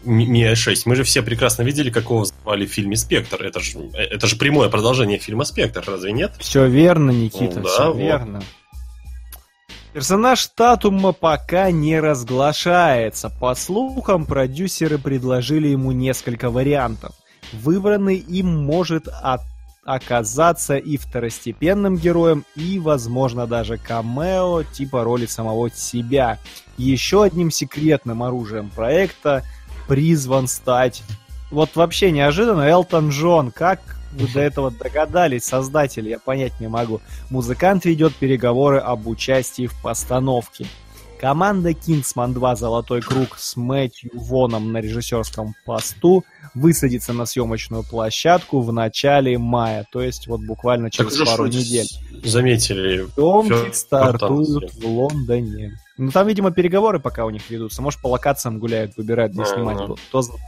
[0.07, 0.83] Ми-6.
[0.87, 3.43] Мы же все прекрасно видели, какого взорвали в фильме «Спектр».
[3.43, 6.33] Это же, это же прямое продолжение фильма «Спектр», разве нет?
[6.39, 7.99] Все верно, Никита, Ну да, все вот.
[7.99, 8.43] верно.
[9.93, 13.31] Персонаж Татума пока не разглашается.
[13.31, 17.15] По слухам, продюсеры предложили ему несколько вариантов.
[17.53, 19.41] Выбранный им может от-
[19.85, 26.39] оказаться и второстепенным героем, и, возможно, даже камео, типа роли самого себя.
[26.77, 29.45] Еще одним секретным оружием проекта
[29.87, 31.03] призван стать...
[31.51, 33.53] Вот вообще неожиданно Элтон Джон.
[33.53, 33.81] Как
[34.13, 37.01] вы до этого догадались, создатель, я понять не могу.
[37.31, 40.67] Музыкант ведет переговоры об участии в постановке.
[41.19, 46.25] Команда Kingsman 2 «Золотой круг» с Мэтью Воном на режиссерском посту
[46.55, 51.89] высадится на съемочную площадку в начале мая, то есть вот буквально через Так пару недель.
[52.23, 53.07] Заметили.
[53.15, 55.79] Съемки стартуют в Лондоне.
[55.97, 57.81] Ну там, видимо, переговоры пока у них ведутся.
[57.81, 59.79] Может, по локациям гуляют, выбирают, где снимать.
[60.09, 60.41] Кто знает.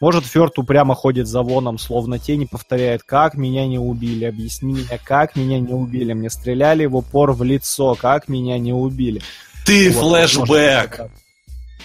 [0.00, 4.98] Может, Фёрд упрямо ходит за Воном, словно тени, повторяет, как меня не убили, объясни мне,
[5.04, 9.20] как меня не убили, мне стреляли в упор в лицо, как меня не убили.
[9.64, 10.90] Ты Вот, флешбэк!
[10.90, 11.10] возможно,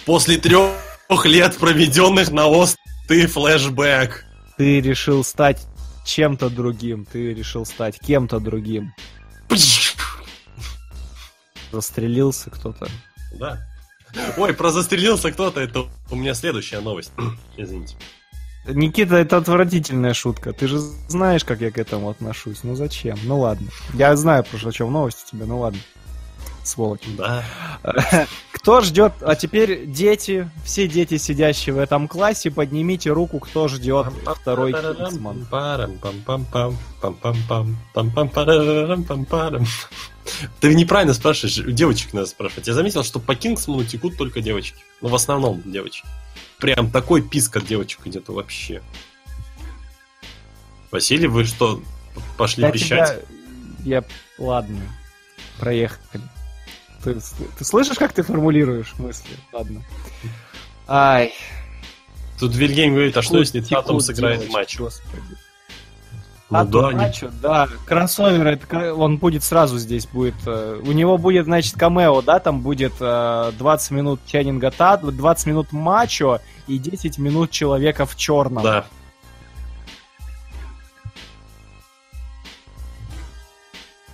[0.04, 0.72] После трех
[1.24, 4.24] лет, проведенных на острове, ты флешбэк!
[4.56, 5.66] Ты решил стать
[6.04, 8.94] чем-то другим, ты решил стать кем-то другим.
[11.72, 12.88] Застрелился кто-то.
[13.32, 13.66] Да.
[14.36, 17.12] Ой, про застрелился кто-то, это у меня следующая новость.
[17.56, 17.96] Извините.
[18.68, 20.52] Никита, это отвратительная шутка.
[20.52, 22.60] Ты же знаешь, как я к этому отношусь.
[22.62, 23.18] Ну зачем?
[23.24, 23.68] Ну ладно.
[23.94, 25.78] Я знаю, про что новость у тебя, ну ладно.
[26.66, 27.02] Сволочь.
[27.16, 27.44] Да.
[28.52, 29.12] Кто ждет?
[29.20, 34.08] А теперь дети, все дети, сидящие в этом классе, поднимите руку, кто ждет
[34.40, 35.46] второй Кингсман.
[40.58, 42.66] Ты неправильно спрашиваешь, девочек надо спрашивать.
[42.66, 44.82] Я заметил, что по Кингсману текут только девочки.
[45.00, 46.04] Ну, в основном девочки.
[46.58, 48.82] Прям такой писк от девочек идет вообще.
[50.90, 51.80] Василий, вы что,
[52.36, 53.24] пошли Я пищать?
[53.84, 54.04] тебя- Я...
[54.38, 54.80] Ладно.
[55.60, 56.22] Проехали.
[57.14, 57.20] Ты,
[57.58, 59.36] ты слышишь, как ты формулируешь мысли?
[59.52, 59.82] Ладно.
[60.88, 61.32] Ай.
[62.38, 64.78] Тут Вильгельм говорит, а что если Татум сыграет матч?
[64.78, 65.22] Господи.
[66.48, 70.92] Ну Татум да, не- Мачо, да, кроссовер, это, он будет сразу здесь, будет, э, у
[70.92, 76.40] него будет, значит, камео, да, там будет э, 20 минут Ченнинга Тат, 20 минут Мачо
[76.68, 78.62] и 10 минут Человека в черном.
[78.62, 78.86] Да.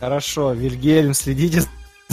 [0.00, 1.68] Хорошо, Вильгельм, следите за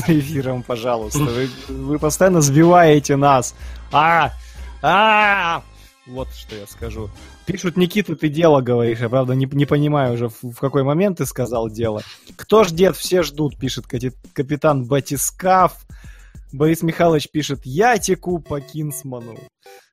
[0.08, 1.20] эфиром, пожалуйста.
[1.20, 3.56] Вы, вы постоянно сбиваете нас.
[3.92, 4.32] А!
[4.82, 5.64] А!
[6.08, 7.10] Вот что я скажу.
[7.46, 9.00] Пишут, Никита, ты дело говоришь.
[9.00, 12.02] Я, правда, не, не понимаю уже, в, в какой момент ты сказал дело.
[12.36, 15.74] Кто ждет, все ждут, пишет капитан Батискаф.
[16.52, 19.38] Борис Михайлович пишет, я теку по Кингсману.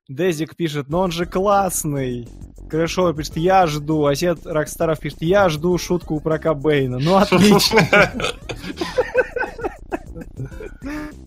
[0.08, 2.28] Дезик пишет, но он же классный.
[2.70, 4.06] Крэшовер пишет, я жду.
[4.06, 6.98] Осет Рокстаров пишет, я жду шутку про Кобейна.
[6.98, 7.80] Ну, отлично.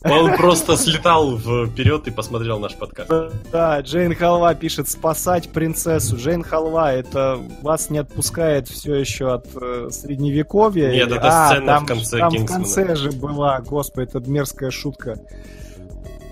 [0.03, 3.11] Он просто слетал вперед и посмотрел наш подкаст.
[3.51, 6.15] Да, Джейн Халва пишет «Спасать принцессу».
[6.15, 10.91] Джейн Халва, это вас не отпускает все еще от э, средневековья?
[10.91, 12.63] Нет, или- это А, сцена там, в конце там в Кингсмана.
[12.63, 15.17] конце же была, господи, это мерзкая шутка,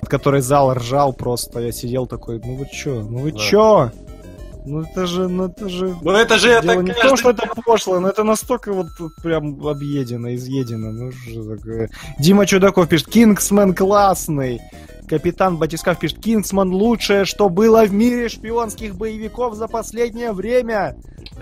[0.01, 1.59] от которой зал ржал просто.
[1.59, 3.37] Я сидел такой, ну вы чё, ну вы Да.
[3.39, 3.91] чё?
[4.67, 5.95] Ну это же, ну это же...
[6.01, 8.73] Ну это же Дело это не в каждый- том, что это пошло, но это настолько
[8.73, 10.91] вот тут прям объедено, изъедено.
[10.91, 11.89] Ну что такое?
[12.19, 14.59] Дима Чудаков пишет, Кингсмен классный.
[15.07, 20.97] Капитан Батискав пишет, Кингсман лучшее, что было в мире шпионских боевиков за последнее время.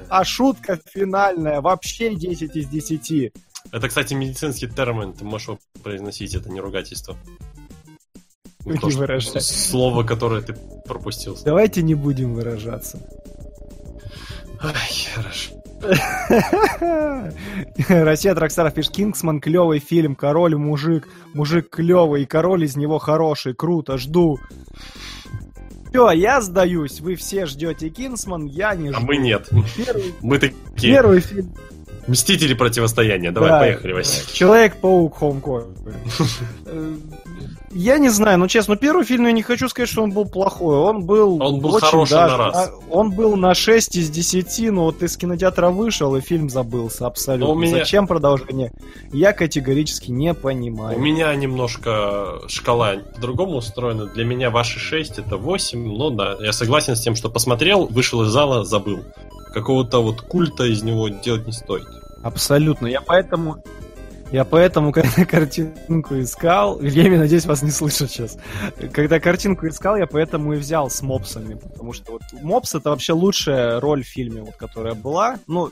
[0.07, 3.33] А шутка финальная, вообще 10 из 10.
[3.71, 7.17] Это, кстати, медицинский термин, ты можешь его произносить, это не ругательство.
[8.65, 9.41] Не выражай.
[9.41, 10.55] Слово, которое ты
[10.87, 11.37] пропустил.
[11.45, 12.99] Давайте не будем выражаться.
[14.61, 14.73] Ай,
[15.13, 15.51] хорошо.
[17.89, 23.53] Россия Тракстаров пишет, Кингсман клевый фильм, король мужик, мужик клевый, и король из него хороший,
[23.53, 24.39] круто, жду.
[25.91, 26.99] Все, я сдаюсь.
[27.01, 28.97] Вы все ждете Кинсман, я не жду.
[28.97, 29.47] А мы нет.
[29.77, 31.53] Первый, Мы такие первый фильм.
[32.07, 33.31] мстители противостояния.
[33.31, 33.59] Давай, Да.
[33.59, 34.33] поехали, Вася.
[34.33, 35.77] Человек-паук Хоумкоминг.
[37.77, 40.77] Я не знаю, ну честно, первый фильм я не хочу сказать, что он был плохой.
[40.77, 42.71] Он был Он был очень хороший даже- на раз.
[42.89, 47.47] Он был на 6 из 10, но вот из кинотеатра вышел, и фильм забылся абсолютно.
[47.47, 48.71] Но у меня- Зачем продолжение?
[49.11, 50.97] Я категорически не понимаю.
[50.97, 54.05] У меня немножко шкала по-другому устроена.
[54.05, 55.85] Для меня ваши 6 это 8.
[55.97, 58.99] Ну да, я согласен с тем, что посмотрел, вышел из зала, забыл.
[59.53, 61.87] Какого-то вот культа из него делать не стоит.
[62.23, 62.87] Абсолютно.
[62.87, 63.57] Я поэтому...
[64.31, 68.37] Я поэтому, когда картинку искал, Евгений, надеюсь, вас не слышат сейчас.
[68.91, 73.13] Когда картинку искал, я поэтому и взял с мопсами, потому что вот мопс это вообще
[73.13, 75.37] лучшая роль в фильме, вот, которая была.
[75.47, 75.71] Ну,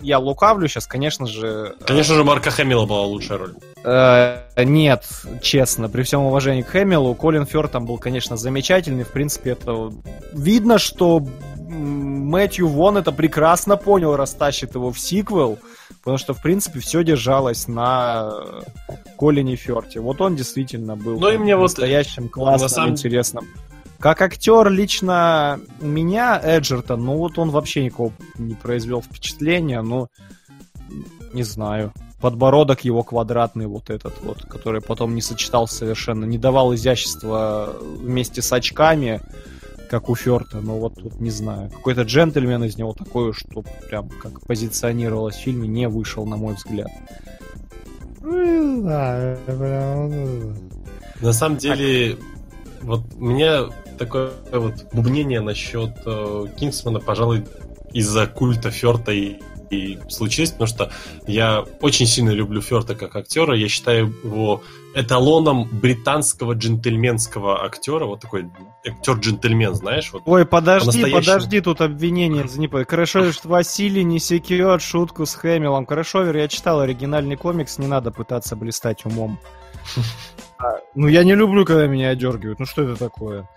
[0.00, 1.76] я лукавлю сейчас, конечно же.
[1.84, 3.54] Конечно же, Марка Хэмилла была лучшая роль.
[3.84, 5.06] Э, нет,
[5.42, 9.04] честно, при всем уважении к Хэмиллу, Колин Фёр там был, конечно, замечательный.
[9.04, 9.92] В принципе, это
[10.32, 11.26] видно, что
[11.58, 15.58] Мэтью Вон это прекрасно понял, растащит его в сиквел,
[15.98, 18.30] потому что, в принципе, все держалось на
[18.88, 20.00] э, Колине Фёрте.
[20.00, 23.46] Вот он действительно был Ну и мне вот, настоящим классным, на самом- интересным.
[23.98, 30.08] Как актер лично меня, Эджертон, ну вот он вообще никого не произвел впечатления, ну,
[31.34, 31.92] не знаю.
[32.20, 38.40] Подбородок его квадратный вот этот вот, который потом не сочетался совершенно, не давал изящества вместе
[38.42, 39.20] с очками,
[39.90, 41.68] как у Ферта, но вот тут не знаю.
[41.70, 46.54] Какой-то джентльмен из него такой, что прям как позиционировалось в фильме, не вышел, на мой
[46.54, 46.88] взгляд.
[48.20, 50.56] Ну, не знаю, прям...
[51.20, 52.16] На самом деле,
[52.82, 53.64] вот у меня
[53.98, 57.44] такое вот бубнение насчет э, Кингсмана, пожалуй,
[57.92, 59.38] из-за культа Ферта и,
[59.70, 60.92] и случилось, потому что
[61.26, 63.56] я очень сильно люблю Ферта как актера.
[63.56, 64.62] Я считаю его
[64.94, 68.06] эталоном британского джентльменского актера.
[68.06, 68.50] Вот такой
[68.86, 70.10] актер-джентльмен, знаешь?
[70.12, 70.22] Вот.
[70.26, 72.44] Ой, подожди, подожди, тут обвинение
[72.84, 75.86] Крышовер, что Василий не секет шутку с Хэмиллом.
[75.86, 79.38] Крышовер, я читал оригинальный комикс, не надо пытаться блистать умом.
[80.62, 82.58] А, Ну, я не люблю, когда меня одергивают.
[82.58, 83.48] Ну, что это такое?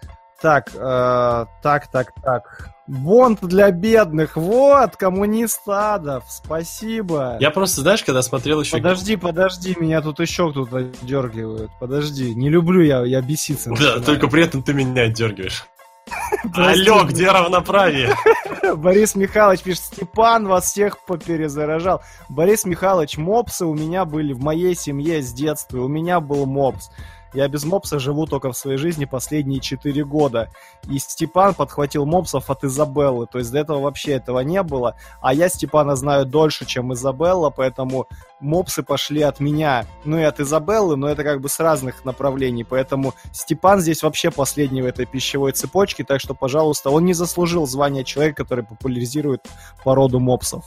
[0.44, 2.70] Так, э, так, так, так.
[2.86, 4.36] Бонд для бедных.
[4.36, 6.26] Вот, коммунистадов.
[6.28, 7.38] Спасибо.
[7.40, 8.76] Я просто, знаешь, когда смотрел еще...
[8.76, 11.70] Подожди, подожди, меня тут еще кто-то одергивает.
[11.80, 13.70] Подожди, не люблю я, я беситься.
[13.70, 14.02] Да, начинаю.
[14.02, 15.64] только при этом ты меня дергиваешь.
[16.54, 16.90] Прости.
[16.90, 18.14] Алло, где равноправие?
[18.76, 22.02] Борис Михайлович пишет, Степан вас всех поперезаражал.
[22.28, 25.80] Борис Михайлович, мопсы у меня были в моей семье с детства.
[25.80, 26.90] У меня был мопс.
[27.34, 30.50] Я без мопса живу только в своей жизни последние 4 года.
[30.90, 33.28] И Степан подхватил мопсов от Изабеллы.
[33.28, 34.96] То есть до этого вообще этого не было.
[35.22, 38.08] А я Степана знаю дольше, чем Изабелла, поэтому
[38.40, 39.86] мопсы пошли от меня.
[40.06, 42.64] Ну и от Изабеллы, но это как бы с разных направлений.
[42.64, 46.04] Поэтому Степан здесь вообще последний в этой пищевой цепочке.
[46.04, 49.48] Так что, пожалуйста, он не заслужил звания человека, который популяризирует
[49.84, 50.66] породу мопсов.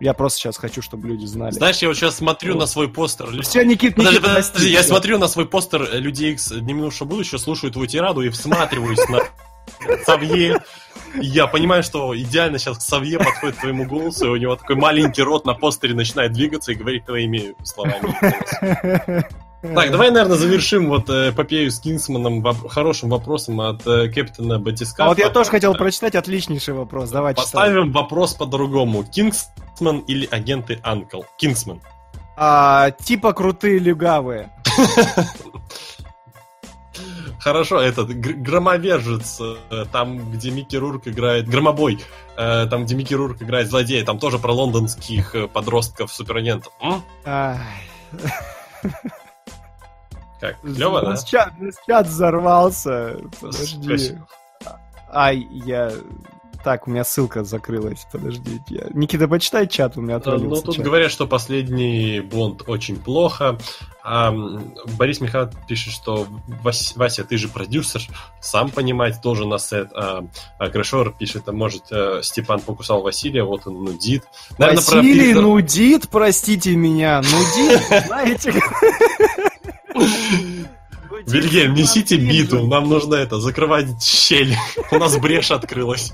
[0.00, 1.52] Я просто сейчас хочу, чтобы люди знали.
[1.52, 3.28] Знаешь, я вот сейчас смотрю на свой постер.
[3.42, 6.72] Все, Никит, Подожди, Никит, подожди, прости, я смотрю на свой постер э, Людей Икс Дни
[6.72, 9.20] минувшего будущего, слушаю твою тираду и всматриваюсь на
[10.06, 10.62] Савье.
[11.14, 14.76] Я понимаю, что идеально сейчас к Савье подходит к твоему голосу, и у него такой
[14.76, 19.26] маленький рот на постере начинает двигаться и говорить твоими словами.
[19.62, 24.58] Так, давай, наверное, завершим вот э, эпопею с Кингсманом воп- хорошим вопросом от э, Кэптона
[24.58, 25.04] Батискафа.
[25.04, 27.10] А вот я тоже хотел прочитать отличнейший вопрос.
[27.10, 27.34] Давай.
[27.34, 29.04] Поставим вопрос по-другому.
[29.04, 31.22] Кингсман или агенты Анкл?
[31.36, 31.82] Кингсман.
[32.38, 34.50] А, типа крутые легавые.
[37.38, 41.98] Хорошо, этот гр- громовержец, э, там, где Микки Рурк играет, громобой,
[42.36, 45.48] э, там, где Микки Рурк играет злодея, там тоже про лондонских э,
[50.40, 51.16] Как, клево, да?
[51.16, 51.52] чат,
[51.86, 53.16] чат взорвался.
[53.40, 53.82] Подожди.
[53.86, 54.28] Спасибо.
[55.12, 55.92] Ай, я...
[56.62, 58.06] Так, у меня ссылка закрылась.
[58.12, 58.60] Подождите.
[58.68, 58.82] Я...
[58.92, 60.84] Никита, почитай чат, у меня Ну, отвалился тут чат.
[60.84, 63.58] говорят, что последний Бонд очень плохо.
[64.04, 64.30] А
[64.98, 66.26] Борис Михайлович пишет, что
[66.62, 68.02] «Вась- Вася, ты же продюсер,
[68.42, 69.90] сам понимать должен на сет.
[69.94, 70.24] А,
[70.58, 74.24] а Крэшор пишет, а может, э, Степан покусал Василия, вот он нудит.
[74.58, 77.22] Наверное, про Василий Питер- нудит, простите меня.
[77.22, 78.52] Нудит, знаете...
[81.26, 84.54] Вильгельм, несите биту, нам нужно это, закрывать щель.
[84.90, 86.12] У нас брешь открылась.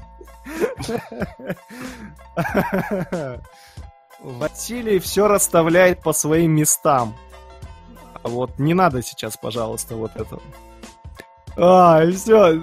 [4.20, 7.14] Василий все расставляет по своим местам.
[8.22, 10.38] А вот не надо сейчас, пожалуйста, вот это.
[11.56, 12.60] А, все.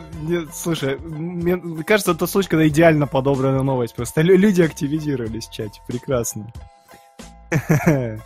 [0.54, 3.96] Слушай, мне кажется, это случай, когда идеально подобрана новость.
[3.96, 5.82] Просто лю- люди активизировались в чате.
[5.88, 6.52] Прекрасно.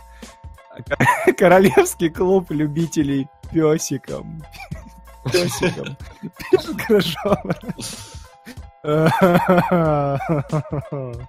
[1.36, 4.42] Королевский клуб любителей песиком.
[5.32, 5.96] песиком.
[6.88, 7.16] Пишет.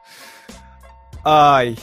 [1.25, 1.77] Ай.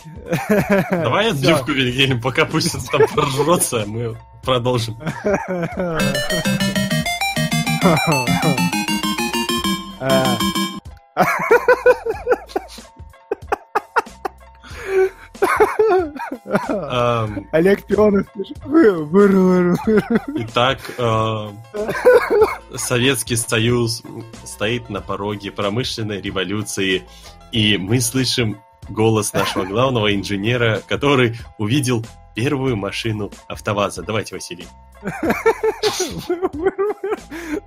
[0.90, 4.98] Давай отбивку переделим, пока пусть он там прожрется, мы продолжим.
[17.53, 18.27] Олег Пионов.
[20.37, 20.81] Итак,
[22.75, 24.03] Советский Союз
[24.45, 27.05] стоит на пороге промышленной революции,
[27.53, 32.05] и мы слышим голос нашего главного инженера, который увидел
[32.35, 34.03] первую машину АвтоВАЗа.
[34.03, 34.69] Давайте, Василий.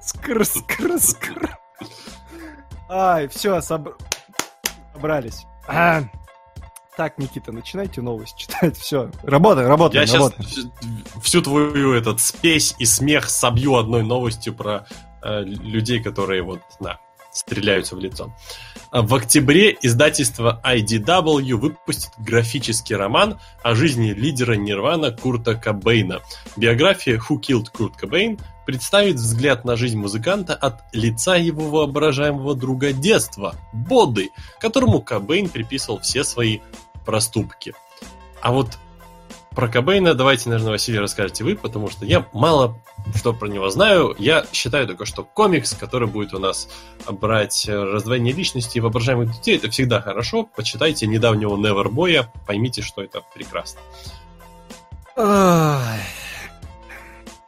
[0.02, 1.58] Скр, скр, скр.
[2.88, 5.46] Ай, все, собрались.
[7.00, 8.78] Так, Никита, начинайте новость читать.
[8.78, 10.34] Все, работаем, Я работаем, сейчас
[11.24, 14.86] всю твою этот спесь и смех собью одной новостью про
[15.24, 17.00] э, людей, которые вот, да,
[17.32, 18.36] стреляются в лицо.
[18.92, 26.20] А В октябре издательство IDW выпустит графический роман о жизни лидера Нирвана Курта Кобейна.
[26.58, 32.92] Биография Who Killed Kurt Cobain представит взгляд на жизнь музыканта от лица его воображаемого друга
[32.92, 36.60] детства, Боды, которому Кобейн приписывал все свои
[37.10, 37.74] проступки.
[38.40, 38.78] А вот
[39.56, 42.80] про Кобейна давайте, наверное, Василий, расскажете вы, потому что я мало
[43.16, 44.16] что про него знаю.
[44.20, 46.70] Я считаю только, что комикс, который будет у нас
[47.10, 50.44] брать э, раздвоение личности и воображаемых детей, это всегда хорошо.
[50.44, 53.82] Почитайте недавнего Neverboy, поймите, что это прекрасно.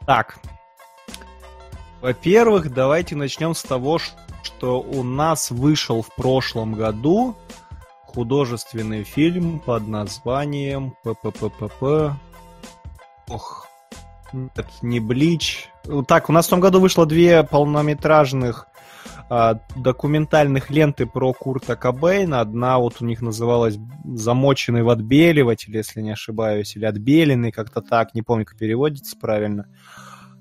[0.06, 0.38] Так.
[2.00, 4.00] Во-первых, давайте начнем с того,
[4.42, 7.36] что у нас вышел в прошлом году
[8.14, 12.12] художественный фильм под названием ППППП.
[13.28, 13.66] Ох,
[14.32, 15.68] нет, не Блич.
[16.06, 18.66] Так, у нас в том году вышло две полнометражных
[19.30, 22.40] а, документальных ленты про Курта Кобейна.
[22.40, 28.14] Одна вот у них называлась «Замоченный в отбеливатель», если не ошибаюсь, или «Отбеленный», как-то так,
[28.14, 29.66] не помню, как переводится правильно.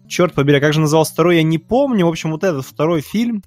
[0.10, 2.06] Черт побери, а как же назывался второй, я не помню.
[2.06, 3.44] В общем, вот этот второй фильм,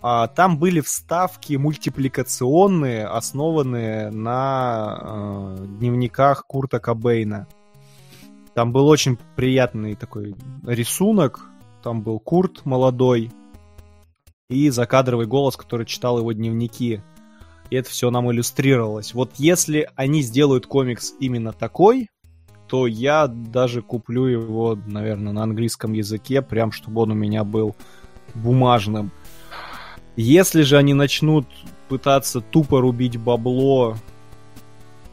[0.00, 7.48] там были вставки мультипликационные, основанные на э, дневниках Курта Кобейна.
[8.54, 11.46] Там был очень приятный такой рисунок.
[11.82, 13.30] Там был Курт молодой
[14.48, 17.02] и закадровый голос, который читал его дневники.
[17.70, 19.14] И это все нам иллюстрировалось.
[19.14, 22.08] Вот если они сделают комикс именно такой,
[22.66, 27.74] то я даже куплю его, наверное, на английском языке, прям чтобы он у меня был
[28.34, 29.10] бумажным.
[30.20, 31.46] Если же они начнут
[31.88, 33.96] пытаться тупо рубить бабло,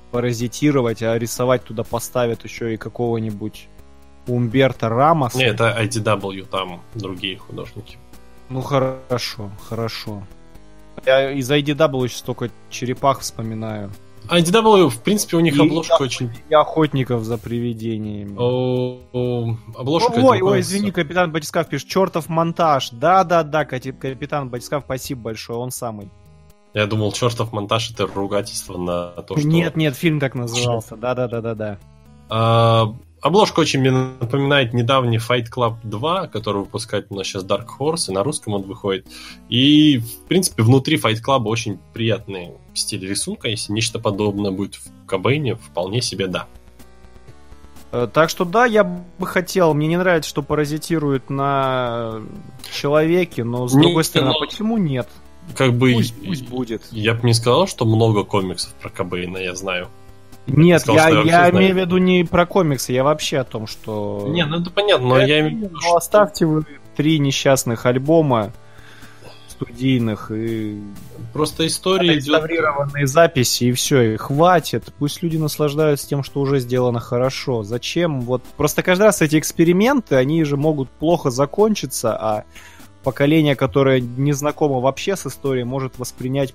[0.10, 3.68] паразитировать, а рисовать туда поставят еще и какого-нибудь
[4.26, 5.38] Умберта Рамоса.
[5.38, 7.99] Не, это IDW, там другие художники.
[8.49, 10.23] Ну хорошо, хорошо.
[11.06, 13.91] Я из IDW сейчас только черепах вспоминаю.
[14.30, 16.31] IDW, в принципе, у них И- обложка очень...
[16.49, 18.35] И охотников за привидениями.
[18.38, 20.14] О, о, обложка...
[20.15, 22.89] ой, ой, извини, капитан Батискав пишет, чертов монтаж.
[22.91, 26.10] Да-да-да, капитан Батискав, спасибо большое, он самый.
[26.73, 29.47] Я думал, чертов монтаж это ругательство на то, что...
[29.47, 30.97] Нет, нет, фильм так назывался.
[30.97, 31.80] Да-да-да-да-да.
[32.30, 32.93] А,
[33.26, 38.10] обложка очень мне напоминает недавний Fight Club 2, который выпускает у нас сейчас Dark Horse,
[38.10, 39.07] и на русском он выходит.
[39.49, 43.49] И, в принципе, внутри Fight Club очень приятный стиль рисунка.
[43.49, 46.45] Если нечто подобное будет в Кобейне, вполне себе да.
[47.91, 49.73] Э, Так что да, я бы хотел.
[49.73, 52.22] Мне не нравится, что паразитирует на
[52.72, 55.07] человеке, но с Не, другой стороны, но- а почему нет?
[55.56, 55.93] Как бы...
[55.93, 56.84] Пусть, пусть будет.
[56.91, 59.89] Я бы не сказал, что много комиксов про Кобейна, я знаю.
[60.47, 64.26] Нет, сказал, я, я имею в виду не про комиксы, я вообще о том, что...
[64.30, 66.65] Не, ну это понятно, но я имею в виду, что- оставьте вы
[66.95, 68.51] три несчастных альбома
[69.49, 70.81] студийных и
[71.34, 73.09] Просто история идет...
[73.09, 74.93] записи, и все, и хватит.
[74.97, 77.63] Пусть люди наслаждаются тем, что уже сделано хорошо.
[77.63, 78.22] Зачем?
[78.22, 82.43] Вот просто каждый раз эти эксперименты, они же могут плохо закончиться, а
[83.03, 86.53] поколение, которое не знакомо вообще с историей, может воспринять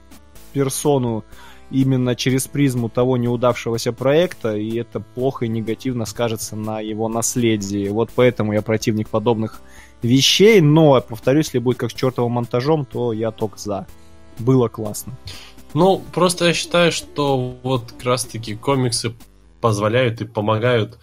[0.53, 1.25] персону
[1.71, 7.89] именно через призму того неудавшегося проекта, и это плохо и негативно скажется на его наследии.
[7.89, 9.61] Вот поэтому я противник подобных
[10.03, 13.87] вещей, но, повторюсь, если будет как с чертовым монтажом, то я только за.
[14.39, 15.17] Было классно.
[15.75, 19.15] Ну, просто я считаю, что вот как раз-таки комиксы
[19.61, 20.99] позволяют и помогают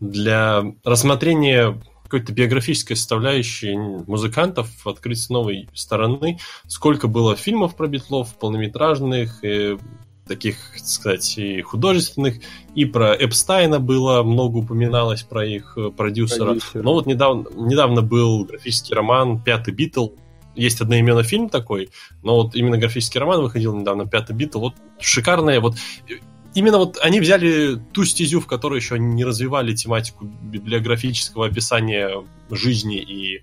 [0.00, 1.80] для рассмотрения
[2.10, 6.40] какой-то биографической составляющей музыкантов открыть с новой стороны.
[6.66, 9.44] Сколько было фильмов про Битлов, полнометражных,
[10.30, 12.36] таких, так сказать, и художественных,
[12.76, 16.46] и про Эпстайна было много упоминалось про их э, продюсера.
[16.46, 16.82] Продюсер.
[16.84, 20.10] Но вот недавно, недавно был графический роман «Пятый Битл»,
[20.54, 21.90] есть одноименный фильм такой,
[22.22, 25.74] но вот именно графический роман выходил недавно, «Пятый Битл», вот шикарная, вот
[26.54, 32.98] именно вот они взяли ту стезю, в которой еще не развивали тематику библиографического описания жизни
[32.98, 33.42] и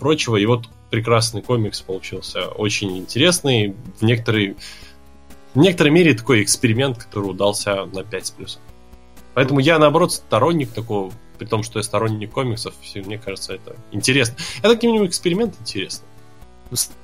[0.00, 4.56] прочего, и вот прекрасный комикс получился, очень интересный, в некоторой,
[5.54, 8.62] в некоторой мере такой эксперимент, который удался на 5 с плюсом.
[9.34, 14.36] Поэтому я, наоборот, сторонник такого, при том, что я сторонник комиксов, мне кажется, это интересно.
[14.58, 16.06] Это каким-нибудь эксперимент интересный.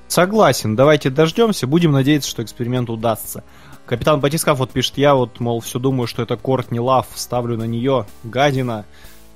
[0.08, 3.44] Согласен, давайте дождемся, будем надеяться, что эксперимент удастся.
[3.86, 7.64] Капитан Батискав вот пишет, я вот, мол, все думаю, что это Кортни Лав, ставлю на
[7.64, 8.84] нее, гадина.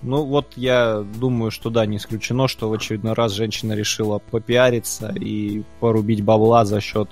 [0.02, 5.08] Ну вот я думаю, что да, не исключено, что в очередной раз женщина решила попиариться
[5.08, 7.08] и порубить бабла за счет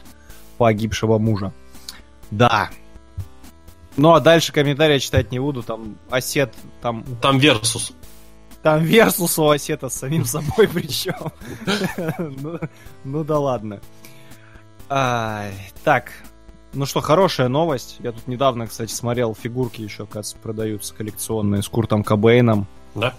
[0.58, 1.52] погибшего мужа.
[2.32, 2.70] Да.
[3.96, 7.04] Ну а дальше комментарии читать не буду, там осет, там...
[7.20, 7.92] Там версус.
[8.62, 11.30] Там версус у осета с самим собой причем.
[12.18, 12.58] ну,
[13.04, 13.80] ну да ладно.
[14.88, 16.12] так,
[16.72, 17.96] ну что, хорошая новость.
[18.00, 22.66] Я тут недавно, кстати, смотрел фигурки еще, кажется, продаются коллекционные с Куртом Кобейном.
[22.94, 23.14] Да.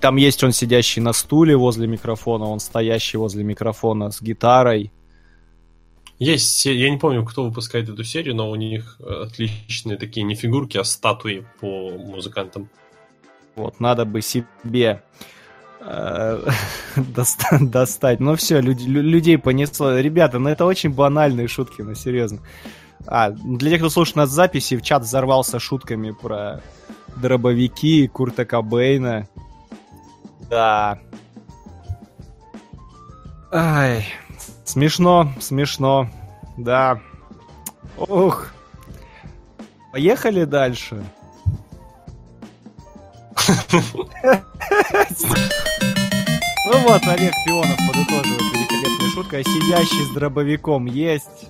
[0.00, 4.92] Там есть он сидящий на стуле возле микрофона, он стоящий возле микрофона с гитарой.
[6.18, 10.76] Есть, я не помню, кто выпускает эту серию, но у них отличные такие не фигурки,
[10.76, 12.68] а статуи по музыкантам.
[13.54, 15.02] Вот, надо бы себе
[15.80, 16.50] э,
[17.60, 18.20] достать.
[18.20, 19.98] Ну все, людей понесло.
[19.98, 22.40] Ребята, ну это очень банальные шутки, ну серьезно.
[23.06, 26.62] А, для тех, кто слушает нас записи, в чат взорвался шутками про
[27.16, 29.28] дробовики Курта Кобейна.
[30.50, 30.98] Да.
[33.50, 34.04] Ай,
[34.68, 36.08] смешно, смешно.
[36.56, 37.00] Да.
[37.96, 38.48] Ух.
[39.92, 41.02] Поехали дальше.
[46.70, 49.42] Ну вот, Олег Пионов подытоживает великолепная шутка.
[49.42, 51.48] Сидящий с дробовиком есть.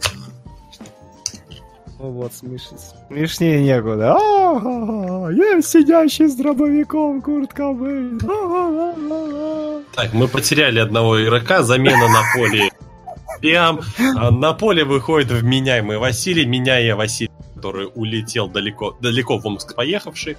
[1.98, 2.62] Ну вот, смеш...
[3.08, 4.12] смешнее некуда.
[4.12, 8.20] А-а-а, есть сидящий с дробовиком Курт Кобейн.
[9.96, 12.70] Так, мы потеряли одного игрока, замена на поле.
[13.40, 20.36] Прям на поле выходит вменяемый Василий, меняя Василий который улетел далеко, далеко в Омск поехавший.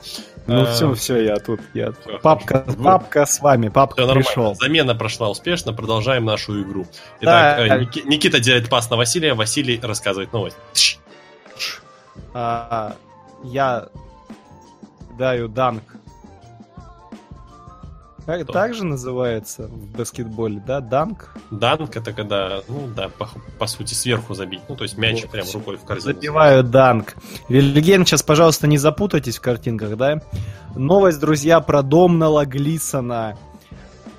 [0.47, 4.35] Ну а, все, все, я тут, я Папка, папка с вами, папка все пришел.
[4.35, 4.55] Нормально.
[4.55, 6.87] Замена прошла успешно, продолжаем нашу игру.
[7.19, 7.77] Итак, да.
[7.77, 10.55] Э, Никита делает пас на Василия, Василий рассказывает новость.
[12.33, 12.95] А,
[13.43, 13.89] я
[15.17, 15.83] даю данк
[18.37, 20.79] как, так же называется в баскетболе, да?
[20.81, 21.29] Данк?
[21.51, 24.61] Данк это когда, ну да, по, по сути, сверху забить.
[24.69, 26.13] Ну, то есть мяч вот, прям рукой в корзину.
[26.13, 27.15] Забиваю данк.
[27.47, 30.21] Вильген, сейчас, пожалуйста, не запутайтесь в картинках, да?
[30.75, 33.37] Новость, друзья, про Домнала Глисона.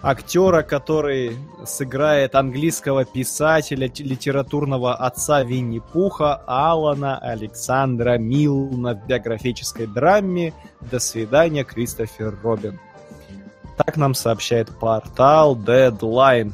[0.03, 10.99] Актера, который сыграет английского писателя, литературного отца Винни-Пуха Алана Александра Милна в биографической драме «До
[10.99, 12.81] свидания, Кристофер Робин».
[13.86, 16.52] Так нам сообщает портал Deadline.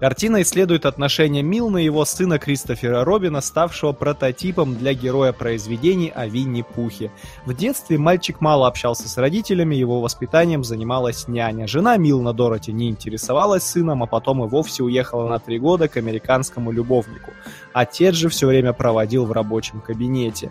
[0.00, 6.26] Картина исследует отношения Милна и его сына Кристофера Робина, ставшего прототипом для героя произведений о
[6.26, 7.12] Винни-Пухе.
[7.46, 11.68] В детстве мальчик мало общался с родителями, его воспитанием занималась няня.
[11.68, 15.96] Жена Милна Дороти не интересовалась сыном, а потом и вовсе уехала на три года к
[15.96, 17.30] американскому любовнику.
[17.72, 20.50] Отец же все время проводил в рабочем кабинете.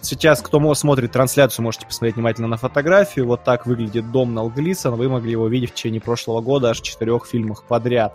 [0.00, 3.26] Сейчас, кто смотрит трансляцию, можете посмотреть внимательно на фотографию.
[3.26, 4.94] Вот так выглядит дом Налглисон.
[4.94, 8.14] Вы могли его видеть в течение прошлого года аж в четырех фильмах подряд.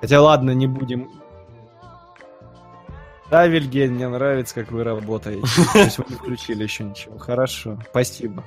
[0.00, 1.10] Хотя ладно, не будем...
[3.30, 5.46] Да, Вильген, мне нравится, как вы работаете.
[5.72, 7.18] То есть вы не включили еще ничего.
[7.18, 8.42] Хорошо, спасибо.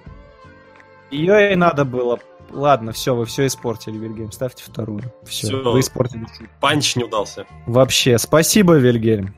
[1.12, 2.20] Ее и надо было.
[2.50, 4.32] Ладно, все, вы все испортили, Вильгельм.
[4.32, 5.04] Ставьте вторую.
[5.24, 5.72] Все, все.
[5.72, 6.26] вы испортили.
[6.60, 7.46] Панч не удался.
[7.68, 9.36] Вообще, спасибо, Вильгельм.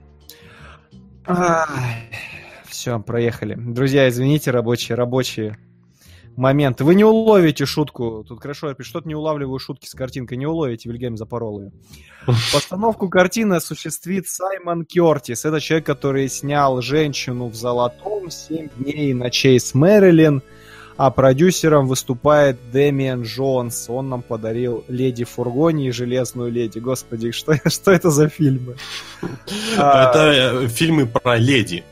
[1.27, 2.09] Ай.
[2.83, 3.55] Все, проехали.
[3.55, 5.57] Друзья, извините, рабочие, рабочие
[6.35, 6.83] моменты.
[6.83, 8.25] Вы не уловите шутку.
[8.27, 10.37] Тут хорошо пишет, что-то не улавливаю шутки с картинкой.
[10.37, 11.71] Не уловите, Вильгельм запорол ее.
[12.25, 15.45] Постановку картины осуществит Саймон Кертис.
[15.45, 20.41] Это человек, который снял «Женщину в золотом», «Семь дней и ночей с Мэрилин»,
[20.97, 23.89] а продюсером выступает Дэмиан Джонс.
[23.89, 26.79] Он нам подарил «Леди Фургони» и «Железную леди».
[26.79, 28.75] Господи, что, что это за фильмы?
[29.73, 31.85] Это а, фильмы про леди.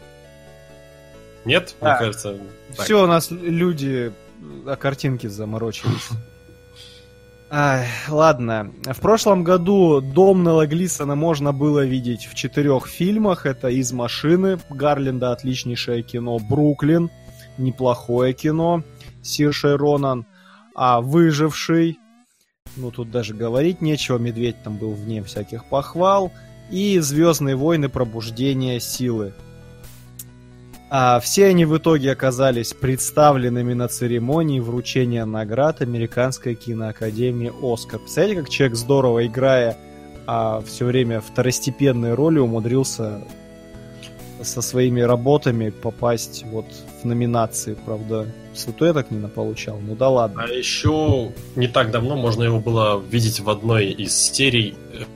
[1.46, 1.76] Нет?
[1.82, 1.92] Да.
[1.92, 2.38] Мне кажется...
[2.76, 2.86] Так.
[2.86, 4.14] Все, у нас люди
[4.66, 6.10] о картинке заморочились.
[7.54, 8.72] Ай, ладно.
[8.86, 13.46] В прошлом году дом Нелла Глисона можно было видеть в четырех фильмах.
[13.46, 16.40] Это «Из машины» Гарленда, отличнейшее кино.
[16.40, 17.10] «Бруклин»,
[17.58, 18.84] неплохое кино.
[19.22, 20.26] Сиршей Ронан.
[20.76, 22.00] А «Выживший»,
[22.78, 26.32] ну тут даже говорить нечего, Медведь там был вне всяких похвал.
[26.70, 27.90] И «Звездные войны.
[27.90, 29.34] Пробуждение силы».
[30.94, 38.00] А все они в итоге оказались представленными на церемонии вручения наград Американской киноакадемии «Оскар».
[38.00, 39.78] Представляете, как человек здорово играя
[40.28, 43.22] а все время второстепенные роли умудрился
[44.42, 46.66] со своими работами попасть вот
[47.02, 50.44] в номинации, правда, статуэток не получал, ну да ладно.
[50.44, 54.76] А еще не так давно можно его было видеть в одной из серий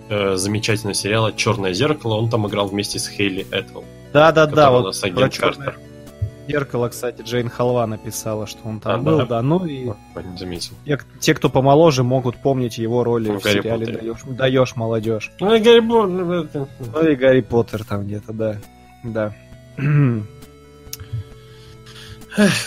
[0.10, 3.84] э, замечательного сериала «Черное зеркало», он там играл вместе с Хейли Этвелл.
[4.16, 5.78] Да-да-да, вот агент Картер.
[6.48, 9.26] Зеркало, кстати, Джейн Халва написала, что он там А, был, да?
[9.26, 9.42] да.
[9.42, 10.74] Ну и не заметил.
[10.86, 13.86] те, те, кто помоложе, могут помнить его роли В в Гарри сериале.
[13.88, 15.32] «Даешь, даешь молодежь».
[15.40, 18.56] Ну, и Гарри Поттер, Ну и Гарри Поттер там где-то, да.
[19.04, 19.34] Да.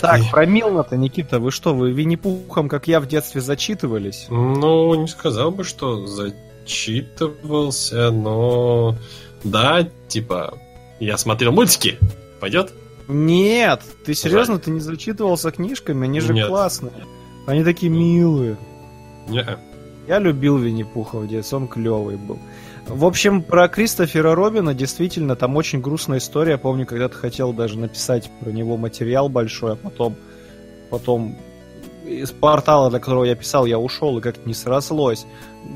[0.00, 4.26] Так, про Милна-то, Никита, вы что, вы Винни-Пухом, как я в детстве, зачитывались?
[4.28, 8.94] Ну, не сказал бы, что зачитывался, но...
[9.44, 10.54] Да, типа,
[11.00, 11.98] я смотрел мультики.
[12.40, 12.72] Пойдет?
[13.08, 16.04] Нет, ты серьезно, ты не зачитывался книжками?
[16.04, 16.48] Они же Нет.
[16.48, 16.92] классные.
[17.46, 18.58] Они такие милые.
[19.28, 19.46] Не.
[20.06, 22.38] Я любил Винни-Пуха в детстве, он клевый был.
[22.86, 26.52] В общем, про Кристофера Робина действительно там очень грустная история.
[26.52, 30.16] Я помню, когда-то хотел даже написать про него материал большой, а потом,
[30.90, 31.36] потом
[32.08, 35.26] из портала, для которого я писал, я ушел, и как-то не срослось.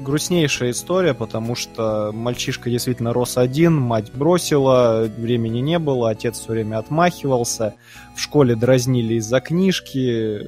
[0.05, 6.53] Грустнейшая история, потому что мальчишка действительно рос один, мать бросила, времени не было, отец все
[6.53, 7.75] время отмахивался,
[8.17, 10.41] в школе дразнили из-за книжки,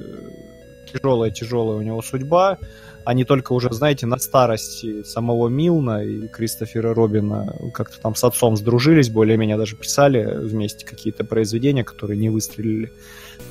[0.92, 2.58] тяжелая-тяжелая у него судьба,
[3.04, 8.56] они только уже, знаете, на старости самого Милна и Кристофера Робина как-то там с отцом
[8.56, 12.92] сдружились, более-менее даже писали вместе какие-то произведения, которые не выстрелили.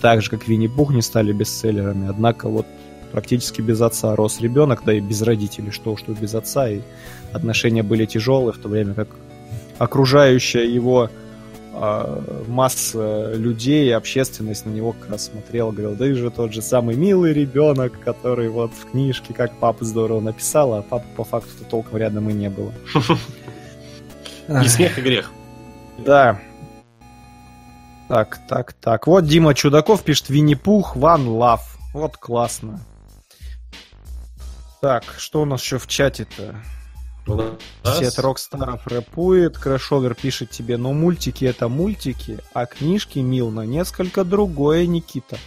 [0.02, 2.10] Так же, как Винни-Пух не стали бестселлерами.
[2.10, 2.66] Однако вот
[3.12, 6.82] практически без отца рос ребенок, да и без родителей, что уж тут без отца, и
[7.32, 9.08] отношения были тяжелые, в то время как
[9.78, 11.10] окружающая его
[11.76, 16.62] а, масса людей, общественность на него как раз смотрела, говорила, да и же тот же
[16.62, 21.66] самый милый ребенок, который вот в книжке, как папа здорово написал, а папа по факту-то
[21.66, 22.72] толком рядом и не было.
[24.64, 25.32] И смех, и грех.
[26.06, 26.42] Да.
[28.14, 29.08] Так, так, так.
[29.08, 31.62] Вот Дима Чудаков пишет Винни-Пух, One Love.
[31.94, 32.80] Вот классно.
[34.82, 36.56] Так, что у нас еще в чате-то?
[37.84, 44.86] Сет Рокстаров рэпует, Крэшовер пишет тебе, но мультики это мультики, а книжки Милна несколько другое,
[44.86, 45.40] Никита.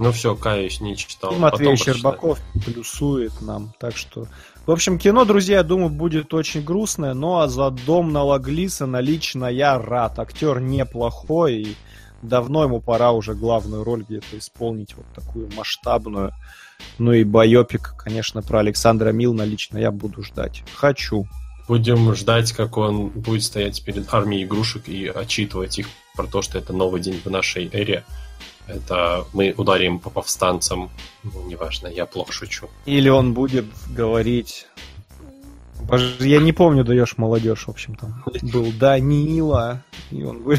[0.00, 1.36] Ну все, каюсь, не читал.
[1.36, 1.76] И Матвей.
[1.76, 4.26] Щербаков плюсует нам, так что...
[4.66, 9.44] В общем, кино, друзья, думаю, будет очень грустное, но а за дом Нала Глисона лично
[9.44, 10.18] я рад.
[10.18, 11.76] Актер неплохой, и
[12.22, 16.32] давно ему пора уже главную роль где-то исполнить, вот такую масштабную.
[16.98, 20.64] Ну и байопик, конечно, про Александра Милна лично я буду ждать.
[20.74, 21.26] Хочу.
[21.68, 26.56] Будем ждать, как он будет стоять перед армией игрушек и отчитывать их про то, что
[26.56, 28.02] это новый день в нашей эре.
[28.66, 30.90] Это мы ударим по повстанцам.
[31.22, 32.68] Ну, неважно, я плохо шучу.
[32.86, 34.66] Или он будет говорить...
[35.80, 40.42] Боже, Я не помню, даешь молодежь, в общем, там был Данила, и он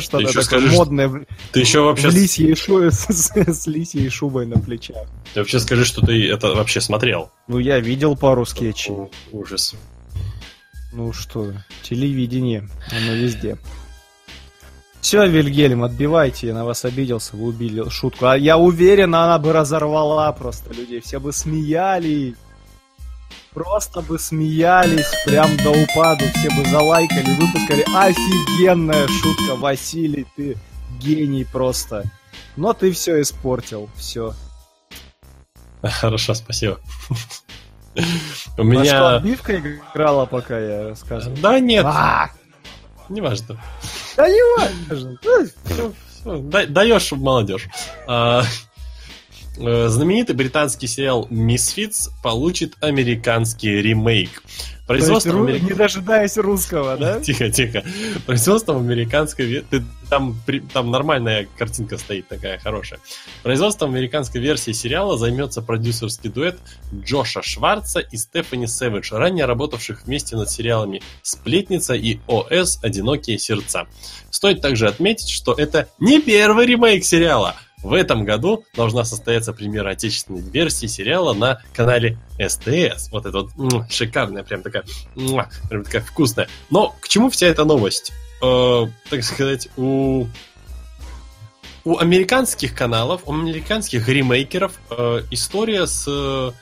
[0.00, 4.46] что-то такое скажешь, модное Ты еще вообще, в лисьей шу- с, с- с лисьей шубой
[4.46, 4.96] на плечах.
[5.34, 7.30] ты вообще скажи, что ты это вообще смотрел.
[7.48, 8.94] Ну, я видел пару скетчей.
[9.30, 9.74] Ужас.
[10.94, 11.52] Ну что,
[11.82, 13.58] телевидение, оно везде.
[15.02, 18.26] Все, Вильгельм, отбивайте, я на вас обиделся, вы убили шутку.
[18.26, 22.36] А я уверен, она бы разорвала просто людей, все бы смеялись.
[23.52, 27.84] Просто бы смеялись прям до упаду, все бы залайкали, выпускали.
[27.94, 30.56] Офигенная шутка, Василий, ты
[31.00, 32.04] гений просто.
[32.56, 34.34] Но ты все испортил, все.
[35.82, 36.78] Хорошо, спасибо.
[37.96, 39.16] У что, меня...
[39.16, 41.36] отбивка играла, пока я рассказывал?
[41.42, 42.30] Да нет, А,
[43.08, 43.58] не важно.
[44.16, 45.18] да не важно.
[46.24, 47.68] Да- Даешь молодежь.
[49.58, 54.42] Э, Знаменитый британский сериал Misfits получит американский ремейк.
[54.86, 57.20] То есть, Производство ру- америк- не дожидаясь русского, да?
[57.22, 57.84] Тихо, тихо.
[58.26, 59.64] Производством американской...
[59.70, 62.98] ты- Там, при- там нормальная картинка стоит такая хорошая.
[63.42, 66.58] Производством американской версии сериала займется продюсерский дуэт
[66.94, 72.78] Джоша Шварца и Стефани Сэвидж, ранее работавших вместе над сериалами «Сплетница» и «ОС.
[72.82, 73.86] Одинокие сердца».
[74.30, 77.54] Стоит также отметить, что это не первый ремейк сериала.
[77.82, 83.10] В этом году должна состояться премьера отечественной версии сериала на канале СТС.
[83.10, 84.84] Вот это вот шикарная, прям такая,
[85.68, 86.48] прям такая вкусная.
[86.70, 88.12] Но к чему вся эта новость?
[88.42, 90.26] Э, так сказать, у
[91.84, 96.52] у американских каналов, у американских ремейкеров э, история с э,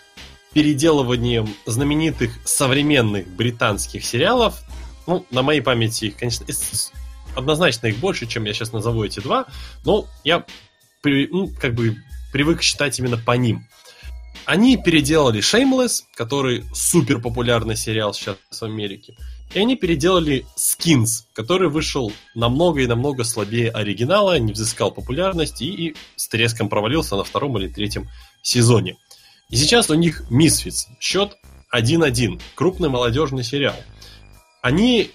[0.55, 4.63] переделыванием знаменитых современных британских сериалов,
[5.07, 6.47] ну, на моей памяти их, конечно,
[7.37, 9.47] однозначно их больше, чем я сейчас назову эти два,
[9.85, 10.45] но я
[11.03, 11.97] при, ну, как бы
[12.33, 13.67] привык считать именно по ним.
[14.45, 19.17] Они переделали Shameless, который супер популярный сериал сейчас в Америке.
[19.53, 25.89] И они переделали Skins, который вышел намного и намного слабее оригинала, не взыскал популярности и,
[25.89, 28.09] и с треском провалился на втором или третьем
[28.43, 28.97] сезоне.
[29.49, 30.87] И сейчас у них Misfits.
[31.01, 31.37] Счет
[31.75, 32.41] 1-1.
[32.55, 33.77] Крупный молодежный сериал.
[34.63, 35.11] Они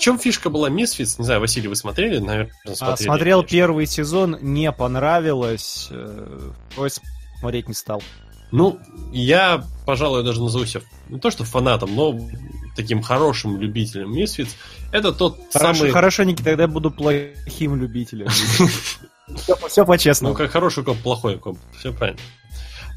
[0.00, 1.16] в чем фишка была Misfits?
[1.18, 2.16] Не знаю, Василий, вы смотрели?
[2.16, 2.92] Наверное, а, смотрели.
[2.92, 3.54] А, смотрел конечно.
[3.58, 5.88] первый сезон, не понравилось.
[5.90, 6.88] Э, ой,
[7.38, 8.02] смотреть не стал.
[8.50, 8.80] Ну,
[9.12, 12.18] я, пожалуй, даже назову себя не то что фанатом, но
[12.76, 14.56] таким хорошим любителем Misfits.
[14.90, 15.92] Это тот Хорошо, самый...
[15.92, 18.28] Хорошо, Ники, тогда буду плохим любителем.
[19.68, 20.32] Все по-честному.
[20.32, 21.58] Ну, как хороший коп, плохой коп.
[21.78, 22.20] Все правильно.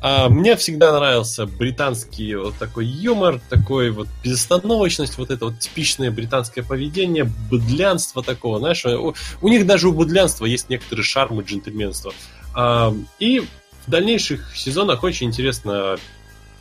[0.04, 6.12] А, мне всегда нравился британский вот такой юмор, такой вот безостановочность, вот это вот типичное
[6.12, 12.14] британское поведение, быдлянство такого, знаешь, у, у них даже у быдлянства есть некоторые шармы джентльменства.
[12.54, 13.48] А, и в
[13.90, 15.96] дальнейших сезонах очень интересно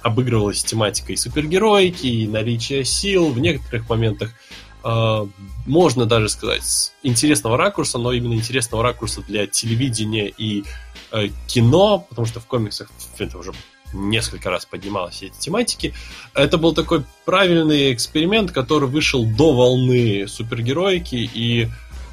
[0.03, 4.35] обыгрывалась тематика и супергероики, и наличие сил, в некоторых моментах э,
[4.85, 10.65] можно даже сказать с интересного ракурса, но именно интересного ракурса для телевидения и
[11.13, 13.53] э, кино, потому что в комиксах это уже
[13.93, 15.95] несколько раз поднималась эти тематики.
[16.35, 21.69] Это был такой правильный эксперимент, который вышел до волны супергероики и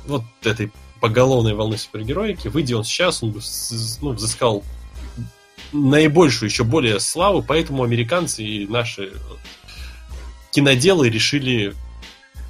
[0.06, 2.50] вот этой поголовной волны супергероики.
[2.50, 3.40] Выйдя он сейчас, он
[4.02, 4.64] ну, взыскал
[5.72, 9.14] наибольшую, еще более славу, поэтому американцы и наши
[10.52, 11.74] киноделы решили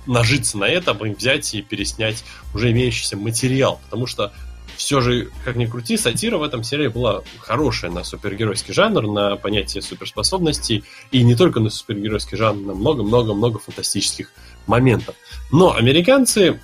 [0.10, 2.24] нажиться на этом и взять и переснять
[2.54, 4.34] уже имеющийся материал, потому что
[4.76, 9.36] все же, как ни крути, сатира в этом сериале была хорошая на супергеройский жанр, на
[9.36, 14.32] понятие суперспособностей, и не только на супергеройский жанр, на много-много-много фантастических
[14.68, 15.16] моментов.
[15.52, 16.62] Но американцы,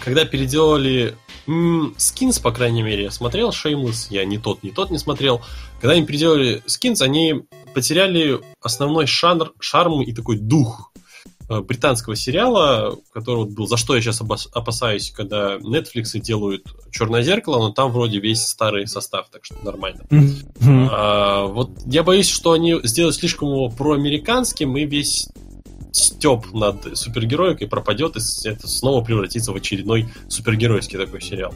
[0.00, 1.16] когда переделали
[1.96, 5.42] Скинс, по крайней мере, я смотрел Shameless, я не тот, не тот не смотрел.
[5.80, 10.91] Когда они переделали Скинс, они потеряли основной шанр, шарм и такой дух
[11.60, 14.22] британского сериала, который был «За что я сейчас
[14.52, 20.02] опасаюсь», когда Netflix делают «Черное зеркало», но там вроде весь старый состав, так что нормально.
[20.10, 20.88] Mm-hmm.
[20.90, 25.28] А, вот я боюсь, что они сделают слишком его проамериканским, и весь
[25.92, 31.54] степ над супергероикой пропадет, и это снова превратится в очередной супергеройский такой сериал.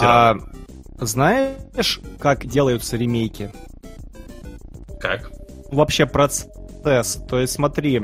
[0.00, 0.36] А,
[0.98, 3.52] знаешь, как делаются ремейки?
[5.00, 5.30] Как?
[5.70, 6.48] Вообще процесс.
[6.82, 8.02] То есть, смотри,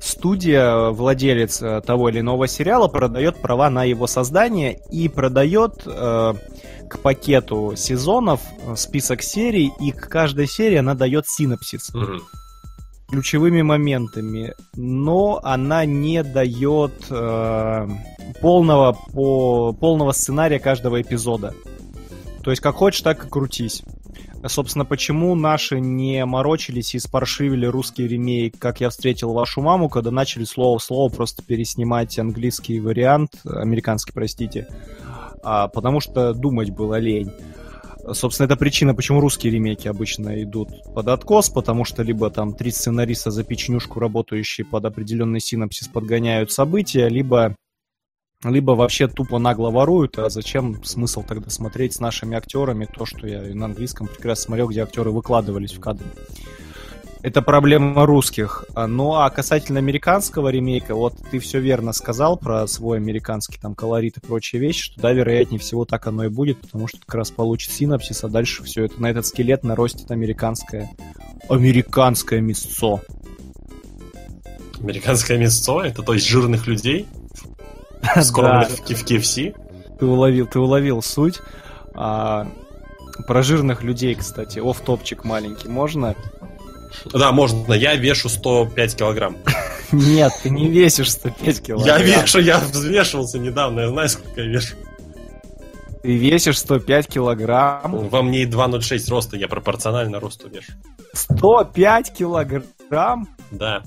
[0.00, 6.34] студия, владелец э, того или иного сериала, продает права на его создание и продает э,
[6.88, 11.94] к пакету сезонов э, список серий, и к каждой серии она дает синопсис.
[11.94, 12.20] Угу
[13.10, 17.88] ключевыми моментами, но она не дает э,
[18.40, 21.52] полного, по, полного сценария каждого эпизода.
[22.42, 23.82] То есть как хочешь, так и крутись.
[24.46, 30.10] Собственно, почему наши не морочились и спаршивили русский ремейк «Как я встретил вашу маму», когда
[30.10, 34.66] начали слово в слово просто переснимать английский вариант, американский, простите,
[35.42, 37.30] а, потому что думать было лень.
[38.12, 42.70] Собственно, это причина, почему русские ремейки обычно идут под откос, потому что либо там три
[42.70, 47.54] сценариста за печенюшку, работающие под определенный синапсис, подгоняют события, либо
[48.44, 53.26] либо вообще тупо нагло воруют, а зачем смысл тогда смотреть с нашими актерами то, что
[53.26, 56.04] я на английском прекрасно смотрел, где актеры выкладывались в кадр.
[57.22, 58.64] Это проблема русских.
[58.74, 63.74] А, ну а касательно американского ремейка, вот ты все верно сказал про свой американский там
[63.74, 67.16] колорит и прочие вещи, что да, вероятнее всего так оно и будет, потому что как
[67.16, 70.90] раз получит синапсис, а дальше все это на этот скелет наростит американское
[71.50, 73.02] американское мясцо.
[74.80, 75.82] Американское мясцо?
[75.82, 77.06] Это то есть жирных людей?
[78.22, 79.54] Скормленных в KFC?
[79.98, 81.40] Ты уловил, ты уловил суть.
[81.94, 82.46] А,
[83.26, 86.14] про жирных людей, кстати, оф топчик маленький, можно?
[87.12, 87.72] Да, можно.
[87.74, 89.36] Я вешу 105 килограмм.
[89.92, 91.98] Нет, ты не весишь 105 килограмм.
[91.98, 94.76] Я вешу, я взвешивался недавно, я знаю, сколько я вешу.
[96.02, 98.08] Ты весишь 105 килограмм?
[98.08, 100.72] Во мне 2,06 роста, я пропорционально росту вешу.
[101.12, 103.28] 105 килограмм?
[103.50, 103.82] Да.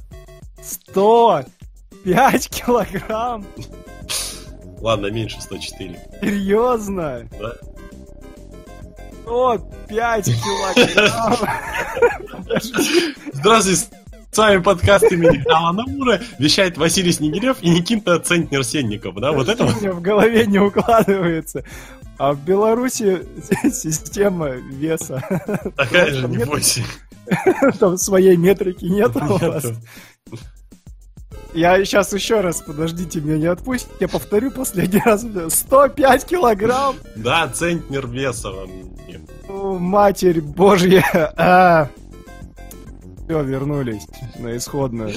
[0.61, 3.45] 105 килограмм?
[4.83, 5.97] Ладно, меньше 104.
[6.19, 7.25] Серьезно?
[7.39, 7.53] Да.
[9.25, 9.57] О,
[9.87, 11.37] 5 килограмм.
[13.31, 13.85] Здравствуйте,
[14.29, 16.19] с вами подкаст имени Алана Мура.
[16.37, 19.15] Вещает Василий Снегирев и Никита Центнер Сенников.
[19.15, 21.63] Да, вот это У меня в голове не укладывается.
[22.17, 23.25] А в Беларуси
[23.71, 25.23] система веса.
[25.77, 26.81] такая же, не бойся.
[27.79, 29.65] Там своей метрики нет у вас.
[31.53, 33.93] Я сейчас еще раз, подождите, меня не отпустите.
[33.99, 35.25] Я повторю последний раз.
[35.49, 36.95] 105 килограмм.
[37.15, 38.69] Да, центнер веса вам.
[39.79, 41.03] Матерь Божья.
[43.25, 44.05] Все, вернулись
[44.39, 45.13] на исходную.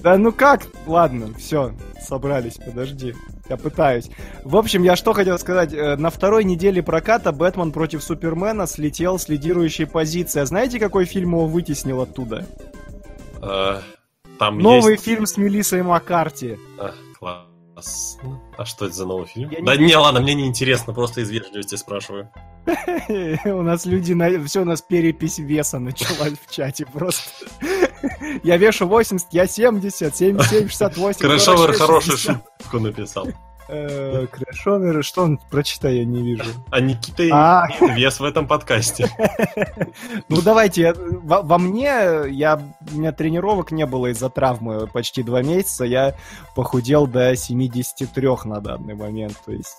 [0.00, 0.62] Да ну как?
[0.86, 3.14] Ладно, все, собрались, подожди.
[3.48, 4.10] Я пытаюсь.
[4.44, 5.74] В общем, я что хотел сказать.
[5.74, 10.40] Э, На второй неделе проката Бэтмен против Супермена слетел с лидирующей позиции.
[10.40, 12.46] А знаете, какой фильм его вытеснил оттуда?
[14.40, 15.04] Там Новый есть...
[15.04, 16.58] фильм с Мелиссой Маккарти.
[16.78, 18.40] А, классно.
[18.56, 19.50] А что это за новый фильм?
[19.50, 22.30] Я Да не- не, ладно, мне не интересно, просто из вежливости спрашиваю.
[23.44, 24.42] У нас люди, на...
[24.46, 27.22] все, у нас перепись веса началась в чате просто.
[28.42, 31.20] Я вешу 80, я 70, 77, 68.
[31.20, 32.44] Крэшовер 46, хорошую 60.
[32.62, 33.28] шутку написал.
[33.72, 36.50] Э, Крэшовер, что он, прочитай, я не вижу.
[36.70, 37.68] А Никита А.
[37.94, 39.08] вес в этом подкасте.
[40.28, 41.88] Ну давайте, во, во мне,
[42.28, 42.60] я,
[42.92, 46.14] у меня тренировок не было из-за травмы почти два месяца, я
[46.54, 49.76] похудел до 73 на данный момент, то есть,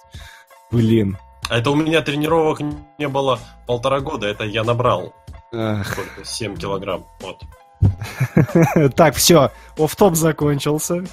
[0.72, 1.18] блин.
[1.50, 2.60] А это у меня тренировок
[2.98, 5.14] не было полтора года, это я набрал
[5.52, 5.92] Эх.
[5.92, 6.26] сколько?
[6.26, 7.06] 7 килограмм.
[7.22, 7.42] Вот.
[8.96, 11.04] Так, все, оф-топ закончился.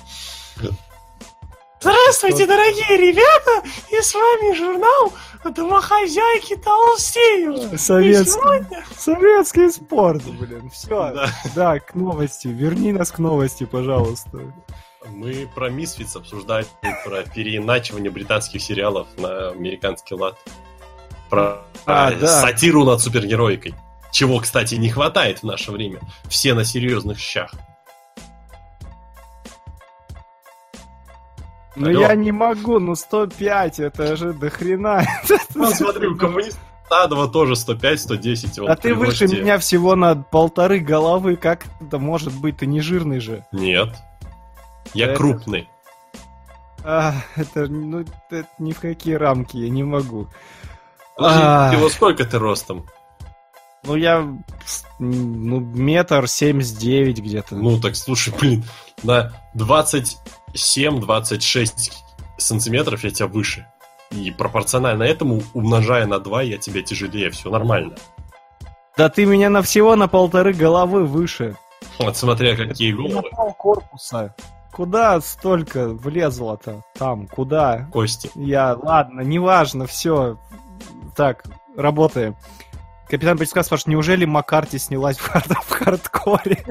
[1.80, 3.62] Здравствуйте, дорогие ребята!
[3.90, 5.12] И с вами журнал
[5.44, 7.80] «Домохозяйки толстеют».
[7.80, 11.12] Советский, сегодня советский спорт, блин, все.
[11.12, 11.30] Да.
[11.55, 14.52] Да, к новости, верни нас к новости, пожалуйста.
[15.06, 16.66] Мы про Мисфиц обсуждали,
[17.05, 20.36] про переиначивание британских сериалов на американский лад.
[21.30, 22.40] Про А, да.
[22.40, 23.74] сатиру над супергероикой.
[24.10, 26.00] Чего, кстати, не хватает в наше время.
[26.28, 27.52] Все на серьезных щах.
[31.78, 32.00] Ну Алло.
[32.00, 35.02] я не могу, ну 105, это же до хрена.
[35.55, 36.59] Ну, смотри, у коммуниста
[36.90, 38.66] Адова тоже 105-110.
[38.66, 42.59] А ты выше меня всего на полторы головы, как это может быть?
[42.59, 43.44] Ты не жирный же.
[43.52, 43.94] Нет.
[44.94, 45.68] Я Это- крупный.
[46.84, 50.28] А, это, ну, это ни в какие рамки, я не могу.
[51.16, 51.70] Подожди, А.
[51.72, 52.86] ты вот сколько ты ростом?
[53.84, 54.26] Ну, я,
[54.98, 57.55] ну, метр семьдесят девять где-то.
[57.55, 58.64] Ну, так слушай, блин,
[59.02, 61.92] на 27-26
[62.38, 63.66] сантиметров я тебя выше.
[64.10, 67.94] И пропорционально этому, умножая на 2, я тебя тяжелее, все нормально.
[68.96, 71.56] Да ты меня на всего на полторы головы выше.
[71.98, 74.34] Вот смотря какие На головы, пол корпуса.
[74.72, 76.84] Куда столько влезло-то?
[76.94, 77.88] Там, куда?
[77.92, 78.30] кости.
[78.34, 80.38] Я, ладно, неважно, все.
[81.16, 81.44] Так,
[81.76, 82.36] работаем.
[83.09, 86.64] Капитан Прицкас спрашивает, неужели Маккарти снялась в, хард- в хардкоре?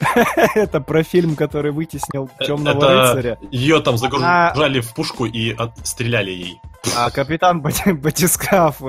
[0.56, 3.38] Это про фильм, который вытеснил Темного Это рыцаря.
[3.52, 6.60] ее там загружали в пушку и от- стреляли ей.
[6.96, 8.80] А капитан Бати- Батискаф...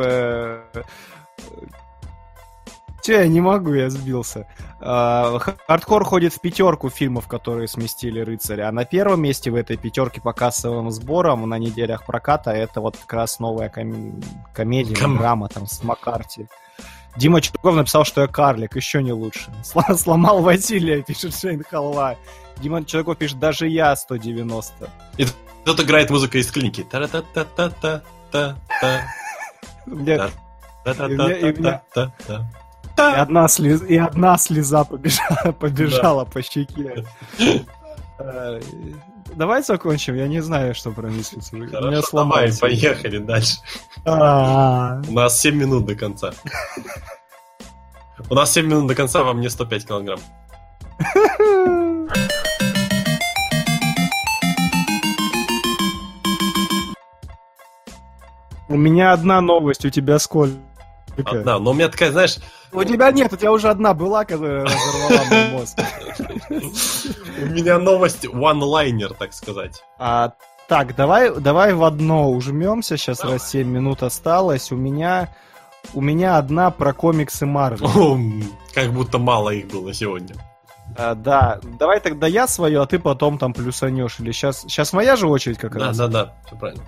[3.03, 4.47] Че, я не могу, я сбился.
[4.81, 5.37] А,
[5.67, 8.67] Хардкор ходит в пятерку фильмов, которые сместили рыцаря.
[8.67, 12.97] А на первом месте в этой пятерке по кассовым сборам на неделях проката это вот
[12.97, 14.19] как раз новая ком-
[14.53, 16.47] комедия, Ком- драма там с Маккарти.
[17.17, 19.51] Дима Чурков написал, что я карлик, еще не лучше.
[19.97, 22.15] Сломал Василия, пишет Шейн Халва.
[22.61, 24.89] Дима Чурков пишет, даже я 190.
[25.65, 26.83] Тут играет музыка из клиники.
[26.89, 28.55] Та-та-та-та-та-та-та.
[29.85, 33.17] Мне- И меня- Та-та-та-та-та.
[33.17, 33.81] И одна, слез...
[33.83, 37.05] и одна слеза побежала, побежала по щеке.
[39.35, 41.51] Давай закончим, я не знаю, что про Мисфиц.
[41.51, 42.59] меня сломался.
[42.59, 43.57] поехали дальше.
[44.05, 46.31] А, У нас 7 минут до конца.
[48.29, 50.19] У нас 7 минут до конца, вам не 105 килограмм.
[58.69, 60.55] У меня одна новость, у тебя сколько?
[61.25, 62.37] Одна, но у меня такая, знаешь,
[62.71, 65.77] У тебя нет, у тебя уже одна была, которая разорвала мой мозг.
[67.41, 69.81] у меня новость one-liner, так сказать.
[69.97, 70.33] А,
[70.67, 74.71] так, давай, давай в одно ужмемся, сейчас раз 7 минут осталось.
[74.71, 75.33] У меня,
[75.93, 78.19] у меня одна про комиксы Марвел.
[78.73, 80.35] Как будто мало их было сегодня.
[80.97, 84.19] А, да, давай тогда я свою, а ты потом там плюсанешь.
[84.19, 85.97] Или сейчас, сейчас моя же очередь как Да, раз.
[85.97, 86.83] да, да, все правильно.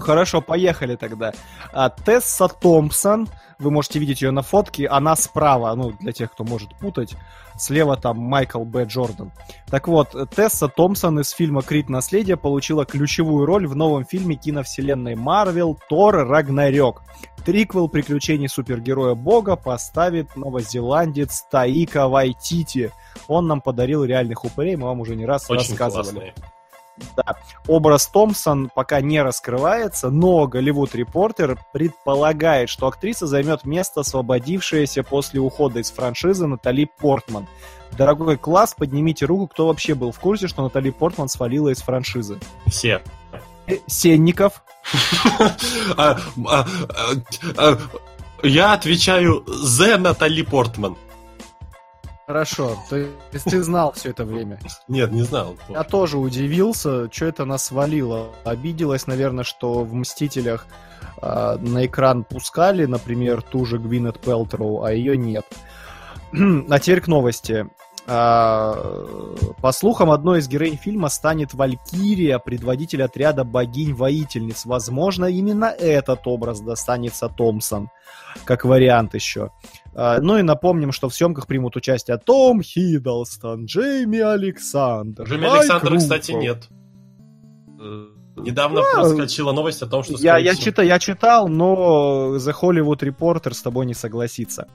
[0.00, 1.32] Хорошо, поехали тогда.
[1.72, 3.28] А, Тесса Томпсон,
[3.58, 7.14] вы можете видеть ее на фотке, она справа, ну, для тех, кто может путать.
[7.58, 8.84] Слева там Майкл Б.
[8.84, 9.30] Джордан.
[9.68, 11.88] Так вот, Тесса Томпсон из фильма «Крит.
[11.88, 16.26] Наследие» получила ключевую роль в новом фильме киновселенной Марвел «Тор.
[16.26, 17.02] Рагнарёк».
[17.44, 22.92] Триквел приключений супергероя Бога поставит новозеландец Таика Вайтити.
[23.26, 26.32] Он нам подарил реальных упырей, мы вам уже не раз Очень рассказывали.
[26.32, 26.34] классные.
[27.16, 27.36] Да.
[27.66, 35.40] Образ Томпсон пока не раскрывается, но Голливуд Репортер предполагает, что актриса займет место, освободившееся после
[35.40, 37.46] ухода из франшизы Натали Портман.
[37.96, 42.38] Дорогой класс, поднимите руку, кто вообще был в курсе, что Натали Портман свалила из франшизы.
[42.66, 43.02] Все.
[43.66, 44.62] Э, Сенников.
[45.96, 46.18] А,
[46.48, 46.66] а,
[47.56, 47.78] а,
[48.42, 50.96] Я отвечаю за Натали Портман.
[52.32, 54.58] Хорошо, то есть ты знал все это время.
[54.88, 55.54] Нет, не знал.
[55.68, 58.28] Я тоже удивился, что это она свалила.
[58.44, 60.66] Обиделась, наверное, что в «Мстителях»
[61.20, 65.44] а, на экран пускали, например, ту же Гвинет Пелтроу, а ее нет.
[66.32, 67.68] а теперь к новости.
[68.06, 68.74] А,
[69.60, 74.64] по слухам, одной из героинь фильма станет Валькирия, предводитель отряда богинь-воительниц.
[74.66, 77.90] Возможно, именно этот образ достанется Томпсон,
[78.44, 79.50] как вариант еще.
[79.94, 85.22] А, Ну и напомним, что в съемках примут участие Том Хиддлстон, Джейми Александр.
[85.24, 86.68] Джимми Майк Александра, кстати, нет.
[87.80, 89.02] Э, Недавно Да.
[89.02, 90.14] проскочила новость о том, что...
[90.14, 94.66] Я, я, всего- читал, я читал, но The Hollywood Reporter с тобой не согласится.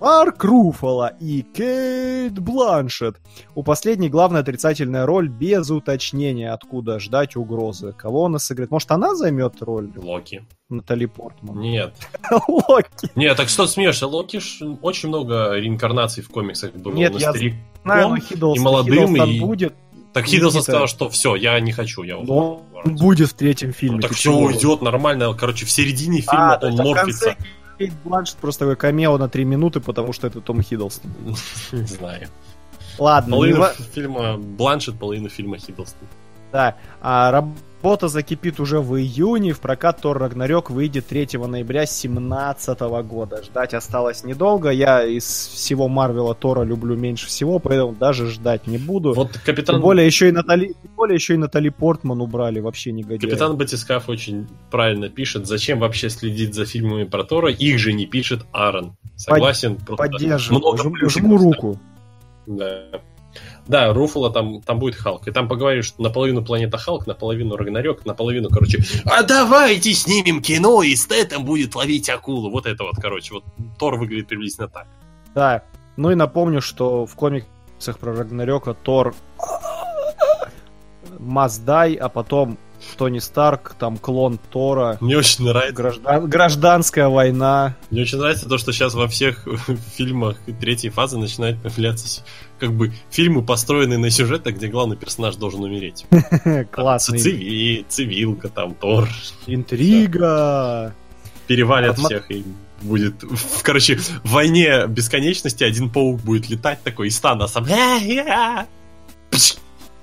[0.00, 3.16] Марк Руфало и Кейт Бланшет.
[3.54, 7.92] У последней главная отрицательная роль без уточнения, откуда ждать угрозы.
[7.92, 8.70] Кого она сыграет?
[8.70, 10.46] Может, она займет роль Локи.
[10.68, 11.58] Натали Портман?
[11.60, 11.94] Нет.
[12.48, 13.10] Локи.
[13.16, 14.06] Нет, так что смеешься?
[14.06, 16.92] Локи ж очень много реинкарнаций в комиксах было.
[16.92, 17.32] Нет, Он я
[17.84, 19.74] Знаю, и молодым, и- будет.
[20.12, 20.72] Так Хиддлстон Никита.
[20.72, 22.62] сказал, что все, я не хочу, я ухожу.
[22.84, 23.96] он будет в третьем фильме.
[23.96, 25.32] Ну, так все уйдет нормально.
[25.34, 27.36] Короче, в середине фильма А, он есть, а в морфится.
[27.78, 31.10] Кейт Бланшет просто такой камео на три минуты, потому что это Том Хиддлстон.
[31.72, 32.28] Не знаю.
[32.98, 36.08] Ладно, не Половину ва- фильма Бланшет, половину фильма Хиддлстон.
[36.52, 37.60] Да, а работа
[38.08, 39.52] закипит уже в июне.
[39.52, 43.42] В прокат Тор Рагнарёк выйдет 3 ноября 2017 года.
[43.42, 44.70] Ждать осталось недолго.
[44.70, 49.14] Я из всего Марвела Тора люблю меньше всего, поэтому даже ждать не буду.
[49.14, 52.92] Вот Тем капитан, более еще и Натали, тем более еще и Натали Портман убрали, вообще
[52.92, 53.28] не годится.
[53.28, 58.06] капитан Батискаф очень правильно пишет, зачем вообще следить за фильмами про Тора, их же не
[58.06, 58.96] пишет Аарон.
[59.16, 59.76] Согласен?
[59.76, 61.80] просто Поддерживаю, жму, жму руку.
[62.46, 63.02] Да.
[63.68, 65.28] Да, Руфало там, там будет Халк.
[65.28, 70.82] И там поговорили, что наполовину планета Халк, наполовину Рагнарёк, наполовину, короче, а давайте снимем кино,
[70.82, 72.50] и Стэттем будет ловить акулу.
[72.50, 73.44] Вот это вот, короче, вот
[73.78, 74.86] Тор выглядит приблизительно так.
[75.34, 75.62] Да.
[75.98, 79.14] Ну и напомню, что в комиксах про Рагнарёка Тор
[81.18, 82.56] Маздай, а потом
[82.96, 87.76] Тони Старк, там клон Тора, Мне очень нравится, граждан- гражданская война.
[87.90, 89.46] мне очень нравится то, что сейчас во всех
[89.96, 92.22] фильмах третьей фазы начинают появляться
[92.58, 96.06] как бы фильмы, построенные на сюжетах, где главный персонаж должен умереть.
[96.72, 97.18] Классный.
[97.18, 99.08] Цивил, цивилка, там, Тор.
[99.46, 100.94] Интрига.
[101.46, 102.44] перевалят всех и
[102.82, 103.14] будет,
[103.62, 107.64] короче, в войне бесконечности один паук будет летать такой из стана сам.
[107.68, 108.64] «Э!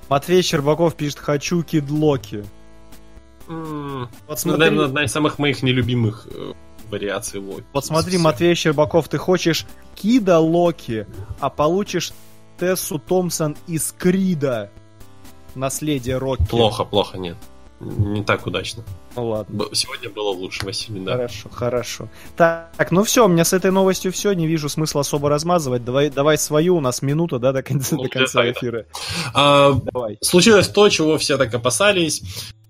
[0.10, 2.43] Матвей Щербаков пишет «Хочу кидлоки».
[3.47, 6.53] М, Вот Ну, смотри, наверное, одна из самых моих нелюбимых э,
[6.89, 7.63] вариаций Локи.
[7.73, 8.17] вот смотри.
[8.17, 9.65] Матвей Щербаков, ты хочешь
[9.95, 11.05] Кида Локи,
[11.39, 12.13] а получишь
[12.57, 14.69] Тессу Томпсон из Крида.
[15.55, 16.45] Наследие Рокки.
[16.47, 17.38] Плохо, плохо, нет.
[17.81, 18.84] Не так удачно.
[19.17, 19.65] Ну ладно.
[19.73, 21.11] Сегодня было лучше, Василий, да.
[21.13, 22.09] Хорошо, хорошо.
[22.38, 25.84] Так, ну все, у меня с этой новостью все, не вижу смысла особо размазывать.
[25.84, 28.51] Давай, давай свою, у нас минута, да, до конца, Ну, до конца да.
[28.51, 28.85] эфира.
[29.34, 30.17] А, Давай.
[30.22, 32.22] случилось то, чего все так опасались.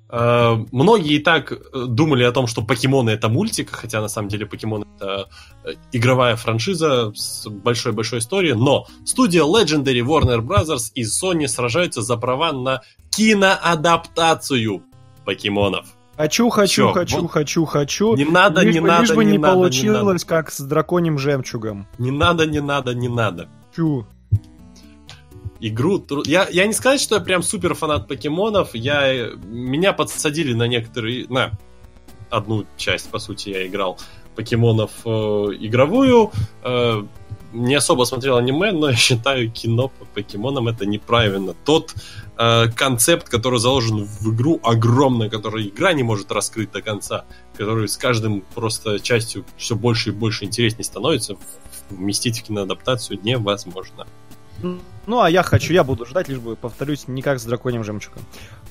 [0.09, 1.57] Э, Многие и так э,
[1.87, 5.29] думали о том, что покемоны это мультик, хотя на самом деле покемоны это
[5.63, 12.17] э, игровая франшиза с большой-большой историей, но студия Legendary Warner Brothers и Sony сражаются за
[12.17, 14.83] права на киноадаптацию
[15.25, 15.87] покемонов.
[16.17, 17.31] Хочу, хочу, Всё, хочу, вот.
[17.31, 18.15] хочу, хочу.
[18.15, 19.69] Не надо, лишь не бы, надо, лишь бы не, не, надо, не надо.
[19.69, 21.87] получилось, как с драконьим жемчугом.
[21.97, 23.49] Не надо, не надо, не надо.
[23.75, 24.05] Чу.
[25.59, 26.03] Игру.
[26.25, 28.73] Я, я не сказать, что я прям супер фанат покемонов.
[28.73, 31.27] Я, меня подсадили на некоторые...
[31.29, 31.51] На
[32.29, 33.99] одну часть, по сути, я играл
[34.35, 35.09] покемонов э,
[35.59, 36.31] игровую.
[36.63, 37.03] Э,
[37.53, 41.55] не особо смотрел аниме, но я считаю кино по покемонам это неправильно.
[41.65, 41.95] Тот
[42.37, 47.25] э, концепт, который заложен в игру, огромный, который игра не может раскрыть до конца,
[47.55, 51.37] который с каждым просто частью все больше и больше интереснее становится,
[51.89, 54.05] вместить в киноадаптацию невозможно.
[54.61, 58.21] Ну, а я хочу, я буду ждать, лишь бы, повторюсь, не как с драконьим жемчугом.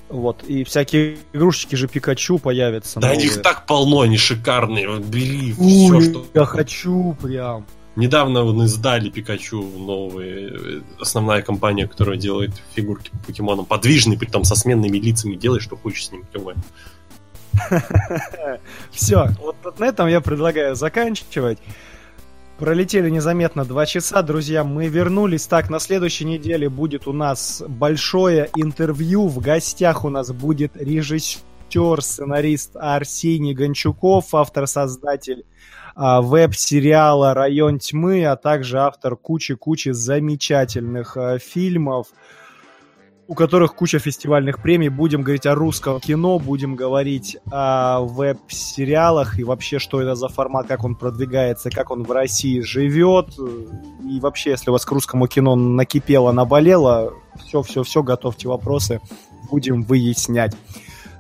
[0.09, 3.01] Вот, и всякие игрушечки же Пикачу появятся.
[3.01, 3.27] Да новые.
[3.27, 4.89] их так полно, они шикарные.
[4.89, 6.27] Вот Бери Ой, все, что...
[6.35, 7.65] я хочу прям.
[7.97, 10.83] Недавно вон издали Пикачу новые.
[11.01, 13.65] Основная компания, которая делает фигурки по покемонам.
[13.67, 15.37] Подвижный, при том со сменными лицами.
[15.37, 16.25] Делай, что хочешь с ним.
[16.33, 16.59] понимаешь?
[18.91, 21.59] Все, вот, вот на этом я предлагаю заканчивать.
[22.59, 24.63] Пролетели незаметно два часа, друзья.
[24.63, 25.45] Мы вернулись.
[25.49, 29.27] Так, на следующей неделе будет у нас большое интервью.
[29.27, 35.45] В гостях у нас будет режиссер, сценарист Арсений Гончуков, автор-создатель
[35.97, 42.07] а, веб-сериала «Район тьмы», а также автор кучи-кучи замечательных а, фильмов
[43.27, 44.89] у которых куча фестивальных премий.
[44.89, 50.67] Будем говорить о русском кино, будем говорить о веб-сериалах и вообще, что это за формат,
[50.67, 53.29] как он продвигается, как он в России живет.
[54.09, 57.15] И вообще, если у вас к русскому кино накипело, наболело,
[57.47, 59.01] все-все-все, готовьте вопросы,
[59.51, 60.55] будем выяснять.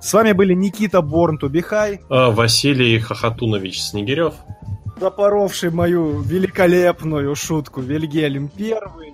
[0.01, 2.01] С вами были Никита Борн Тубихай.
[2.11, 4.35] А, Василий Хохотунович Снегирев.
[5.01, 9.14] Запоровший мою великолепную шутку Вильгельм Первый.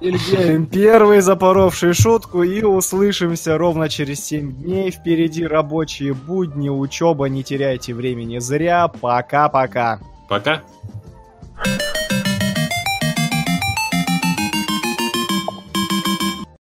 [0.00, 4.90] Ильгельм первый, запоровший шутку, и услышимся ровно через 7 дней.
[4.90, 8.88] Впереди рабочие будни, учеба, не теряйте времени зря.
[8.88, 10.00] Пока-пока.
[10.28, 10.62] Пока.